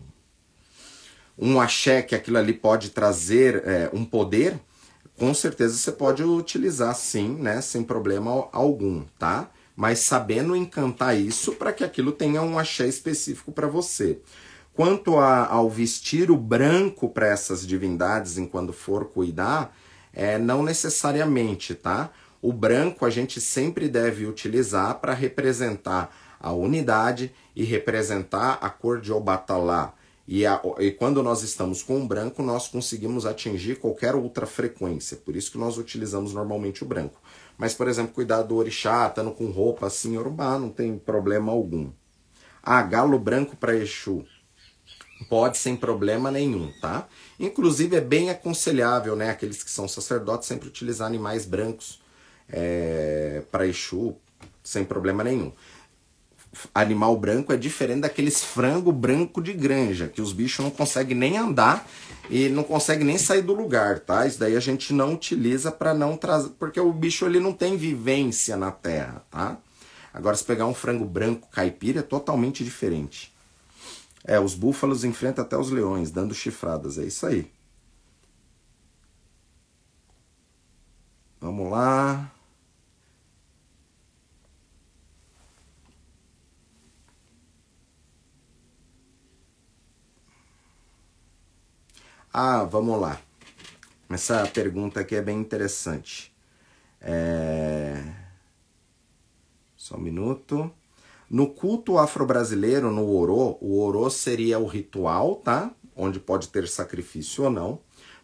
um, 1.39 1.51
um 1.51 1.61
axé 1.61 2.03
que 2.03 2.15
aquilo 2.15 2.39
ali 2.39 2.53
pode 2.53 2.91
trazer 2.91 3.63
é, 3.67 3.91
um 3.93 4.05
poder, 4.05 4.59
com 5.19 5.35
certeza 5.35 5.77
você 5.77 5.93
pode 5.93 6.23
utilizar 6.23 6.95
sim, 6.95 7.29
né, 7.29 7.61
sem 7.61 7.83
problema 7.83 8.49
algum, 8.53 9.05
tá? 9.19 9.51
Mas 9.75 10.01
sabendo 10.01 10.57
encantar 10.57 11.17
isso 11.17 11.53
para 11.53 11.73
que 11.73 11.85
aquilo 11.85 12.13
tenha 12.13 12.43
um 12.43 12.59
axé 12.59 12.87
específico 12.87 13.53
para 13.53 13.67
você. 13.67 14.19
Quanto 14.79 15.19
a, 15.19 15.45
ao 15.49 15.69
vestir 15.69 16.31
o 16.31 16.37
branco 16.37 17.09
para 17.09 17.27
essas 17.27 17.67
divindades 17.67 18.39
enquanto 18.39 18.73
for 18.73 19.07
cuidar, 19.07 19.77
é, 20.13 20.39
não 20.39 20.63
necessariamente, 20.63 21.75
tá? 21.75 22.13
O 22.41 22.53
branco 22.53 23.05
a 23.05 23.11
gente 23.11 23.41
sempre 23.41 23.89
deve 23.89 24.25
utilizar 24.25 25.01
para 25.01 25.13
representar 25.15 26.17
a 26.39 26.53
unidade 26.53 27.35
e 27.57 27.65
representar 27.65 28.57
a 28.61 28.71
cor 28.71 29.01
de 29.01 29.13
Obatalá. 29.13 29.95
E, 30.29 30.47
a, 30.47 30.63
e 30.79 30.93
quando 30.93 31.25
nós 31.25 31.43
estamos 31.43 31.83
com 31.83 32.01
o 32.01 32.07
branco, 32.07 32.41
nós 32.41 32.69
conseguimos 32.69 33.27
atingir 33.27 33.81
qualquer 33.81 34.15
outra 34.15 34.47
frequência. 34.47 35.17
Por 35.17 35.35
isso 35.35 35.51
que 35.51 35.59
nós 35.59 35.77
utilizamos 35.77 36.33
normalmente 36.33 36.85
o 36.85 36.87
branco. 36.87 37.21
Mas, 37.59 37.75
por 37.75 37.89
exemplo, 37.89 38.15
cuidar 38.15 38.43
do 38.43 38.55
orixá, 38.55 39.09
estando 39.09 39.33
com 39.33 39.51
roupa 39.51 39.89
assim, 39.89 40.17
urubá, 40.17 40.57
não 40.57 40.71
tem 40.71 40.97
problema 40.97 41.51
algum. 41.51 41.91
Ah, 42.63 42.81
galo 42.81 43.19
branco 43.19 43.57
para 43.57 43.75
Exu. 43.75 44.25
Pode 45.29 45.59
sem 45.59 45.77
problema 45.77 46.31
nenhum, 46.31 46.73
tá? 46.81 47.09
Inclusive 47.39 47.97
é 47.97 48.01
bem 48.01 48.31
aconselhável, 48.31 49.17
né? 49.17 49.31
Aqueles 49.31 49.63
que 49.63 49.71
são 49.71 49.89
sacerdotes 49.89 50.47
sempre 50.47 50.69
utilizar 50.69 51.07
animais 51.07 51.45
brancos 51.45 52.01
é, 52.49 53.43
para 53.51 53.67
Exu, 53.67 54.17
sem 54.63 54.85
problema 54.85 55.25
nenhum 55.25 55.53
animal 56.75 57.17
branco 57.17 57.53
é 57.53 57.57
diferente 57.57 58.01
daqueles 58.01 58.43
frango 58.43 58.91
branco 58.91 59.43
de 59.43 59.53
granja, 59.53 60.09
que 60.09 60.21
os 60.21 60.33
bichos 60.33 60.65
não 60.65 60.71
conseguem 60.71 61.17
nem 61.17 61.37
andar 61.37 61.87
e 62.31 62.49
não 62.49 62.63
conseguem 62.63 63.07
nem 63.07 63.19
sair 63.19 63.43
do 63.43 63.55
lugar, 63.55 64.01
tá? 64.01 64.27
Isso 64.27 64.39
daí 64.39 64.57
a 64.57 64.61
gente 64.61 64.93
não 64.93 65.15
utiliza 65.15 65.71
para 65.71 65.95
não 65.95 66.17
trazer, 66.17 66.51
porque 66.59 66.81
o 66.81 66.93
bicho 66.93 67.27
ele 67.27 67.41
não 67.41 67.53
tem 67.53 67.77
vivência 67.77 68.57
na 68.57 68.71
terra, 68.71 69.25
tá? 69.31 69.59
Agora 70.13 70.37
se 70.37 70.45
pegar 70.45 70.67
um 70.67 70.75
frango 70.75 71.05
branco 71.05 71.49
caipira 71.51 72.01
é 72.01 72.03
totalmente 72.03 72.65
diferente. 72.65 73.33
É, 74.25 74.39
os 74.39 74.55
búfalos 74.55 75.05
enfrentam 75.05 75.45
até 75.45 75.57
os 75.57 75.71
leões, 75.71 76.11
dando 76.11 76.35
chifradas, 76.35 76.99
é 76.99 77.05
isso 77.05 77.27
aí. 77.27 77.51
Vamos 81.41 81.71
lá. 81.71 82.31
Ah, 92.33 92.65
vamos 92.65 93.01
lá. 93.01 93.21
Essa 94.11 94.47
pergunta 94.47 95.01
aqui 95.01 95.17
é 95.17 95.23
bem 95.23 95.39
interessante. 95.41 96.33
É... 97.01 98.15
Só 99.77 99.97
um 99.97 100.01
minuto. 100.01 100.73
No 101.31 101.49
culto 101.49 101.99
afro-brasileiro, 101.99 102.91
no 102.91 103.15
orô, 103.15 103.59
o 103.61 103.81
orô 103.81 104.09
seria 104.09 104.59
o 104.59 104.67
ritual, 104.67 105.37
tá? 105.37 105.71
Onde 105.95 106.19
pode 106.19 106.49
ter 106.49 106.67
sacrifício 106.67 107.45
ou 107.45 107.51
não. 107.51 107.81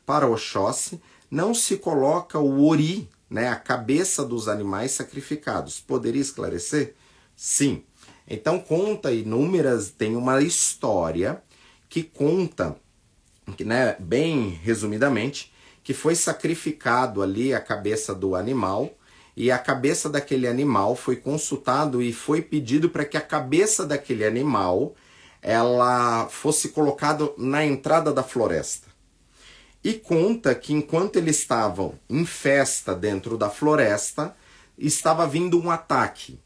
Para 0.06 0.26
Oxóssi, 0.26 1.00
não 1.30 1.52
se 1.52 1.76
coloca 1.76 2.38
o 2.38 2.66
ori, 2.66 3.08
né? 3.28 3.48
A 3.48 3.56
cabeça 3.56 4.24
dos 4.24 4.48
animais 4.48 4.92
sacrificados. 4.92 5.80
Poderia 5.80 6.22
esclarecer? 6.22 6.94
Sim. 7.36 7.82
Então 8.26 8.58
conta 8.58 9.12
inúmeras, 9.12 9.90
tem 9.90 10.16
uma 10.16 10.40
história 10.40 11.42
que 11.90 12.02
conta 12.02 12.74
né, 13.60 13.96
bem 14.00 14.48
resumidamente, 14.48 15.52
que 15.82 15.92
foi 15.92 16.14
sacrificado 16.14 17.22
ali 17.22 17.52
a 17.52 17.60
cabeça 17.60 18.14
do 18.14 18.34
animal 18.34 18.96
e 19.36 19.50
a 19.50 19.58
cabeça 19.58 20.08
daquele 20.08 20.46
animal 20.46 20.94
foi 20.94 21.16
consultado 21.16 22.02
e 22.02 22.12
foi 22.12 22.40
pedido 22.40 22.88
para 22.88 23.04
que 23.04 23.16
a 23.16 23.20
cabeça 23.20 23.84
daquele 23.84 24.24
animal 24.24 24.94
ela 25.42 26.26
fosse 26.28 26.68
colocada 26.70 27.30
na 27.36 27.64
entrada 27.64 28.12
da 28.12 28.22
floresta. 28.22 28.88
E 29.82 29.92
conta 29.94 30.54
que 30.54 30.72
enquanto 30.72 31.16
eles 31.16 31.38
estavam 31.38 31.94
em 32.08 32.24
festa 32.24 32.94
dentro 32.94 33.36
da 33.36 33.50
floresta, 33.50 34.34
estava 34.78 35.26
vindo 35.26 35.60
um 35.60 35.70
ataque. 35.70 36.40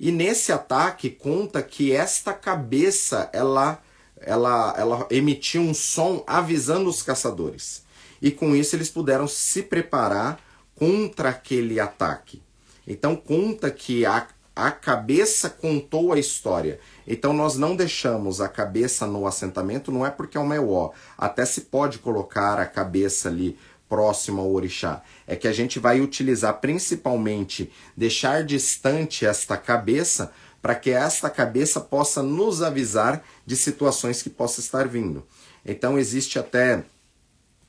E 0.00 0.10
nesse 0.10 0.50
ataque 0.52 1.10
conta 1.10 1.62
que 1.62 1.92
esta 1.92 2.32
cabeça 2.32 3.28
ela 3.32 3.82
ela, 4.24 4.74
ela 4.78 5.06
emitia 5.10 5.60
um 5.60 5.74
som 5.74 6.22
avisando 6.26 6.88
os 6.88 7.02
caçadores. 7.02 7.82
E 8.20 8.30
com 8.30 8.54
isso 8.54 8.76
eles 8.76 8.88
puderam 8.88 9.26
se 9.26 9.62
preparar 9.62 10.40
contra 10.82 11.28
aquele 11.28 11.78
ataque. 11.78 12.42
Então 12.84 13.14
conta 13.14 13.70
que 13.70 14.04
a, 14.04 14.26
a 14.56 14.72
cabeça 14.72 15.48
contou 15.48 16.12
a 16.12 16.18
história. 16.18 16.80
Então 17.06 17.32
nós 17.32 17.56
não 17.56 17.76
deixamos 17.76 18.40
a 18.40 18.48
cabeça 18.48 19.06
no 19.06 19.24
assentamento, 19.24 19.92
não 19.92 20.04
é 20.04 20.10
porque 20.10 20.36
é 20.36 20.40
uma 20.40 20.56
EO. 20.56 20.92
Até 21.16 21.44
se 21.44 21.60
pode 21.60 22.00
colocar 22.00 22.58
a 22.58 22.66
cabeça 22.66 23.28
ali 23.28 23.56
próximo 23.88 24.40
ao 24.40 24.50
orixá. 24.50 25.04
É 25.24 25.36
que 25.36 25.46
a 25.46 25.52
gente 25.52 25.78
vai 25.78 26.00
utilizar 26.00 26.54
principalmente 26.60 27.70
deixar 27.96 28.42
distante 28.42 29.24
esta 29.24 29.56
cabeça 29.56 30.32
para 30.60 30.74
que 30.74 30.90
esta 30.90 31.30
cabeça 31.30 31.80
possa 31.80 32.24
nos 32.24 32.60
avisar 32.60 33.22
de 33.46 33.54
situações 33.54 34.20
que 34.20 34.30
possa 34.30 34.58
estar 34.58 34.88
vindo. 34.88 35.24
Então 35.64 35.96
existe 35.96 36.40
até 36.40 36.82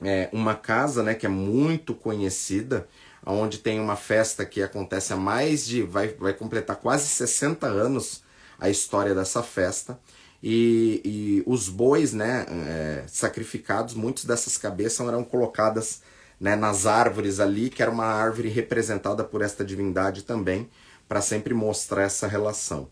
é, 0.04 0.30
uma 0.34 0.54
casa, 0.54 1.02
né, 1.02 1.14
que 1.14 1.26
é 1.26 1.30
muito 1.30 1.94
conhecida, 1.94 2.88
onde 3.26 3.58
tem 3.58 3.80
uma 3.80 3.96
festa 3.96 4.46
que 4.46 4.62
acontece 4.62 5.14
há 5.14 5.18
mais 5.18 5.66
de. 5.66 5.82
vai, 5.84 6.10
vai 6.10 6.34
completar 6.34 6.76
quase 6.78 7.08
60 7.08 7.68
anos 7.68 8.24
a 8.60 8.70
história 8.70 9.16
dessa 9.16 9.42
festa. 9.44 10.00
E, 10.42 11.02
e 11.06 11.44
os 11.46 11.70
bois 11.70 12.12
né, 12.12 12.46
é, 12.50 13.04
sacrificados, 13.08 13.94
muitas 13.94 14.26
dessas 14.26 14.58
cabeças 14.58 15.08
eram 15.08 15.24
colocadas 15.24 16.02
né, 16.40 16.56
nas 16.56 16.86
árvores 16.86 17.40
ali, 17.40 17.70
que 17.70 17.82
era 17.82 17.90
uma 17.90 18.06
árvore 18.06 18.50
representada 18.50 19.24
por 19.24 19.42
esta 19.42 19.64
divindade 19.64 20.24
também, 20.24 20.70
para 21.08 21.22
sempre 21.22 21.54
mostrar 21.54 22.04
essa 22.04 22.28
relação. 22.28 22.90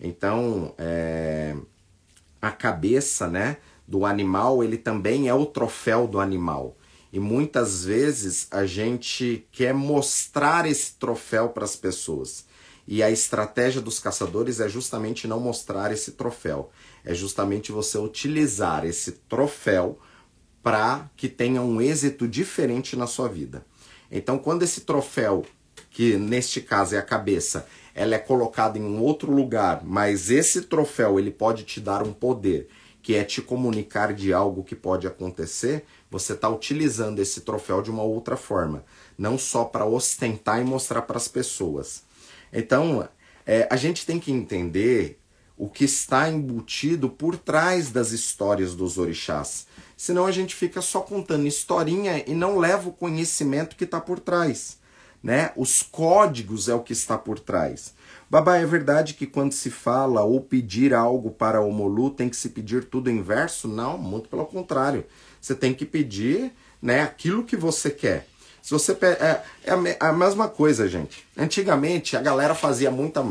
Então, 0.00 0.74
é, 0.78 1.54
a 2.40 2.50
cabeça 2.50 3.28
né, 3.28 3.58
do 3.86 4.04
animal, 4.06 4.64
ele 4.64 4.78
também 4.78 5.28
é 5.28 5.34
o 5.34 5.46
troféu 5.46 6.06
do 6.06 6.18
animal. 6.18 6.75
E 7.16 7.18
muitas 7.18 7.82
vezes 7.82 8.46
a 8.50 8.66
gente 8.66 9.48
quer 9.50 9.72
mostrar 9.72 10.66
esse 10.66 10.92
troféu 10.96 11.48
para 11.48 11.64
as 11.64 11.74
pessoas. 11.74 12.44
E 12.86 13.02
a 13.02 13.10
estratégia 13.10 13.80
dos 13.80 13.98
caçadores 13.98 14.60
é 14.60 14.68
justamente 14.68 15.26
não 15.26 15.40
mostrar 15.40 15.90
esse 15.90 16.12
troféu. 16.12 16.70
É 17.02 17.14
justamente 17.14 17.72
você 17.72 17.96
utilizar 17.96 18.84
esse 18.84 19.12
troféu 19.12 19.98
para 20.62 21.10
que 21.16 21.26
tenha 21.26 21.62
um 21.62 21.80
êxito 21.80 22.28
diferente 22.28 22.94
na 22.96 23.06
sua 23.06 23.30
vida. 23.30 23.64
Então, 24.12 24.36
quando 24.36 24.62
esse 24.62 24.82
troféu, 24.82 25.42
que 25.88 26.18
neste 26.18 26.60
caso 26.60 26.96
é 26.96 26.98
a 26.98 27.02
cabeça, 27.02 27.66
ela 27.94 28.14
é 28.14 28.18
colocada 28.18 28.76
em 28.78 28.82
um 28.82 29.00
outro 29.00 29.32
lugar, 29.32 29.82
mas 29.82 30.28
esse 30.28 30.60
troféu 30.60 31.18
ele 31.18 31.30
pode 31.30 31.64
te 31.64 31.80
dar 31.80 32.02
um 32.02 32.12
poder, 32.12 32.68
que 33.06 33.14
é 33.14 33.22
te 33.22 33.40
comunicar 33.40 34.12
de 34.12 34.32
algo 34.32 34.64
que 34.64 34.74
pode 34.74 35.06
acontecer, 35.06 35.84
você 36.10 36.32
está 36.32 36.48
utilizando 36.48 37.20
esse 37.20 37.42
troféu 37.42 37.80
de 37.80 37.88
uma 37.88 38.02
outra 38.02 38.36
forma, 38.36 38.84
não 39.16 39.38
só 39.38 39.64
para 39.64 39.86
ostentar 39.86 40.60
e 40.60 40.64
mostrar 40.64 41.02
para 41.02 41.16
as 41.16 41.28
pessoas. 41.28 42.02
Então, 42.52 43.08
é, 43.46 43.68
a 43.70 43.76
gente 43.76 44.04
tem 44.04 44.18
que 44.18 44.32
entender 44.32 45.20
o 45.56 45.68
que 45.68 45.84
está 45.84 46.28
embutido 46.28 47.08
por 47.08 47.38
trás 47.38 47.92
das 47.92 48.10
histórias 48.10 48.74
dos 48.74 48.98
orixás. 48.98 49.68
Senão 49.96 50.26
a 50.26 50.32
gente 50.32 50.56
fica 50.56 50.82
só 50.82 51.00
contando 51.00 51.46
historinha 51.46 52.24
e 52.26 52.34
não 52.34 52.58
leva 52.58 52.88
o 52.88 52.92
conhecimento 52.92 53.76
que 53.76 53.84
está 53.84 54.00
por 54.00 54.18
trás. 54.18 54.78
Né? 55.22 55.52
Os 55.54 55.80
códigos 55.80 56.68
é 56.68 56.74
o 56.74 56.82
que 56.82 56.92
está 56.92 57.16
por 57.16 57.38
trás. 57.38 57.94
Babá, 58.28 58.56
é 58.56 58.66
verdade 58.66 59.14
que 59.14 59.24
quando 59.24 59.52
se 59.52 59.70
fala 59.70 60.22
ou 60.22 60.40
pedir 60.40 60.92
algo 60.92 61.30
para 61.30 61.60
o 61.60 61.70
Molu 61.70 62.10
tem 62.10 62.28
que 62.28 62.36
se 62.36 62.48
pedir 62.48 62.84
tudo 62.84 63.10
inverso? 63.10 63.68
Não, 63.68 63.96
muito 63.96 64.28
pelo 64.28 64.44
contrário. 64.44 65.04
Você 65.40 65.54
tem 65.54 65.72
que 65.72 65.86
pedir 65.86 66.52
né, 66.82 67.02
aquilo 67.02 67.44
que 67.44 67.56
você 67.56 67.88
quer. 67.88 68.26
Se 68.60 68.72
você 68.72 68.98
é, 69.00 69.42
é 69.64 69.96
a 70.00 70.12
mesma 70.12 70.48
coisa, 70.48 70.88
gente. 70.88 71.24
Antigamente 71.36 72.16
a 72.16 72.20
galera 72.20 72.52
fazia 72.52 72.90
muita 72.90 73.24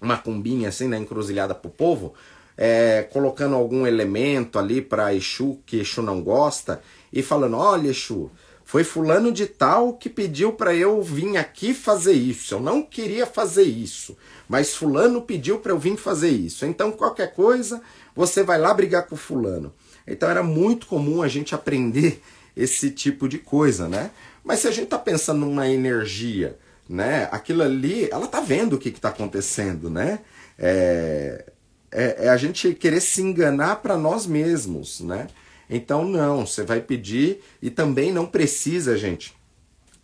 macumbinha 0.00 0.70
assim 0.70 0.88
na 0.88 0.96
encruzilhada 0.96 1.54
pro 1.54 1.70
povo, 1.70 2.14
é, 2.56 3.02
colocando 3.12 3.54
algum 3.54 3.86
elemento 3.86 4.58
ali 4.58 4.80
para 4.80 5.14
Exu 5.14 5.58
que 5.66 5.80
Exu 5.80 6.00
não 6.00 6.22
gosta 6.22 6.80
e 7.12 7.22
falando: 7.22 7.58
olha, 7.58 7.88
Exu, 7.88 8.30
foi 8.66 8.82
fulano 8.82 9.30
de 9.30 9.46
tal 9.46 9.92
que 9.92 10.10
pediu 10.10 10.52
para 10.52 10.74
eu 10.74 11.00
vir 11.00 11.36
aqui 11.36 11.72
fazer 11.72 12.14
isso. 12.14 12.52
Eu 12.52 12.60
não 12.60 12.82
queria 12.82 13.24
fazer 13.24 13.62
isso, 13.62 14.18
mas 14.48 14.74
fulano 14.74 15.22
pediu 15.22 15.60
para 15.60 15.70
eu 15.70 15.78
vir 15.78 15.96
fazer 15.96 16.30
isso. 16.30 16.66
Então 16.66 16.90
qualquer 16.90 17.32
coisa, 17.32 17.80
você 18.14 18.42
vai 18.42 18.58
lá 18.58 18.74
brigar 18.74 19.06
com 19.06 19.14
fulano. 19.14 19.72
Então 20.04 20.28
era 20.28 20.42
muito 20.42 20.88
comum 20.88 21.22
a 21.22 21.28
gente 21.28 21.54
aprender 21.54 22.20
esse 22.56 22.90
tipo 22.90 23.28
de 23.28 23.38
coisa, 23.38 23.88
né? 23.88 24.10
Mas 24.42 24.60
se 24.60 24.66
a 24.66 24.72
gente 24.72 24.84
está 24.84 24.98
pensando 24.98 25.46
numa 25.46 25.68
energia, 25.68 26.58
né? 26.88 27.28
Aquilo 27.30 27.62
ali, 27.62 28.08
ela 28.10 28.26
tá 28.26 28.40
vendo 28.40 28.72
o 28.74 28.78
que 28.78 28.88
está 28.88 29.10
acontecendo, 29.10 29.88
né? 29.88 30.18
É, 30.58 31.52
é, 31.92 32.26
é, 32.26 32.28
a 32.28 32.36
gente 32.36 32.74
querer 32.74 33.00
se 33.00 33.22
enganar 33.22 33.76
para 33.76 33.96
nós 33.96 34.26
mesmos, 34.26 35.00
né? 35.02 35.28
Então 35.68 36.04
não, 36.04 36.46
você 36.46 36.62
vai 36.62 36.80
pedir 36.80 37.42
e 37.60 37.70
também 37.70 38.12
não 38.12 38.26
precisa, 38.26 38.96
gente, 38.96 39.34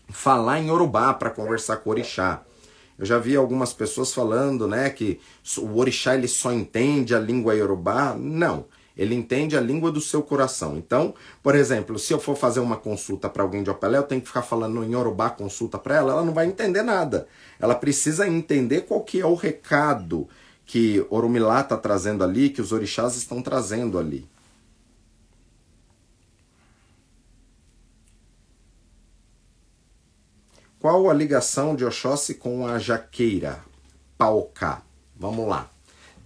falar 0.08 0.60
em 0.60 0.68
Yorubá 0.68 1.14
para 1.14 1.30
conversar 1.30 1.78
com 1.78 1.90
o 1.90 1.92
orixá. 1.92 2.42
Eu 2.98 3.06
já 3.06 3.18
vi 3.18 3.34
algumas 3.34 3.72
pessoas 3.72 4.12
falando, 4.12 4.68
né, 4.68 4.90
que 4.90 5.18
o 5.58 5.78
orixá 5.78 6.14
ele 6.14 6.28
só 6.28 6.52
entende 6.52 7.14
a 7.14 7.18
língua 7.18 7.54
Yorubá. 7.54 8.14
Não. 8.14 8.66
Ele 8.96 9.14
entende 9.14 9.56
a 9.56 9.60
língua 9.60 9.90
do 9.90 10.00
seu 10.00 10.22
coração. 10.22 10.76
Então, 10.76 11.14
por 11.42 11.54
exemplo, 11.54 11.98
se 11.98 12.12
eu 12.12 12.20
for 12.20 12.36
fazer 12.36 12.60
uma 12.60 12.76
consulta 12.76 13.28
para 13.28 13.42
alguém 13.42 13.62
de 13.62 13.70
Opelé, 13.70 13.96
eu 13.96 14.02
tenho 14.02 14.20
que 14.20 14.26
ficar 14.28 14.42
falando 14.42 14.84
em 14.84 14.92
Yorubá 14.92 15.30
consulta 15.30 15.78
para 15.78 15.96
ela, 15.96 16.12
ela 16.12 16.24
não 16.24 16.34
vai 16.34 16.46
entender 16.46 16.82
nada. 16.82 17.26
Ela 17.58 17.74
precisa 17.74 18.28
entender 18.28 18.82
qual 18.82 19.00
que 19.00 19.20
é 19.20 19.26
o 19.26 19.34
recado 19.34 20.28
que 20.66 21.04
Orumilá 21.10 21.62
está 21.62 21.76
trazendo 21.76 22.22
ali, 22.22 22.50
que 22.50 22.60
os 22.60 22.70
orixás 22.70 23.16
estão 23.16 23.42
trazendo 23.42 23.98
ali. 23.98 24.28
Qual 30.82 31.08
a 31.08 31.14
ligação 31.14 31.76
de 31.76 31.84
Oxóssi 31.84 32.34
com 32.34 32.66
a 32.66 32.76
jaqueira? 32.76 33.62
Paocá. 34.18 34.82
Vamos 35.14 35.46
lá. 35.46 35.70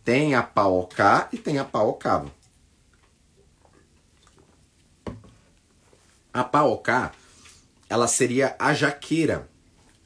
Tem 0.02 0.34
a 0.34 0.42
paocá 0.42 1.28
e 1.30 1.36
tem 1.36 1.58
a 1.58 1.64
paocava. 1.64 2.32
A 6.32 6.42
paocá, 6.42 7.12
ela 7.86 8.08
seria 8.08 8.56
a 8.58 8.72
jaqueira 8.72 9.46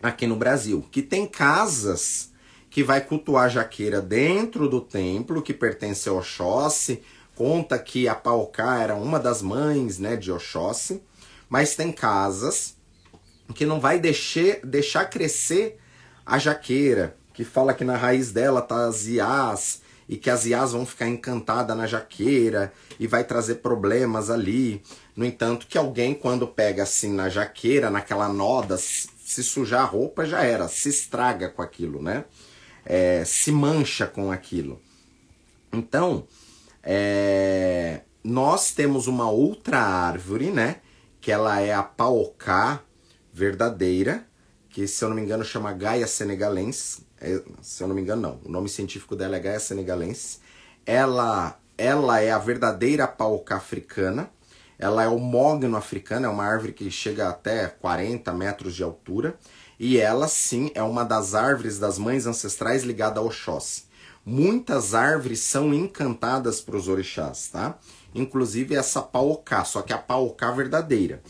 aqui 0.03 0.27
no 0.27 0.35
Brasil, 0.35 0.85
que 0.91 1.01
tem 1.01 1.29
casas 1.29 2.33
que 2.69 2.83
vai 2.83 3.01
cultuar 3.01 3.45
a 3.45 3.51
jaqueira 3.51 4.03
dentro 4.03 4.69
do 4.69 4.81
templo 4.81 5.43
que 5.43 5.55
pertence 5.55 6.09
a 6.09 6.13
Oxóssi. 6.13 7.05
Conta 7.37 7.79
que 7.79 8.09
a 8.09 8.17
paocá 8.17 8.81
era 8.81 8.97
uma 8.97 9.21
das 9.21 9.43
mães 9.43 10.01
né, 10.01 10.17
de 10.17 10.33
Oxóssi, 10.33 11.01
mas 11.49 11.77
tem 11.77 11.93
casas 11.93 12.80
que 13.53 13.67
não 13.67 13.81
vai 13.81 13.99
deixar, 13.99 14.61
deixar 14.65 15.07
crescer 15.07 15.79
a 16.25 16.39
jaqueira, 16.39 17.17
que 17.33 17.45
fala 17.45 17.75
que 17.75 17.85
na 17.85 17.97
raiz 17.97 18.31
dela 18.33 18.61
tá 18.61 18.87
as 18.87 19.07
iás, 19.07 19.83
e 20.11 20.17
que 20.17 20.29
as 20.29 20.45
iás 20.45 20.73
vão 20.73 20.85
ficar 20.85 21.07
encantadas 21.07 21.77
na 21.77 21.87
jaqueira 21.87 22.73
e 22.99 23.07
vai 23.07 23.23
trazer 23.23 23.57
problemas 23.57 24.29
ali. 24.29 24.83
No 25.15 25.25
entanto, 25.25 25.69
que 25.69 25.79
alguém, 25.79 26.15
quando 26.15 26.49
pega 26.49 26.83
assim 26.83 27.13
na 27.13 27.29
jaqueira, 27.29 27.91
naquela 27.91 28.29
noda, 28.29 28.77
se 28.77 29.45
sujar 29.45 29.83
a 29.83 29.85
roupa, 29.85 30.27
já 30.27 30.43
era, 30.43 30.67
se 30.67 30.89
estraga 30.89 31.49
com 31.49 31.63
aquilo, 31.63 32.03
né? 32.03 32.25
É, 32.85 33.25
se 33.25 33.53
mancha 33.53 34.05
com 34.05 34.33
aquilo. 34.33 34.83
Então, 35.73 36.27
é, 36.83 38.01
nós 38.25 38.73
temos 38.73 39.07
uma 39.07 39.31
outra 39.31 39.79
árvore, 39.79 40.51
né? 40.51 40.81
Que 41.21 41.31
ela 41.31 41.61
é 41.61 41.73
a 41.73 41.85
paocá 41.85 42.83
verdadeira, 43.41 44.27
que 44.69 44.87
se 44.87 45.03
eu 45.03 45.09
não 45.09 45.17
me 45.17 45.23
engano 45.23 45.43
chama 45.43 45.73
Gaia 45.73 46.07
senegalense, 46.07 47.07
é, 47.19 47.41
se 47.63 47.83
eu 47.83 47.89
não 47.89 47.95
me 47.95 48.03
engano, 48.03 48.21
não. 48.21 48.41
O 48.45 48.51
nome 48.51 48.69
científico 48.69 49.17
dela 49.17 49.37
é 49.37 49.41
Gaia 49.41 49.59
senegalensis. 49.59 50.41
Ela, 50.85 51.59
ela 51.79 52.21
é 52.21 52.31
a 52.31 52.39
verdadeira 52.39 53.09
pauca 53.09 53.57
africana. 53.57 54.31
Ela 54.79 55.05
é 55.05 55.09
o 55.09 55.19
mogno 55.19 55.77
africano, 55.77 56.27
é 56.27 56.29
uma 56.29 56.45
árvore 56.45 56.73
que 56.73 56.91
chega 56.91 57.29
até 57.29 57.67
40 57.67 58.33
metros 58.33 58.75
de 58.75 58.83
altura. 58.83 59.39
E 59.79 59.99
ela, 59.99 60.29
sim, 60.29 60.71
é 60.75 60.83
uma 60.83 61.05
das 61.05 61.35
árvores 61.35 61.79
das 61.79 61.99
mães 61.99 62.27
ancestrais 62.27 62.83
ligada 62.83 63.21
ao 63.21 63.27
Oxóssi. 63.27 63.85
Muitas 64.25 64.95
árvores 64.95 65.41
são 65.41 65.73
encantadas 65.73 66.61
para 66.61 66.77
os 66.77 66.89
orixás, 66.89 67.49
tá? 67.49 67.79
Inclusive 68.15 68.75
essa 68.75 69.01
paucá, 69.01 69.65
só 69.65 69.81
que 69.81 69.95
a 69.95 69.99
paucá 69.99 70.51
verdadeira. 70.51 71.23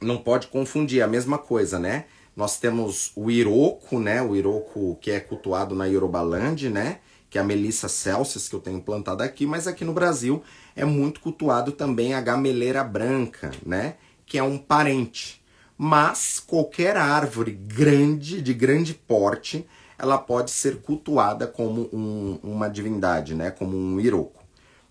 Não 0.00 0.18
pode 0.18 0.48
confundir, 0.48 1.00
é 1.00 1.02
a 1.02 1.08
mesma 1.08 1.38
coisa, 1.38 1.78
né? 1.78 2.04
Nós 2.36 2.58
temos 2.58 3.12
o 3.16 3.30
Iroko, 3.30 3.98
né? 3.98 4.20
O 4.20 4.36
Iroko 4.36 4.96
que 5.00 5.10
é 5.10 5.20
cultuado 5.20 5.74
na 5.74 5.86
Yorubaland, 5.86 6.68
né? 6.68 6.98
Que 7.30 7.38
é 7.38 7.40
a 7.40 7.44
Melissa 7.44 7.88
Celsius, 7.88 8.48
que 8.48 8.54
eu 8.54 8.60
tenho 8.60 8.80
plantado 8.82 9.22
aqui, 9.22 9.46
mas 9.46 9.66
aqui 9.66 9.84
no 9.84 9.94
Brasil 9.94 10.42
é 10.74 10.84
muito 10.84 11.20
cultuado 11.20 11.72
também 11.72 12.12
a 12.12 12.20
gameleira 12.20 12.84
branca, 12.84 13.50
né? 13.64 13.94
Que 14.26 14.36
é 14.36 14.42
um 14.42 14.58
parente. 14.58 15.42
Mas 15.78 16.38
qualquer 16.38 16.96
árvore 16.96 17.52
grande, 17.52 18.42
de 18.42 18.52
grande 18.52 18.92
porte, 18.92 19.66
ela 19.98 20.18
pode 20.18 20.50
ser 20.50 20.82
cultuada 20.82 21.46
como 21.46 21.88
um, 21.92 22.38
uma 22.42 22.68
divindade, 22.68 23.34
né? 23.34 23.50
Como 23.50 23.76
um 23.76 23.98
Iroko. 23.98 24.44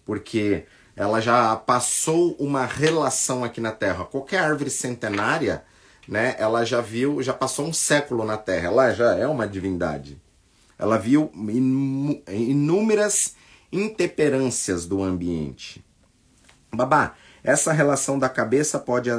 Porque 0.04 0.66
ela 0.96 1.20
já 1.20 1.56
passou 1.56 2.36
uma 2.40 2.66
relação 2.66 3.44
aqui 3.44 3.60
na 3.60 3.72
Terra. 3.72 4.06
Qualquer 4.06 4.40
árvore 4.40 4.70
centenária 4.70 5.64
né? 6.08 6.36
Ela 6.38 6.64
já 6.66 6.82
viu, 6.82 7.22
já 7.22 7.34
passou 7.34 7.66
um 7.66 7.74
século 7.74 8.24
na 8.24 8.38
Terra, 8.38 8.68
ela 8.68 8.94
já 8.94 9.16
é 9.16 9.28
uma 9.28 9.48
divindade. 9.48 10.22
Ela 10.78 10.98
viu 10.98 11.32
inúmeras 12.28 13.36
intemperâncias 13.72 14.86
do 14.86 15.02
ambiente. 15.02 15.84
Babá, 16.74 17.16
Essa 17.44 17.72
relação 17.72 18.20
da 18.20 18.28
cabeça 18.28 18.78
pode, 18.78 19.10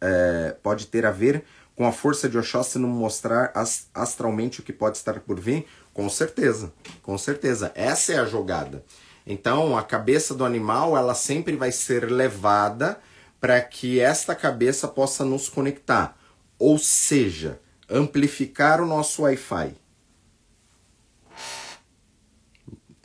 é, 0.00 0.56
pode 0.62 0.86
ter 0.86 1.04
a 1.04 1.10
ver 1.10 1.44
com 1.74 1.86
a 1.86 1.92
força 1.92 2.28
de 2.28 2.38
Oxóssi 2.38 2.78
não 2.78 2.88
mostrar 2.88 3.52
astralmente 3.94 4.60
o 4.60 4.62
que 4.62 4.72
pode 4.72 4.98
estar 4.98 5.18
por 5.20 5.40
vir? 5.40 5.66
Com 5.92 6.08
certeza, 6.08 6.72
com 7.02 7.16
certeza. 7.18 7.72
Essa 7.74 8.12
é 8.12 8.18
a 8.18 8.26
jogada. 8.26 8.84
Então, 9.32 9.78
a 9.78 9.82
cabeça 9.84 10.34
do 10.34 10.44
animal, 10.44 10.96
ela 10.96 11.14
sempre 11.14 11.54
vai 11.54 11.70
ser 11.70 12.10
levada 12.10 12.98
para 13.40 13.60
que 13.60 14.00
esta 14.00 14.34
cabeça 14.34 14.88
possa 14.88 15.24
nos 15.24 15.48
conectar. 15.48 16.18
Ou 16.58 16.76
seja, 16.76 17.60
amplificar 17.88 18.80
o 18.80 18.86
nosso 18.86 19.22
Wi-Fi. 19.22 19.76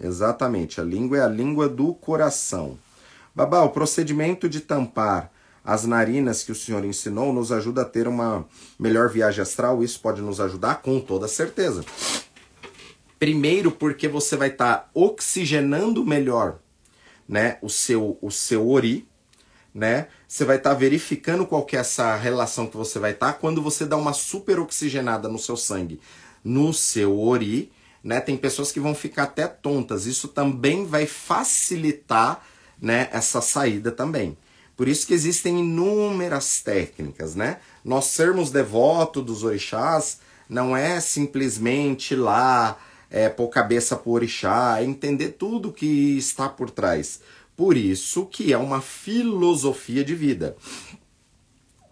Exatamente, 0.02 0.82
a 0.82 0.84
língua 0.84 1.20
é 1.20 1.22
a 1.22 1.28
língua 1.28 1.70
do 1.70 1.94
coração. 1.94 2.76
Babá, 3.36 3.62
o 3.62 3.70
procedimento 3.70 4.50
de 4.50 4.62
tampar 4.62 5.32
as 5.64 5.86
narinas 5.86 6.42
que 6.42 6.52
o 6.52 6.56
senhor 6.56 6.84
ensinou 6.84 7.32
nos 7.32 7.52
ajuda 7.52 7.84
a 7.84 7.86
ter 7.86 8.08
uma 8.08 8.48
melhor 8.80 9.10
viagem 9.10 9.44
astral. 9.44 9.84
Isso 9.84 10.00
pode 10.00 10.24
nos 10.24 10.40
ajudar 10.40 10.82
com 10.82 11.00
toda 11.00 11.28
certeza. 11.28 11.86
Primeiro, 13.20 13.72
porque 13.72 14.08
você 14.08 14.36
vai 14.36 14.50
estar 14.50 14.76
tá 14.76 14.90
oxigenando 14.94 16.06
melhor 16.06 16.60
né, 17.28 17.58
o, 17.62 17.70
seu, 17.70 18.18
o 18.22 18.30
seu 18.30 18.70
ori, 18.70 19.08
né? 19.74 20.08
Você 20.28 20.46
vai 20.46 20.58
estar 20.58 20.70
tá 20.72 20.76
verificando 20.76 21.46
qual 21.46 21.66
que 21.66 21.76
é 21.76 21.80
essa 21.80 22.16
relação 22.16 22.68
que 22.68 22.78
você 22.78 22.98
vai 22.98 23.12
estar 23.12 23.34
tá. 23.34 23.40
quando 23.40 23.62
você 23.62 23.86
dá 23.86 23.98
uma 23.98 24.14
super 24.14 24.60
oxigenada 24.60 25.28
no 25.28 25.38
seu 25.38 25.58
sangue, 25.58 26.00
no 26.44 26.74
seu 26.74 27.20
ori, 27.20 27.72
né? 28.04 28.22
Tem 28.22 28.38
pessoas 28.38 28.72
que 28.72 28.80
vão 28.80 28.96
ficar 28.96 29.24
até 29.24 29.48
tontas. 29.48 30.06
Isso 30.06 30.30
também 30.30 30.86
vai 30.86 31.06
facilitar, 31.06 32.42
né, 32.80 33.10
essa 33.12 33.42
saída 33.42 33.92
também. 33.92 34.38
Por 34.78 34.88
isso 34.88 35.08
que 35.08 35.14
existem 35.14 35.60
inúmeras 35.60 36.62
técnicas, 36.62 37.36
né? 37.36 37.58
Nós 37.84 38.06
sermos 38.06 38.52
devotos 38.52 39.26
dos 39.26 39.44
orixás 39.44 40.20
não 40.48 40.76
é 40.76 41.00
simplesmente 41.00 42.16
lá 42.16 42.78
é, 43.16 43.30
pôr 43.30 43.48
cabeça 43.48 43.96
por 43.96 44.16
orixá, 44.16 44.84
entender 44.84 45.30
tudo 45.30 45.72
que 45.72 46.18
está 46.18 46.50
por 46.50 46.70
trás. 46.70 47.22
Por 47.56 47.78
isso 47.78 48.26
que 48.26 48.52
é 48.52 48.58
uma 48.58 48.82
filosofia 48.82 50.04
de 50.04 50.14
vida. 50.14 50.58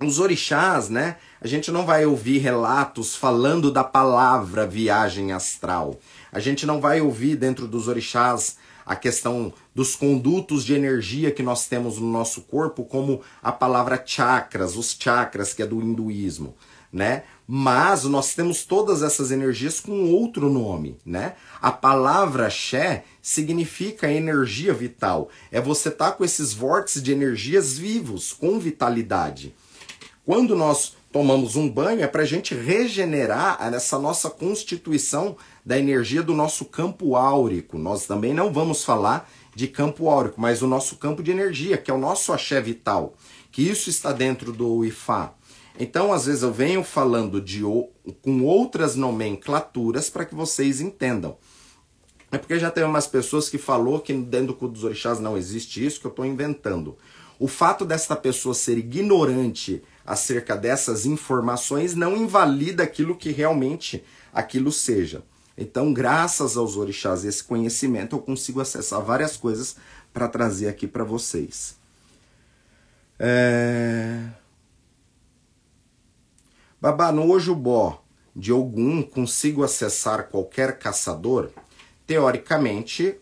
Os 0.01 0.19
orixás, 0.19 0.89
né? 0.89 1.15
A 1.39 1.47
gente 1.47 1.71
não 1.71 1.85
vai 1.85 2.05
ouvir 2.05 2.39
relatos 2.39 3.15
falando 3.15 3.71
da 3.71 3.85
palavra 3.85 4.67
viagem 4.67 5.31
astral. 5.31 5.97
A 6.29 6.41
gente 6.41 6.65
não 6.65 6.81
vai 6.81 6.99
ouvir 6.99 7.37
dentro 7.37 7.69
dos 7.69 7.87
orixás 7.87 8.57
a 8.85 8.93
questão 8.93 9.53
dos 9.73 9.95
condutos 9.95 10.65
de 10.65 10.73
energia 10.73 11.31
que 11.31 11.41
nós 11.41 11.67
temos 11.67 11.97
no 11.99 12.11
nosso 12.11 12.41
corpo, 12.41 12.83
como 12.83 13.21
a 13.41 13.49
palavra 13.49 14.03
chakras, 14.05 14.75
os 14.75 14.93
chakras 14.99 15.53
que 15.53 15.63
é 15.63 15.65
do 15.65 15.81
hinduísmo, 15.81 16.53
né? 16.93 17.23
Mas 17.47 18.03
nós 18.03 18.35
temos 18.35 18.63
todas 18.63 19.01
essas 19.01 19.31
energias 19.31 19.79
com 19.79 20.11
outro 20.13 20.49
nome, 20.49 20.95
né? 21.03 21.33
A 21.59 21.71
palavra 21.71 22.49
Xé 22.49 23.03
significa 23.21 24.11
energia 24.11 24.73
vital. 24.73 25.29
É 25.51 25.59
você 25.59 25.89
estar 25.89 26.11
tá 26.11 26.17
com 26.17 26.23
esses 26.23 26.53
vórtices 26.53 27.01
de 27.01 27.11
energias 27.11 27.77
vivos, 27.77 28.31
com 28.31 28.59
vitalidade. 28.59 29.55
Quando 30.23 30.55
nós 30.55 30.95
tomamos 31.11 31.55
um 31.55 31.69
banho 31.69 32.01
é 32.01 32.07
para 32.07 32.23
a 32.23 32.25
gente 32.25 32.55
regenerar 32.55 33.57
essa 33.73 33.99
nossa 33.99 34.31
constituição 34.31 35.37
da 35.63 35.77
energia 35.77 36.23
do 36.23 36.33
nosso 36.33 36.65
campo 36.65 37.15
áurico. 37.15 37.77
Nós 37.77 38.07
também 38.07 38.33
não 38.33 38.51
vamos 38.51 38.83
falar 38.83 39.29
de 39.55 39.67
campo 39.67 40.09
áurico, 40.09 40.41
mas 40.41 40.63
o 40.63 40.67
nosso 40.67 40.95
campo 40.95 41.21
de 41.21 41.29
energia, 41.29 41.77
que 41.77 41.91
é 41.91 41.93
o 41.93 41.99
nosso 41.99 42.33
axé 42.33 42.59
vital, 42.59 43.13
que 43.51 43.61
isso 43.61 43.91
está 43.91 44.11
dentro 44.11 44.51
do 44.51 44.83
IFA. 44.83 45.33
Então, 45.79 46.13
às 46.13 46.25
vezes 46.25 46.43
eu 46.43 46.53
venho 46.53 46.83
falando 46.83 47.41
de 47.41 47.61
com 48.21 48.43
outras 48.43 48.95
nomenclaturas 48.95 50.09
para 50.09 50.25
que 50.25 50.35
vocês 50.35 50.79
entendam. 50.79 51.37
É 52.31 52.37
porque 52.37 52.59
já 52.59 52.71
tem 52.71 52.83
umas 52.83 53.07
pessoas 53.07 53.49
que 53.49 53.57
falou 53.57 53.99
que 53.99 54.13
dentro 54.13 54.47
do 54.47 54.55
culto 54.55 54.73
dos 54.73 54.83
orixás 54.83 55.19
não 55.19 55.37
existe 55.37 55.85
isso, 55.85 55.99
que 55.99 56.07
eu 56.07 56.09
estou 56.09 56.25
inventando. 56.25 56.97
O 57.39 57.47
fato 57.47 57.85
desta 57.85 58.15
pessoa 58.15 58.55
ser 58.55 58.77
ignorante 58.77 59.83
acerca 60.05 60.55
dessas 60.55 61.05
informações 61.05 61.95
não 61.95 62.15
invalida 62.15 62.83
aquilo 62.83 63.15
que 63.15 63.31
realmente 63.31 64.03
aquilo 64.33 64.71
seja. 64.71 65.23
Então, 65.57 65.93
graças 65.93 66.57
aos 66.57 66.75
orixás 66.75 67.23
e 67.23 67.27
esse 67.27 67.43
conhecimento, 67.43 68.15
eu 68.15 68.19
consigo 68.19 68.59
acessar 68.59 69.01
várias 69.01 69.37
coisas 69.37 69.75
para 70.11 70.27
trazer 70.27 70.67
aqui 70.67 70.87
para 70.87 71.03
vocês. 71.03 71.75
É... 73.19 74.23
Babá, 76.83 77.13
Ojubó 77.13 78.03
de 78.35 78.51
Ogum, 78.51 79.01
consigo 79.01 79.63
acessar 79.63 80.27
qualquer 80.27 80.77
caçador? 80.79 81.49
Teoricamente, 82.05 83.15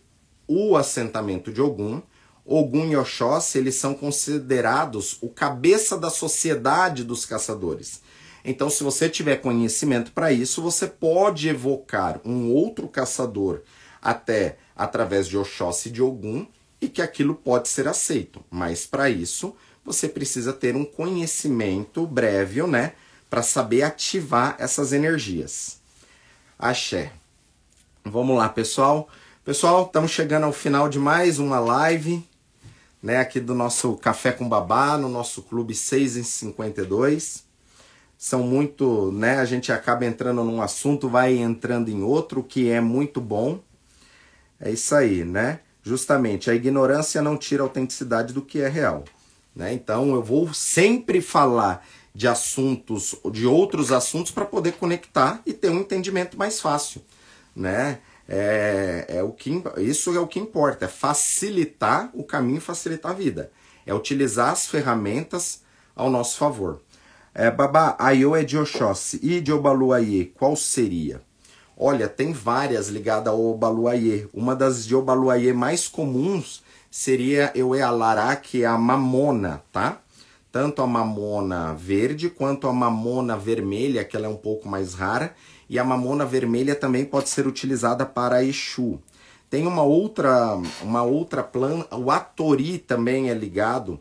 o 0.48 0.76
assentamento 0.76 1.54
de 1.54 1.62
Ogum 1.62 2.02
Ogum 2.44 2.88
e 2.88 2.98
Oxóssi, 2.98 3.60
eles 3.60 3.76
são 3.76 3.94
considerados 3.94 5.20
o 5.22 5.30
cabeça 5.30 5.96
da 5.96 6.10
sociedade 6.10 7.04
dos 7.04 7.24
caçadores. 7.24 8.02
Então, 8.44 8.68
se 8.68 8.84
você 8.84 9.08
tiver 9.08 9.36
conhecimento 9.36 10.12
para 10.12 10.32
isso, 10.32 10.60
você 10.60 10.88
pode 10.88 11.48
evocar 11.48 12.20
um 12.26 12.52
outro 12.52 12.88
caçador 12.88 13.62
até 14.02 14.58
através 14.76 15.28
de 15.28 15.38
Oxóssi 15.38 15.92
de 15.92 16.02
Ogum 16.02 16.48
e 16.82 16.90
que 16.90 17.00
aquilo 17.00 17.36
pode 17.36 17.70
ser 17.70 17.88
aceito. 17.88 18.44
Mas 18.50 18.88
para 18.88 19.08
isso, 19.08 19.56
você 19.86 20.10
precisa 20.10 20.52
ter 20.52 20.76
um 20.76 20.84
conhecimento 20.84 22.08
breve, 22.08 22.64
né, 22.64 22.94
para 23.32 23.42
saber 23.42 23.84
ativar 23.84 24.58
essas 24.60 24.92
energias. 24.92 25.80
Axé. 26.60 27.14
Vamos 28.04 28.38
lá, 28.38 28.50
pessoal. 28.50 29.08
Pessoal, 29.46 29.86
estamos 29.86 30.12
chegando 30.12 30.44
ao 30.44 30.52
final 30.52 30.90
de 30.90 31.00
mais 31.00 31.40
uma 31.40 31.58
live 31.58 32.28
né, 33.02 33.20
aqui 33.20 33.40
do 33.40 33.56
nosso 33.56 33.96
Café 33.96 34.34
com 34.34 34.50
Babá, 34.50 34.98
no 34.98 35.08
nosso 35.08 35.44
Clube 35.44 35.74
6 35.74 36.18
em 36.18 36.24
52. 36.24 37.46
São 38.18 38.44
muito, 38.44 39.14
né, 39.14 39.40
a 39.40 39.46
gente 39.46 39.72
acaba 39.72 40.06
entrando 40.06 40.44
num 40.44 40.62
assunto, 40.62 41.08
vai 41.08 41.38
entrando 41.38 41.88
em 41.88 42.04
outro, 42.04 42.44
que 42.44 42.70
é 42.70 42.82
muito 42.82 43.22
bom. 43.22 43.62
É 44.60 44.70
isso 44.70 44.94
aí, 44.94 45.24
né? 45.24 45.62
Justamente, 45.82 46.52
a 46.52 46.54
ignorância 46.54 47.22
não 47.22 47.38
tira 47.38 47.64
a 47.64 47.66
autenticidade 47.66 48.34
do 48.34 48.42
que 48.42 48.60
é 48.60 48.68
real. 48.68 49.06
Né? 49.56 49.74
Então 49.74 50.14
eu 50.14 50.22
vou 50.22 50.54
sempre 50.54 51.22
falar 51.22 51.86
de 52.14 52.28
assuntos, 52.28 53.16
de 53.32 53.46
outros 53.46 53.92
assuntos, 53.92 54.32
para 54.32 54.46
poder 54.46 54.74
conectar 54.74 55.42
e 55.46 55.54
ter 55.54 55.70
um 55.70 55.80
entendimento 55.80 56.38
mais 56.38 56.60
fácil. 56.60 57.02
Né? 57.56 58.00
É, 58.28 59.06
é 59.08 59.24
o 59.24 59.32
que, 59.32 59.62
isso 59.78 60.16
é 60.16 60.20
o 60.20 60.28
que 60.28 60.40
importa, 60.40 60.86
é 60.86 60.88
facilitar 60.88 62.10
o 62.14 62.24
caminho, 62.24 62.62
facilitar 62.62 63.12
a 63.12 63.16
vida. 63.16 63.52
É 63.86 63.94
utilizar 63.94 64.52
as 64.52 64.68
ferramentas 64.68 65.62
ao 65.96 66.10
nosso 66.10 66.38
favor. 66.38 66.82
É, 67.34 67.50
Babá, 67.50 67.96
Ayo 67.98 68.36
é 68.36 68.44
de 68.44 68.58
Oxóssi 68.58 69.20
e 69.24 69.40
de 69.40 69.54
Obaluayê, 69.54 70.26
qual 70.26 70.56
seria? 70.56 71.22
Olha, 71.78 72.08
tem 72.08 72.34
várias 72.34 72.90
ligadas 72.90 73.34
ao 73.34 73.44
Obaluayê. 73.44 74.28
Uma 74.34 74.56
das 74.56 74.86
de 74.86 74.96
Obaluayê 74.96 75.54
mais 75.54 75.88
comuns 75.88 76.62
seria 76.92 77.52
Euealará, 77.56 78.36
que 78.36 78.64
é 78.64 78.66
a 78.66 78.78
mamona, 78.78 79.64
tá? 79.72 80.01
Tanto 80.52 80.82
a 80.82 80.88
mamona 80.88 81.74
verde 81.74 82.30
quanto 82.30 82.68
a 82.68 82.74
mamona 82.74 83.38
vermelha, 83.38 84.04
que 84.04 84.18
ela 84.18 84.26
é 84.26 84.30
um 84.30 84.36
pouco 84.36 84.68
mais 84.68 84.94
rara, 84.94 85.34
e 85.70 85.80
a 85.80 85.84
mamona 85.84 86.26
vermelha 86.26 86.76
também 86.76 87.06
pode 87.06 87.30
ser 87.30 87.48
utilizada 87.48 88.06
para 88.06 88.44
Exu. 88.44 89.00
Tem 89.50 89.66
uma 89.66 89.84
outra, 89.84 90.56
uma 90.82 91.04
outra 91.04 91.42
planta, 91.42 91.96
o 91.96 92.12
atori 92.12 92.78
também 92.78 93.30
é 93.30 93.34
ligado 93.34 94.00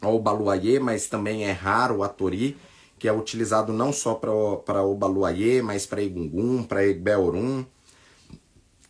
ao 0.00 0.20
baluayê, 0.20 0.78
mas 0.78 1.08
também 1.08 1.44
é 1.44 1.52
raro 1.52 1.96
o 1.96 2.02
atori, 2.04 2.56
que 2.98 3.08
é 3.08 3.12
utilizado 3.12 3.72
não 3.72 3.92
só 3.92 4.14
para 4.14 4.82
o 4.82 4.94
baluayê, 4.94 5.62
mas 5.62 5.84
para 5.84 6.02
Egungun, 6.02 6.62
para 6.62 6.86
Egbeorum. 6.86 7.64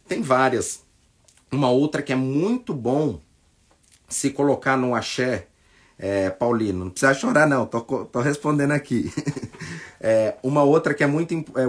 Tem 0.06 0.22
várias. 0.22 0.84
Uma 1.50 1.70
outra 1.70 2.02
que 2.02 2.12
é 2.12 2.16
muito 2.16 2.74
bom 2.74 3.18
se 4.08 4.30
colocar 4.30 4.76
no 4.76 4.94
axé, 4.94 5.48
é, 5.98 6.28
Paulino, 6.28 6.84
não 6.84 6.90
precisa 6.90 7.14
chorar 7.14 7.46
não, 7.46 7.64
tô, 7.66 7.80
tô 7.80 8.20
respondendo 8.20 8.72
aqui. 8.72 9.10
é, 10.00 10.36
uma 10.42 10.62
outra 10.62 10.92
que 10.92 11.02
é 11.02 11.06
muito 11.06 11.34
é, 11.56 11.66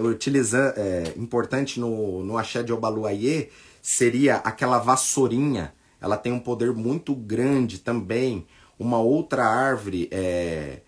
utiliza, 0.00 0.74
é, 0.76 1.12
importante 1.16 1.78
no, 1.78 2.24
no 2.24 2.36
axé 2.36 2.62
de 2.62 2.72
Obaluayê 2.72 3.50
seria 3.80 4.36
aquela 4.36 4.78
vassourinha. 4.78 5.72
Ela 6.00 6.16
tem 6.16 6.32
um 6.32 6.40
poder 6.40 6.72
muito 6.72 7.14
grande 7.14 7.78
também. 7.78 8.46
Uma 8.78 8.98
outra 8.98 9.44
árvore 9.44 10.08
é, 10.10 10.80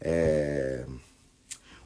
é 0.00 0.86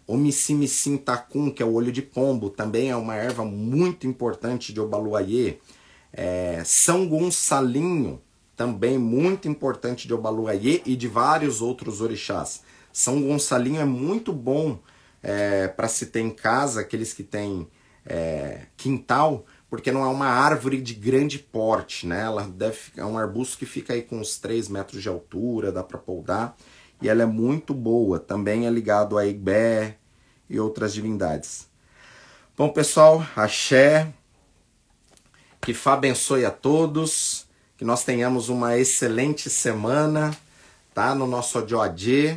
Omissimicim 0.07 0.97
tacum, 0.97 1.51
que 1.51 1.63
é 1.63 1.67
o 1.67 1.73
olho 1.73 1.91
de 1.91 2.03
pombo, 2.03 2.51
também 2.51 2.91
é 2.91 2.97
uma 2.97 3.15
erva 3.17 3.45
muito 3.45 4.07
importante 4.07 4.73
de 4.73 4.81
Obaluayê. 4.81 5.59
É, 6.13 6.63
São 6.65 7.09
Gonçalinho, 7.09 8.21
também 8.63 8.97
muito 8.97 9.49
importante 9.49 10.07
de 10.07 10.15
Obaluayê 10.15 10.83
e 10.87 10.95
de 10.95 11.09
vários 11.09 11.61
outros 11.61 12.01
orixás. 12.01 12.63
São 12.93 13.21
Gonçalinho 13.21 13.81
é 13.81 13.85
muito 13.85 14.33
bom 14.33 14.79
é, 15.21 15.67
para 15.67 15.89
se 15.89 16.07
ter 16.07 16.21
em 16.21 16.31
casa, 16.31 16.81
aqueles 16.81 17.13
que 17.13 17.25
têm 17.25 17.67
é, 18.07 18.67
quintal, 18.77 19.45
porque 19.69 19.91
não 19.91 20.05
é 20.05 20.07
uma 20.07 20.27
árvore 20.27 20.81
de 20.81 20.95
grande 20.95 21.41
porte, 21.41 22.07
né? 22.07 22.23
Ela 22.23 22.43
deve, 22.47 22.79
é 22.97 23.05
um 23.05 23.19
arbusto 23.19 23.59
que 23.59 23.67
fica 23.67 23.95
aí 23.95 24.03
com 24.03 24.21
uns 24.21 24.39
3 24.39 24.69
metros 24.69 25.03
de 25.03 25.09
altura, 25.09 25.73
dá 25.73 25.83
para 25.83 25.99
poldar, 25.99 26.57
e 27.01 27.09
ela 27.09 27.23
é 27.23 27.27
muito 27.27 27.75
boa. 27.75 28.21
Também 28.21 28.65
é 28.65 28.71
ligado 28.71 29.19
a 29.19 29.27
Igbé 29.27 29.97
e 30.49 30.61
outras 30.61 30.95
divindades. 30.95 31.67
Bom, 32.57 32.69
pessoal, 32.69 33.27
axé, 33.35 34.13
que 35.61 35.75
Fá 35.75 35.95
abençoe 35.95 36.45
a 36.45 36.51
todos, 36.53 37.51
que 37.83 37.87
nós 37.87 38.05
tenhamos 38.05 38.49
uma 38.49 38.79
excelente 38.79 39.51
semana, 39.51 40.39
tá? 40.95 41.17
No 41.17 41.27
nosso 41.27 41.59
Odioadê. 41.59 42.37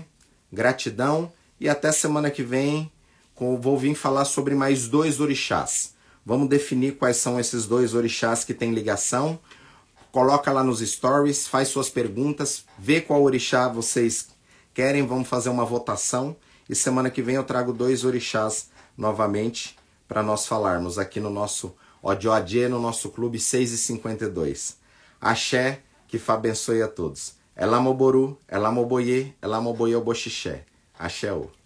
Gratidão 0.51 1.31
e 1.59 1.69
até 1.69 1.91
semana 1.91 2.31
que 2.31 2.41
vem 2.41 2.91
vou 3.37 3.77
vir 3.77 3.93
falar 3.93 4.25
sobre 4.25 4.55
mais 4.55 4.87
dois 4.87 5.19
orixás. 5.19 5.93
Vamos 6.25 6.49
definir 6.49 6.97
quais 6.97 7.17
são 7.17 7.39
esses 7.39 7.67
dois 7.67 7.93
orixás 7.93 8.43
que 8.43 8.55
têm 8.55 8.73
ligação. 8.73 9.37
Coloca 10.11 10.51
lá 10.51 10.63
nos 10.63 10.79
stories, 10.79 11.47
faz 11.47 11.67
suas 11.67 11.91
perguntas, 11.91 12.65
vê 12.79 12.99
qual 12.99 13.21
orixá 13.21 13.67
vocês 13.67 14.29
querem, 14.73 15.05
vamos 15.05 15.27
fazer 15.27 15.49
uma 15.49 15.63
votação. 15.63 16.35
E 16.67 16.73
semana 16.73 17.11
que 17.11 17.21
vem 17.21 17.35
eu 17.35 17.43
trago 17.43 17.71
dois 17.71 18.03
orixás 18.03 18.71
novamente 18.97 19.77
para 20.07 20.23
nós 20.23 20.47
falarmos 20.47 20.97
aqui 20.97 21.19
no 21.19 21.29
nosso 21.29 21.75
Odioadê, 22.01 22.67
no 22.67 22.81
nosso 22.81 23.09
clube 23.09 23.39
6 23.39 23.73
e 23.73 23.77
52. 23.77 24.84
Axé, 25.19 25.81
que 26.07 26.17
Fá 26.19 26.33
abençoe 26.33 26.81
a 26.81 26.87
todos. 26.87 27.35
Elamoboru, 27.57 28.37
Elamoboye, 28.51 29.33
Elamoboye 29.41 29.95
Oboxixé. 29.95 30.65
Axé. 30.97 31.31
-o. 31.31 31.64